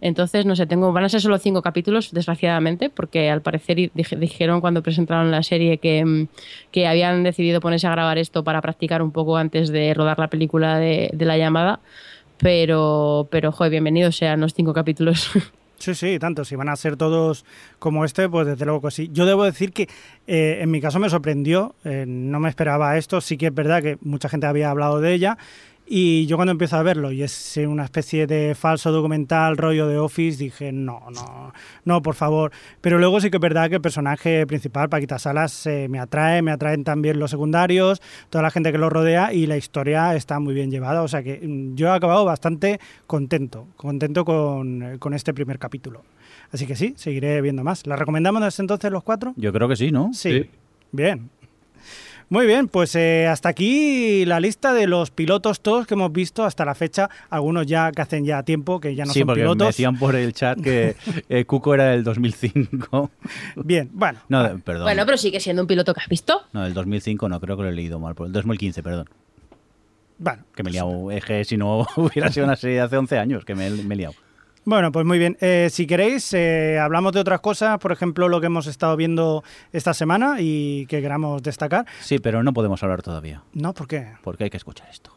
[0.00, 4.82] Entonces, no sé, van a ser solo cinco capítulos, desgraciadamente, porque al parecer dijeron cuando
[4.82, 6.28] presentaron la serie que,
[6.70, 10.28] que, habían decidido ponerse a grabar esto para practicar un poco antes de rodar la
[10.28, 11.80] película de, de la llamada.
[12.38, 15.30] Pero, pero, joder, bienvenidos sean los cinco capítulos.
[15.78, 16.44] Sí, sí, tanto.
[16.44, 17.44] Si van a ser todos
[17.78, 19.10] como este, pues desde luego que sí.
[19.12, 19.88] Yo debo decir que
[20.26, 23.20] eh, en mi caso me sorprendió, eh, no me esperaba esto.
[23.20, 25.38] Sí que es verdad que mucha gente había hablado de ella
[25.88, 29.98] y yo cuando empiezo a verlo y es una especie de falso documental, rollo de
[29.98, 31.52] Office, dije, no, no,
[31.84, 32.52] no, por favor.
[32.80, 36.42] Pero luego sí que es verdad que el personaje principal, Paquita Salas, eh, me atrae,
[36.42, 40.40] me atraen también los secundarios, toda la gente que lo rodea y la historia está
[40.40, 41.02] muy bien llevada.
[41.02, 46.04] O sea que mm, yo he acabado bastante contento, contento con, con este primer capítulo.
[46.52, 47.86] Así que sí, seguiré viendo más.
[47.86, 49.32] ¿La recomendamos desde entonces los cuatro?
[49.36, 50.10] Yo creo que sí, ¿no?
[50.12, 50.30] Sí.
[50.30, 50.50] sí.
[50.90, 51.30] Bien,
[52.30, 56.44] muy bien, pues eh, hasta aquí la lista de los pilotos todos que hemos visto
[56.44, 57.08] hasta la fecha.
[57.30, 59.58] Algunos ya que hacen ya tiempo, que ya no sí, son porque pilotos.
[59.60, 60.94] me decían por el chat que
[61.28, 63.10] eh, Cuco era del 2005.
[63.56, 64.18] Bien, bueno.
[64.28, 64.58] No, vale.
[64.58, 64.84] perdón.
[64.84, 66.42] Bueno, pero sigue siendo un piloto que has visto.
[66.52, 68.14] No, del 2005 no, creo que lo he leído mal.
[68.14, 69.08] Por el 2015, perdón.
[70.18, 70.44] Bueno.
[70.54, 71.10] Que me he liado.
[71.10, 73.94] Es que si no hubiera sido una serie de hace 11 años, que me, me
[73.94, 74.14] he liado.
[74.64, 75.36] Bueno, pues muy bien.
[75.40, 79.42] Eh, si queréis, eh, hablamos de otras cosas, por ejemplo, lo que hemos estado viendo
[79.72, 81.86] esta semana y que queramos destacar.
[82.00, 83.42] Sí, pero no podemos hablar todavía.
[83.54, 84.08] No, ¿por qué?
[84.22, 85.12] Porque hay que escuchar esto.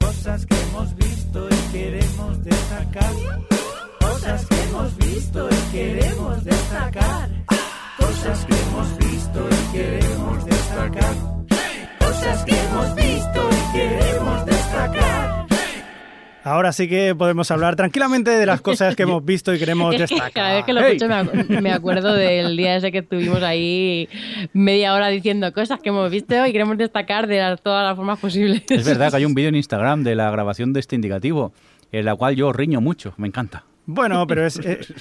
[0.00, 3.12] Cosas que hemos visto y queremos destacar.
[4.00, 7.30] Cosas que hemos visto y queremos destacar.
[7.96, 11.14] Cosas que hemos visto y queremos destacar.
[11.98, 15.46] Cosas que hemos visto y queremos destacar.
[16.44, 19.98] Ahora sí que podemos hablar tranquilamente de las cosas que hemos visto y queremos Es
[20.08, 20.32] que destacar.
[20.32, 20.96] cada vez que lo ¡Hey!
[20.96, 24.08] escucho me, acu- me acuerdo del día ese que estuvimos ahí
[24.54, 28.62] media hora diciendo cosas que hemos visto y queremos destacar de todas las formas posibles.
[28.70, 31.52] Es verdad que hay un vídeo en Instagram de la grabación de este indicativo,
[31.92, 33.64] en la cual yo riño mucho, me encanta.
[33.90, 34.92] Bueno, pero es, es,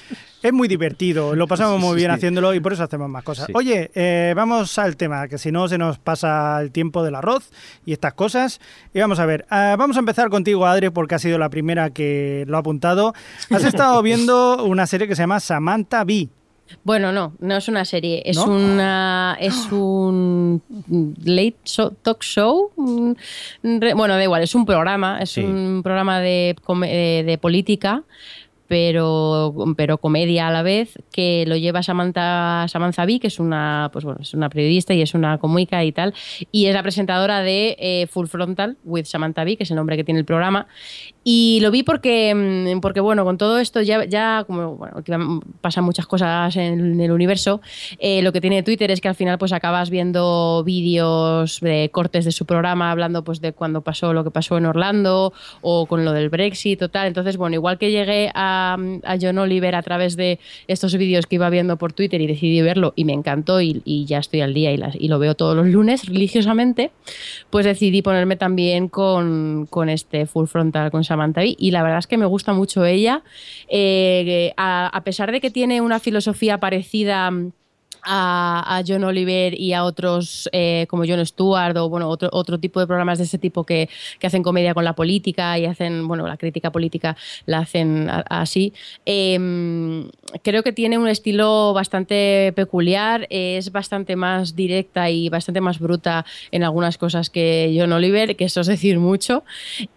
[0.42, 3.48] es muy divertido, lo pasamos muy bien haciéndolo y por eso hacemos más cosas.
[3.48, 3.52] Sí.
[3.54, 7.50] Oye, eh, vamos al tema, que si no se nos pasa el tiempo del arroz
[7.86, 8.62] y estas cosas.
[8.94, 11.90] Y vamos a ver, ah, vamos a empezar contigo, Adri, porque ha sido la primera
[11.90, 13.14] que lo ha apuntado.
[13.52, 16.30] Has estado viendo una serie que se llama Samantha Bee.
[16.84, 18.46] Bueno, no, no es una serie, es ¿No?
[18.46, 20.62] una es un
[21.26, 22.72] late show- talk show.
[23.64, 25.42] Bueno, da igual, es un programa, es Sí.
[25.44, 26.56] un programa de,
[27.26, 28.04] de política,
[28.68, 33.90] pero, pero comedia a la vez, que lo lleva Samantha, Samantha Bee, que es una,
[33.94, 36.14] pues bueno, es una periodista y es una cómica y tal,
[36.52, 39.96] y es la presentadora de eh, Full Frontal with Samantha Bee, que es el nombre
[39.98, 40.68] que tiene el programa.
[41.24, 45.84] Y lo vi porque, mm, porque bueno, con todo esto ya, ya como bueno, pasan
[45.84, 47.62] muchas cosas en el universo,
[48.00, 52.26] eh, lo que tiene Twitter es que al final pues acabas viendo vídeos de cortes
[52.26, 56.06] de su programa hablando pues de cuando pasó lo que pasó en Orlando o con
[56.06, 57.08] lo del Brexit o tal.
[57.08, 61.36] Entonces, bueno, igual que llegué a, a John Oliver a través de estos vídeos que
[61.36, 64.72] iba viendo por Twitter y decidí verlo y me encantó y, ya estoy al día
[64.72, 66.92] y, lo veo todos los lunes religiosamente,
[67.50, 72.08] pues decidí ponerme también con, este Full Frontal con Samantha Bee y la verdad es
[72.08, 73.24] que me gusta mucho ella.
[73.70, 77.32] Eh, a pesar de que tiene una filosofía parecida
[78.08, 82.58] a, a John Oliver y a otros eh, como John Stewart o bueno otro, otro
[82.60, 83.90] tipo de programas de ese tipo que,
[84.20, 88.24] que hacen comedia con la política y hacen bueno la crítica política la hacen a-
[88.30, 88.74] así.
[89.06, 90.08] Eh,
[90.44, 96.26] creo que tiene un estilo bastante peculiar es bastante más directa y bastante más bruta
[96.52, 99.44] en algunas cosas que John Oliver que eso es decir mucho.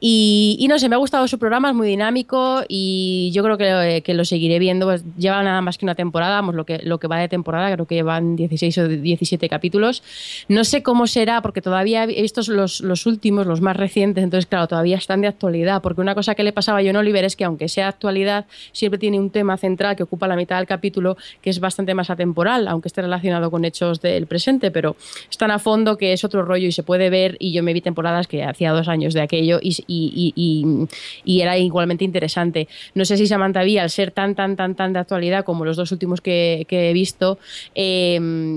[0.01, 3.57] Y, y no sé me ha gustado su programa es muy dinámico y yo creo
[3.59, 4.87] que, que lo seguiré viendo.
[4.87, 7.73] Pues, lleva nada más que una temporada vamos lo que lo que va de temporada
[7.73, 10.03] creo que llevan 16 o 17 capítulos.
[10.49, 14.67] No sé cómo será porque todavía visto los, los últimos los más recientes entonces claro
[14.67, 17.45] todavía están de actualidad porque una cosa que le pasaba a John Oliver es que
[17.45, 21.51] aunque sea actualidad siempre tiene un tema central que ocupa la mitad del capítulo que
[21.51, 24.97] es bastante más atemporal aunque esté relacionado con hechos del presente pero
[25.31, 27.73] es tan a fondo que es otro rollo y se puede ver y yo me
[27.73, 30.87] vi temporadas que hacía dos años de aquello y- y- y-
[31.25, 32.69] y era igualmente interesante.
[32.95, 35.77] No sé si Samantha Bee al ser tan tan tan tan de actualidad como los
[35.77, 37.39] dos últimos que, que he visto
[37.75, 37.90] eh,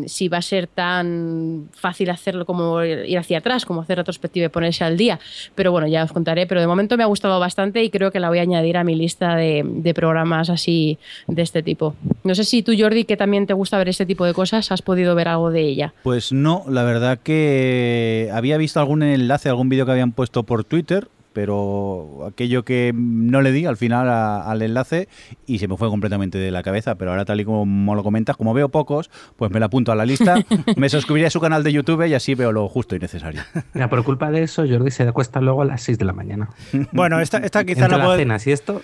[0.07, 4.49] si va a ser tan fácil hacerlo como ir hacia atrás como hacer retrospectiva y
[4.49, 5.19] ponerse al día.
[5.55, 8.19] Pero bueno ya os contaré pero de momento me ha gustado bastante y creo que
[8.19, 11.95] la voy a añadir a mi lista de, de programas así de este tipo.
[12.23, 14.81] No sé si tú Jordi que también te gusta ver este tipo de cosas has
[14.81, 15.93] podido ver algo de ella.
[16.03, 20.63] Pues no, la verdad que había visto algún enlace, algún vídeo que habían puesto por
[20.63, 25.07] Twitter, pero aquello que no le di al final a- al enlace
[25.45, 26.95] y se me fue completamente de la cabeza.
[26.95, 29.95] Pero ahora, tal y como lo comentas, como veo pocos, pues me la apunto a
[29.95, 30.36] la lista,
[30.77, 33.41] me suscribiré a su canal de YouTube y así veo lo justo y necesario.
[33.73, 36.49] Mira, por culpa de eso, Jordi se acuesta luego a las 6 de la mañana.
[36.91, 38.19] Bueno, esta, esta quizá Entre la las puede...
[38.19, 38.81] cenas y esto,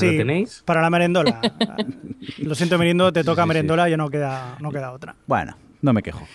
[0.00, 0.62] ¿me lo tenéis?
[0.64, 1.40] para la merendola.
[2.38, 3.48] Lo siento, merindo, te toca sí, sí.
[3.48, 5.14] merendola, ya no queda, no queda otra.
[5.26, 6.26] Bueno, no me quejo.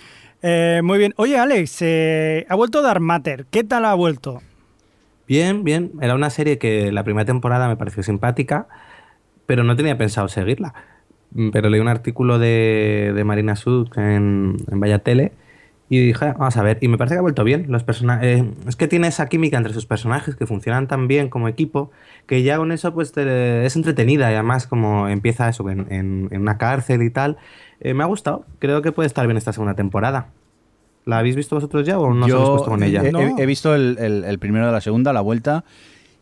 [0.42, 1.14] Eh, muy bien.
[1.18, 3.46] Oye, Alex, eh, ha vuelto Dark Matter.
[3.50, 4.42] ¿Qué tal ha vuelto?
[5.28, 5.92] Bien, bien.
[6.02, 8.68] Era una serie que la primera temporada me pareció simpática,
[9.46, 10.74] pero no tenía pensado seguirla.
[11.32, 15.34] Mm, Pero leí un artículo de, de Marina Sud en, en Vaya Tele
[15.90, 16.80] y dije, "Ah, vamos a ver.
[16.82, 17.68] Y me parece que ha vuelto bien.
[17.70, 21.30] Los persona- eh, es que tiene esa química entre sus personajes que funcionan tan bien
[21.30, 21.92] como equipo
[22.28, 26.30] que ya con eso pues te- es entretenida y además como empieza eso en, en-
[26.32, 27.38] en una cárcel y tal.
[27.82, 28.46] eh, me ha gustado.
[28.60, 30.30] Creo que puede estar bien esta segunda temporada.
[31.06, 33.02] ¿La habéis visto vosotros ya o no os habéis puesto con ella?
[33.06, 33.20] he, No.
[33.22, 35.64] he- he visto el, el- el primero de la segunda, la vuelta,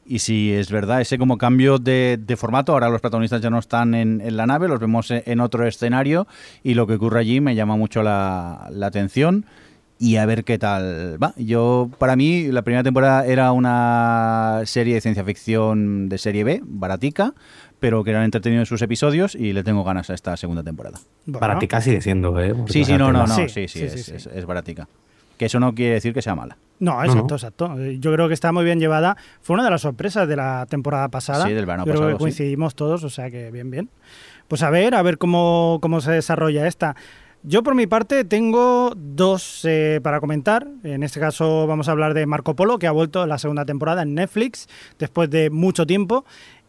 [0.05, 3.59] y sí, es verdad, ese como cambio de, de formato, ahora los protagonistas ya no
[3.59, 6.27] están en, en la nave, los vemos en, en otro escenario,
[6.63, 9.45] y lo que ocurre allí me llama mucho la, la atención.
[9.99, 11.33] Y a ver qué tal va.
[11.37, 16.61] Yo, para mí, la primera temporada era una serie de ciencia ficción de serie B,
[16.65, 17.33] baratica,
[17.83, 20.99] pero que eran entretenidos sus episodios y le tengo ganas a esta segunda temporada.
[21.25, 22.55] Bueno, Baratica sigue siendo, ¿eh?
[22.55, 24.11] Porque Sí, sí, no, no, no, Sí, sí, sí, sí, es, sí, sí.
[24.15, 24.87] es- es baratica.
[25.37, 26.55] Que eso no quiere decir que sea mala.
[26.79, 27.35] No, exacto, no.
[27.35, 27.77] exacto.
[27.99, 29.17] Yo creo que está muy bien llevada.
[29.41, 31.45] Fue una de las sorpresas de la temporada pasada.
[31.45, 32.19] Sí, del verano creo pasado, que sí.
[32.19, 33.89] coincidimos todos, o sea que bien, bien.
[34.47, 36.95] Pues a ver, a ver cómo, cómo se desarrolla esta.
[37.45, 40.65] Yo por mi parte tengo dos eh, para comentar.
[40.85, 44.03] En este caso vamos a hablar de Marco Polo, que ha vuelto la segunda temporada
[44.03, 46.23] en Netflix después de mucho tiempo.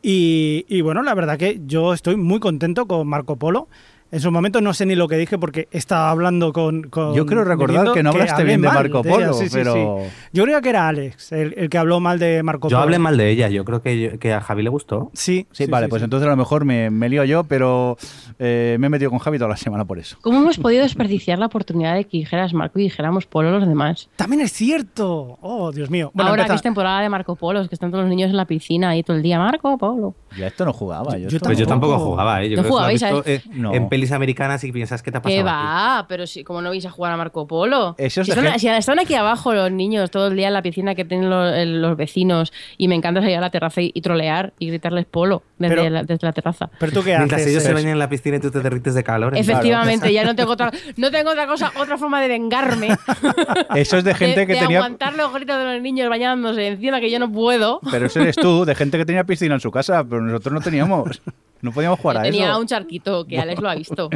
[0.07, 3.69] Y, y bueno, la verdad que yo estoy muy contento con Marco Polo.
[4.13, 6.85] En su momento no sé ni lo que dije porque estaba hablando con.
[6.85, 9.75] con Yo creo recordar que no hablaste hablé bien de Marco Polo, sí, sí, pero-
[9.75, 10.11] sí.
[10.33, 12.83] Yo creía que era Alex el, el que habló mal de Marco Yo Polo.
[12.85, 15.11] hablé mal de ella, yo creo que, yo- que a Javi le gustó.
[15.15, 17.97] Sí, Sí, vale, pues entonces a lo mejor me, me lío yo, pero
[18.39, 20.17] eh, me he metido con Javi toda la semana por eso.
[20.23, 24.09] ¿Cómo hemos podido desperdiciar la oportunidad de que dijeras Marco y dijéramos Polo los demás?
[24.15, 25.39] También es cierto.
[25.41, 26.13] Oh, Dios mío.
[26.15, 28.37] Bueno, Ahora empeza- que es temporada de Marco Polos, que están todos los niños en
[28.37, 30.15] la piscina ahí todo el día, Marco Polo.
[30.37, 31.13] Yo a esto no jugaba.
[31.19, 31.99] Yo, Yo- esto- yo Pues yo Tampoco.
[31.99, 32.51] jugaba, ¿eh?
[32.51, 33.31] Yo ¿No creo que jugabais visto, esto?
[33.51, 33.73] eh, No.
[33.75, 35.49] en pelis americanas y piensas que te ha ¿Qué pasado.
[35.49, 35.67] aquí?
[35.67, 36.07] va?
[36.09, 37.95] Pero si, como no vais a jugar a Marco Polo.
[37.97, 40.49] Eso es si, de están, gen- si están aquí abajo los niños todo el día
[40.49, 43.51] en la piscina que tienen los, el- los vecinos y me encanta salir a la
[43.51, 46.71] terraza y, y trolear y gritarles Polo desde, Pero- la, desde la terraza.
[46.81, 47.53] Pero tú qué Mientras haces.
[47.53, 49.37] ellos se Eh, bañan en la piscina y tú te derrites de calor.
[49.39, 52.89] Efectivamente, ya no tengo otra, no tengo otra cosa, otra forma de vengarme.
[53.77, 54.79] Eso es de gente de, que de tenía.
[54.79, 57.81] aguantar los gritos de los niños bañándose encima que yo no puedo.
[57.91, 60.61] Pero eso eres tú, de gente que tenía piscina en su casa, pero nosotros no
[60.61, 61.23] teníamos.
[61.65, 62.61] No podíamos jugar Yo a tenía eso.
[62.61, 64.11] un charquito que Alex lo ha visto.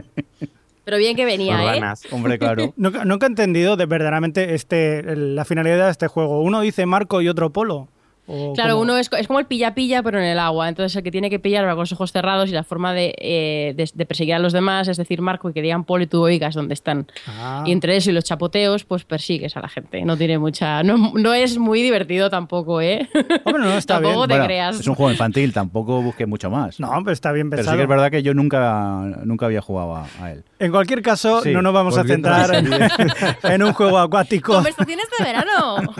[0.84, 1.64] Pero bien que venía, ¿eh?
[1.78, 2.02] Urbanas.
[2.10, 2.72] Hombre, claro.
[2.76, 6.40] Nunca, nunca he entendido de verdaderamente este, el- la finalidad de este juego.
[6.42, 7.88] Uno dice Marco y otro Polo.
[8.28, 10.68] O Claro, como- uno es, es como el pilla-pilla, pero en el agua.
[10.68, 13.14] Entonces, el que tiene que pillar va con los ojos cerrados y la forma de,
[13.18, 16.06] eh, de- de perseguir a los demás es decir, Marco, y que digan Polo y
[16.06, 17.06] tú oigas dónde están.
[17.26, 17.62] Ah.
[17.66, 20.02] Y entre eso y los chapoteos, pues persigues a la gente.
[20.04, 20.82] No tiene mucha.
[20.82, 23.08] No, no es muy divertido tampoco, ¿eh?
[23.44, 24.28] Hombre, no, está tampoco bien.
[24.28, 24.80] te Bueno, creas.
[24.80, 26.78] Es un juego infantil, tampoco busqué mucho más.
[26.78, 27.74] No, pero está bien pero pensado.
[27.74, 30.44] sí que es verdad que yo nunca, nunca había jugado a, a él.
[30.58, 32.68] En cualquier caso, Sí, no nos vamos a centrar en,
[33.52, 34.52] en un juego acuático.
[34.54, 35.76] Conversaciones de verano.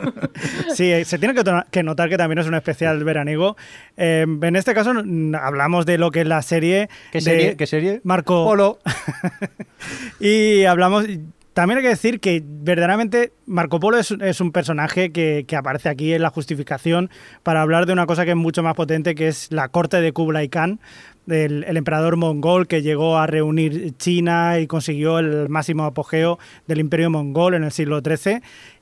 [0.74, 1.34] Sí, se tiene
[1.70, 3.57] que notar que también es un especial veraniego.
[3.97, 6.90] Eh, en este caso mm, hablamos de lo que es la serie.
[7.11, 7.57] ¿Qué de serie?
[7.57, 8.01] ¿Qué serie?
[8.05, 8.78] Marco Polo.
[10.20, 11.07] Y hablamos.
[11.55, 15.89] También hay que decir que verdaderamente Marco Polo es, es un personaje que, que aparece
[15.89, 17.11] aquí en la justificación
[17.43, 20.12] para hablar de una cosa que es mucho más potente, que es la corte de
[20.12, 20.78] Kublai Khan,
[21.27, 26.78] del el emperador mongol que llegó a reunir China y consiguió el máximo apogeo del
[26.78, 28.40] imperio mongol en el siglo XIII.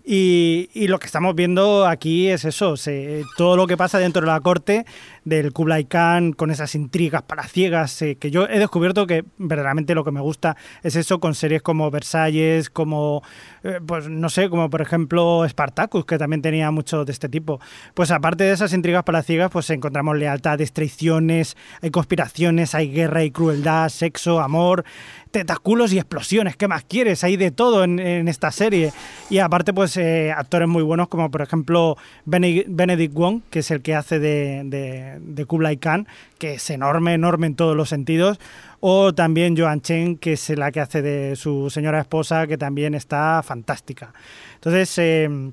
[0.08, 4.20] Y, y lo que estamos viendo aquí es eso, se- todo lo que pasa dentro
[4.22, 4.86] de la corte
[5.26, 10.04] del Kublai Khan con esas intrigas palaciegas, eh, que yo he descubierto que verdaderamente lo
[10.04, 13.22] que me gusta es eso con series como Versalles, como,
[13.64, 17.60] eh, pues no sé, como por ejemplo Spartacus, que también tenía mucho de este tipo.
[17.92, 23.32] Pues aparte de esas intrigas palaciegas, pues encontramos lealtades, traiciones, hay conspiraciones, hay guerra y
[23.32, 24.84] crueldad, sexo, amor,
[25.32, 26.56] tentaculos y explosiones.
[26.56, 27.24] ¿Qué más quieres?
[27.24, 27.98] Hay de todo en,
[28.28, 28.92] esta serie.
[29.28, 33.70] Y aparte, pues eh, actores muy buenos como por ejemplo Bene- Benedict Wong, que es
[33.72, 36.06] el que hace de, de Kublai Khan,
[36.38, 38.38] que es enorme, enorme en todos los sentidos.
[38.80, 42.94] O también Joan Chen, que es la que hace de su señora esposa, que también
[42.94, 44.12] está fantástica.
[44.54, 44.98] Entonces...
[44.98, 45.50] eh,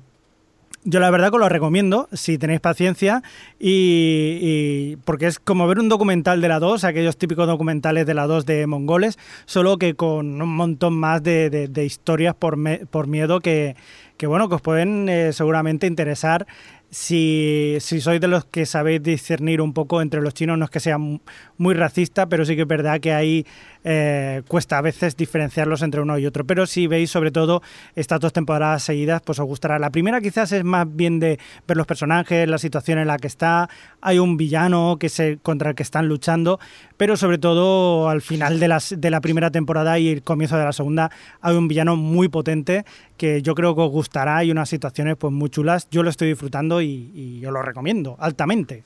[0.84, 3.22] yo la verdad que lo recomiendo si tenéis paciencia
[3.58, 8.26] y, porque es como ver un documental de la 2, aquellos típicos documentales de la
[8.26, 13.76] 2 de mongoles, solo que con un montón más de, historias por miedo que,
[14.16, 16.46] que, bueno, que os pueden eh, seguramente interesar
[16.94, 20.70] si, si sois de los que sabéis discernir un poco entre los chinos, no es
[20.70, 21.18] que sea mu-
[21.58, 23.46] muy racista, pero sí que es verdad que ahí
[23.84, 26.44] eh, cuesta a veces diferenciarlos entre uno y otro.
[26.44, 27.62] Pero si veis sobre todo
[27.94, 29.78] estas dos temporadas seguidas, pues os gustará.
[29.78, 33.26] La primera quizás es más bien de ver los personajes, la situación en la que
[33.26, 33.68] está,
[34.00, 36.58] hay un villano que contra el que están luchando,
[36.96, 40.64] pero sobre todo al final de, las, de la primera temporada y el comienzo de
[40.64, 41.10] la segunda
[41.40, 42.84] hay un villano muy potente
[43.16, 45.88] que yo creo que os gustará y unas situaciones pues muy chulas.
[45.90, 48.84] Yo lo estoy disfrutando y, y os lo recomiendo altamente.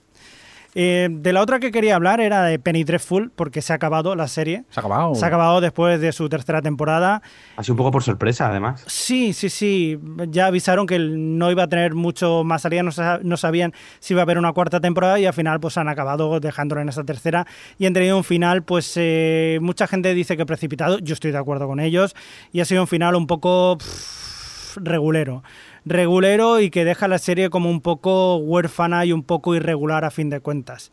[0.74, 4.14] Eh, de la otra que quería hablar era de Penny Dreadful, porque se ha acabado
[4.14, 4.64] la serie.
[4.70, 5.14] Se ha acabado.
[5.14, 7.22] Se ha acabado después de su tercera temporada.
[7.56, 8.84] Así un poco por sorpresa, además.
[8.86, 9.98] Sí, sí, sí.
[10.28, 14.12] Ya avisaron que no iba a tener mucho más salida, no, sa- no sabían si
[14.14, 17.02] iba a haber una cuarta temporada y al final pues han acabado dejándolo en esa
[17.04, 17.46] tercera
[17.78, 21.38] y han tenido un final pues eh, mucha gente dice que precipitado, yo estoy de
[21.38, 22.14] acuerdo con ellos
[22.52, 24.27] y ha sido un final un poco pff,
[24.76, 25.42] regulero.
[25.84, 30.10] Regulero y que deja la serie como un poco huérfana y un poco irregular a
[30.10, 30.92] fin de cuentas.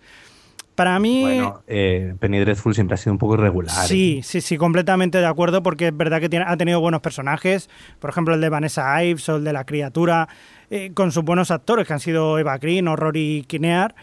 [0.75, 1.21] Para mí...
[1.21, 3.73] Bueno, eh, Penny Dreadful siempre ha sido un poco irregular.
[3.73, 7.69] Sí, sí, sí, completamente de acuerdo, porque es verdad que tiene- ha tenido buenos personajes,
[7.99, 10.27] por ejemplo el de Vanessa Ives o el de la criatura,
[10.69, 13.95] eh, con sus buenos actores que han sido Eva Green o Rory Kinnear,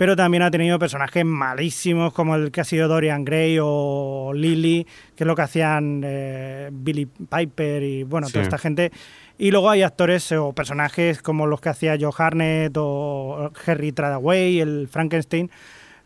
[0.00, 4.86] pero también ha tenido personajes malísimos como el que ha sido Dorian Gray o Lily,
[5.14, 8.32] que es lo que hacían eh, Billy Piper y bueno, Sí.
[8.32, 8.92] toda esta gente.
[9.36, 14.60] Y luego hay actores o personajes como los que hacía Joe Harnett o Harry Tradaway,
[14.60, 15.50] el Frankenstein,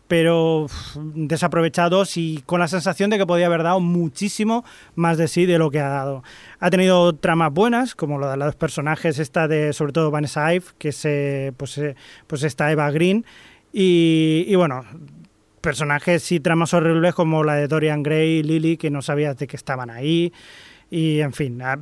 [0.08, 0.66] pero
[1.14, 4.64] desaprovechados y con la sensación de que podía haber dado muchísimo
[4.96, 6.24] más de sí de lo que ha dado.
[6.58, 10.66] Ha tenido tramas buenas, como lo de los personajes, esta de sobre todo Vanessa Ive,
[10.78, 11.80] que es eh, pues,
[12.26, 13.24] pues esta Eva Green,
[13.76, 14.84] y, bueno,
[15.60, 19.46] personajes y tramas horribles como la de Dorian Gray y Lily, que no sabías de
[19.48, 20.32] que estaban ahí.
[20.90, 21.78] Y en fin, a-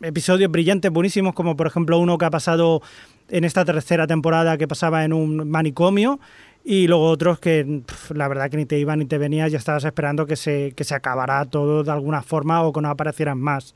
[0.00, 2.80] episodios brillantes, buenísimos, como por ejemplo uno que ha pasado
[3.28, 6.18] en esta tercera temporada que pasaba en un manicomio.
[6.64, 7.82] Y luego otros que
[8.14, 10.84] la verdad que ni te iban ni te venías, ya estabas esperando que se, que
[10.84, 13.74] se acabara todo de alguna forma o que no aparecieran más.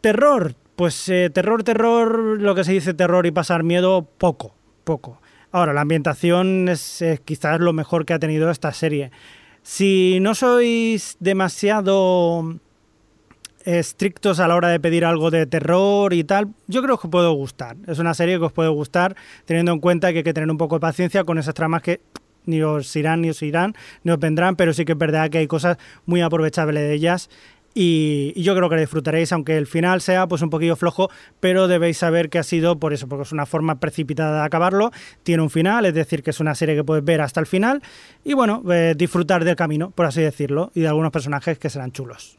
[0.00, 4.54] Terror, pues eh, terror, terror, lo que se dice terror y pasar miedo, poco,
[4.84, 5.20] poco.
[5.52, 9.10] Ahora, la ambientación es eh, quizás lo mejor que ha tenido esta serie.
[9.62, 12.58] Si no sois demasiado
[13.64, 17.10] estrictos a la hora de pedir algo de terror y tal, yo creo que os
[17.10, 17.76] puede gustar.
[17.86, 20.56] Es una serie que os puede gustar, teniendo en cuenta que hay que tener un
[20.56, 22.00] poco de paciencia con esas tramas que
[22.44, 23.74] ni os irán, ni os irán,
[24.04, 27.28] ni os vendrán, pero sí que es verdad que hay cosas muy aprovechables de ellas
[27.78, 31.98] y, yo creo que disfrutaréis, aunque el final sea pues un poquillo flojo, pero debéis
[31.98, 34.92] saber que ha sido por eso, porque es una forma precipitada de acabarlo,
[35.22, 37.82] tiene un final, es decir, que es una serie que puedes ver hasta el final
[38.24, 41.92] y bueno, eh, disfrutar del camino, por así decirlo, y de algunos personajes que serán
[41.92, 42.38] chulos.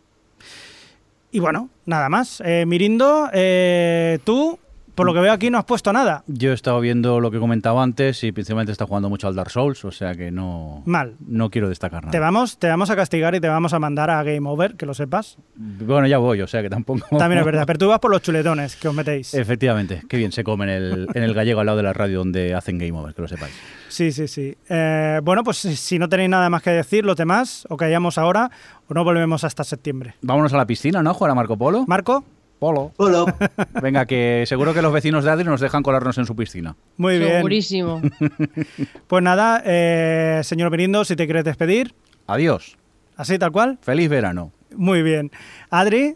[1.29, 2.41] Y bueno, nada más.
[2.43, 4.57] Eh, Mirindo, eh, tú,
[4.97, 6.23] por lo que veo aquí, no has puesto nada.
[6.25, 9.51] Yo he estado viendo lo que comentaba antes y principalmente está jugando mucho al Dark
[9.51, 11.13] Souls, o sea que no, Mal.
[11.19, 12.11] no quiero destacar nada.
[12.11, 14.87] Te vamos, te vamos a castigar y te vamos a mandar a Game Over, que
[14.87, 15.37] lo sepas.
[15.55, 17.15] Bueno, ya voy, o sea que tampoco...
[17.17, 19.35] También es verdad, pero tú vas por los chuletones que os metéis.
[19.35, 22.17] Efectivamente, qué bien se come en el, en el gallego al lado de la radio
[22.17, 23.53] donde hacen Game Over, que lo sepáis.
[23.89, 24.55] Sí, sí, sí.
[24.67, 28.17] Eh, bueno, pues si- si no tenéis nada más que decir, los demás, o callamos
[28.17, 28.49] ahora,
[28.89, 30.15] o no volvemos hasta septiembre.
[30.21, 31.13] Vámonos a la piscina, ¿no?
[31.13, 31.85] Jugar a Marco Polo.
[31.87, 32.23] Marco,
[32.59, 32.91] Polo.
[32.97, 33.35] Hola.
[33.81, 36.75] Venga, que seguro que los vecinos de Adri nos dejan colarnos en su piscina.
[36.97, 37.37] muy bien.
[37.37, 38.01] Segurísimo.
[39.07, 41.93] Pues nada, eh, señor Mirindo, si te quieres despedir,
[42.27, 42.77] Adiós.
[43.15, 43.77] así tal cual.
[43.81, 44.51] Feliz verano.
[44.75, 45.31] Muy bien.
[45.69, 46.15] Adri,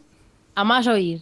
[0.56, 1.22] A más oír.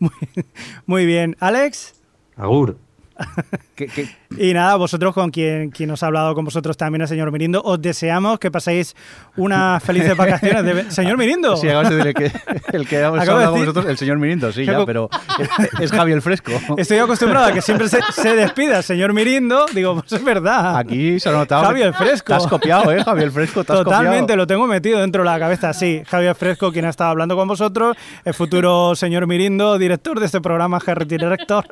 [0.86, 1.36] muy bien.
[1.38, 1.94] Alex.
[2.36, 2.78] Agur.
[3.74, 4.08] ¿Qué- qué-
[4.38, 7.60] Y nada, vosotros con quien, quien os ha hablado con vosotros también, el señor Mirindo,
[7.62, 8.94] os deseamos que paséis
[9.36, 10.64] unas felices vacaciones.
[10.64, 10.90] De...
[10.90, 11.56] Señor Mirindo.
[11.56, 14.52] Sí, acabas de decir el que, el que hemos hablado con vosotros, el señor Mirindo,
[14.52, 15.08] sí, ¿Qué ya, pero
[15.38, 16.52] es, es Javi el Fresco.
[16.76, 19.66] Estoy acostumbrado a que siempre se, se despida señor Mirindo.
[19.74, 20.76] Digo, pues es verdad.
[20.78, 21.64] Aquí se ha notado.
[21.64, 22.26] Javi el Fresco.
[22.28, 23.02] Te has copiado, ¿eh?
[23.04, 24.36] Javi el Fresco, te has Totalmente, copiado.
[24.36, 26.02] lo tengo metido dentro de la cabeza, sí.
[26.06, 30.40] Javier Fresco, quien ha estado hablando con vosotros, el futuro señor Mirindo, director de este
[30.40, 31.64] programa, Harry Director.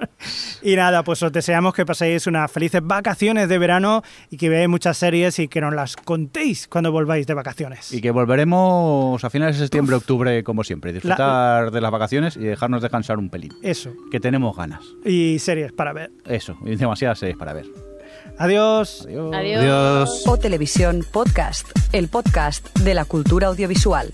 [0.62, 4.68] Y nada, pues os deseamos que paséis unas felices vacaciones de verano y que veáis
[4.68, 7.92] muchas series y que nos las contéis cuando volváis de vacaciones.
[7.92, 10.92] Y que volveremos a finales de septiembre, octubre, como siempre.
[10.92, 13.52] Disfrutar de las vacaciones y dejarnos descansar un pelín.
[13.62, 13.92] Eso.
[14.10, 14.84] Que tenemos ganas.
[15.04, 16.10] Y series para ver.
[16.24, 17.66] Eso, y demasiadas series para ver.
[18.38, 19.04] Adiós.
[19.06, 19.34] Adiós.
[19.34, 19.60] Adiós.
[19.60, 20.24] Adiós.
[20.26, 24.12] O Televisión Podcast, el podcast de la cultura audiovisual.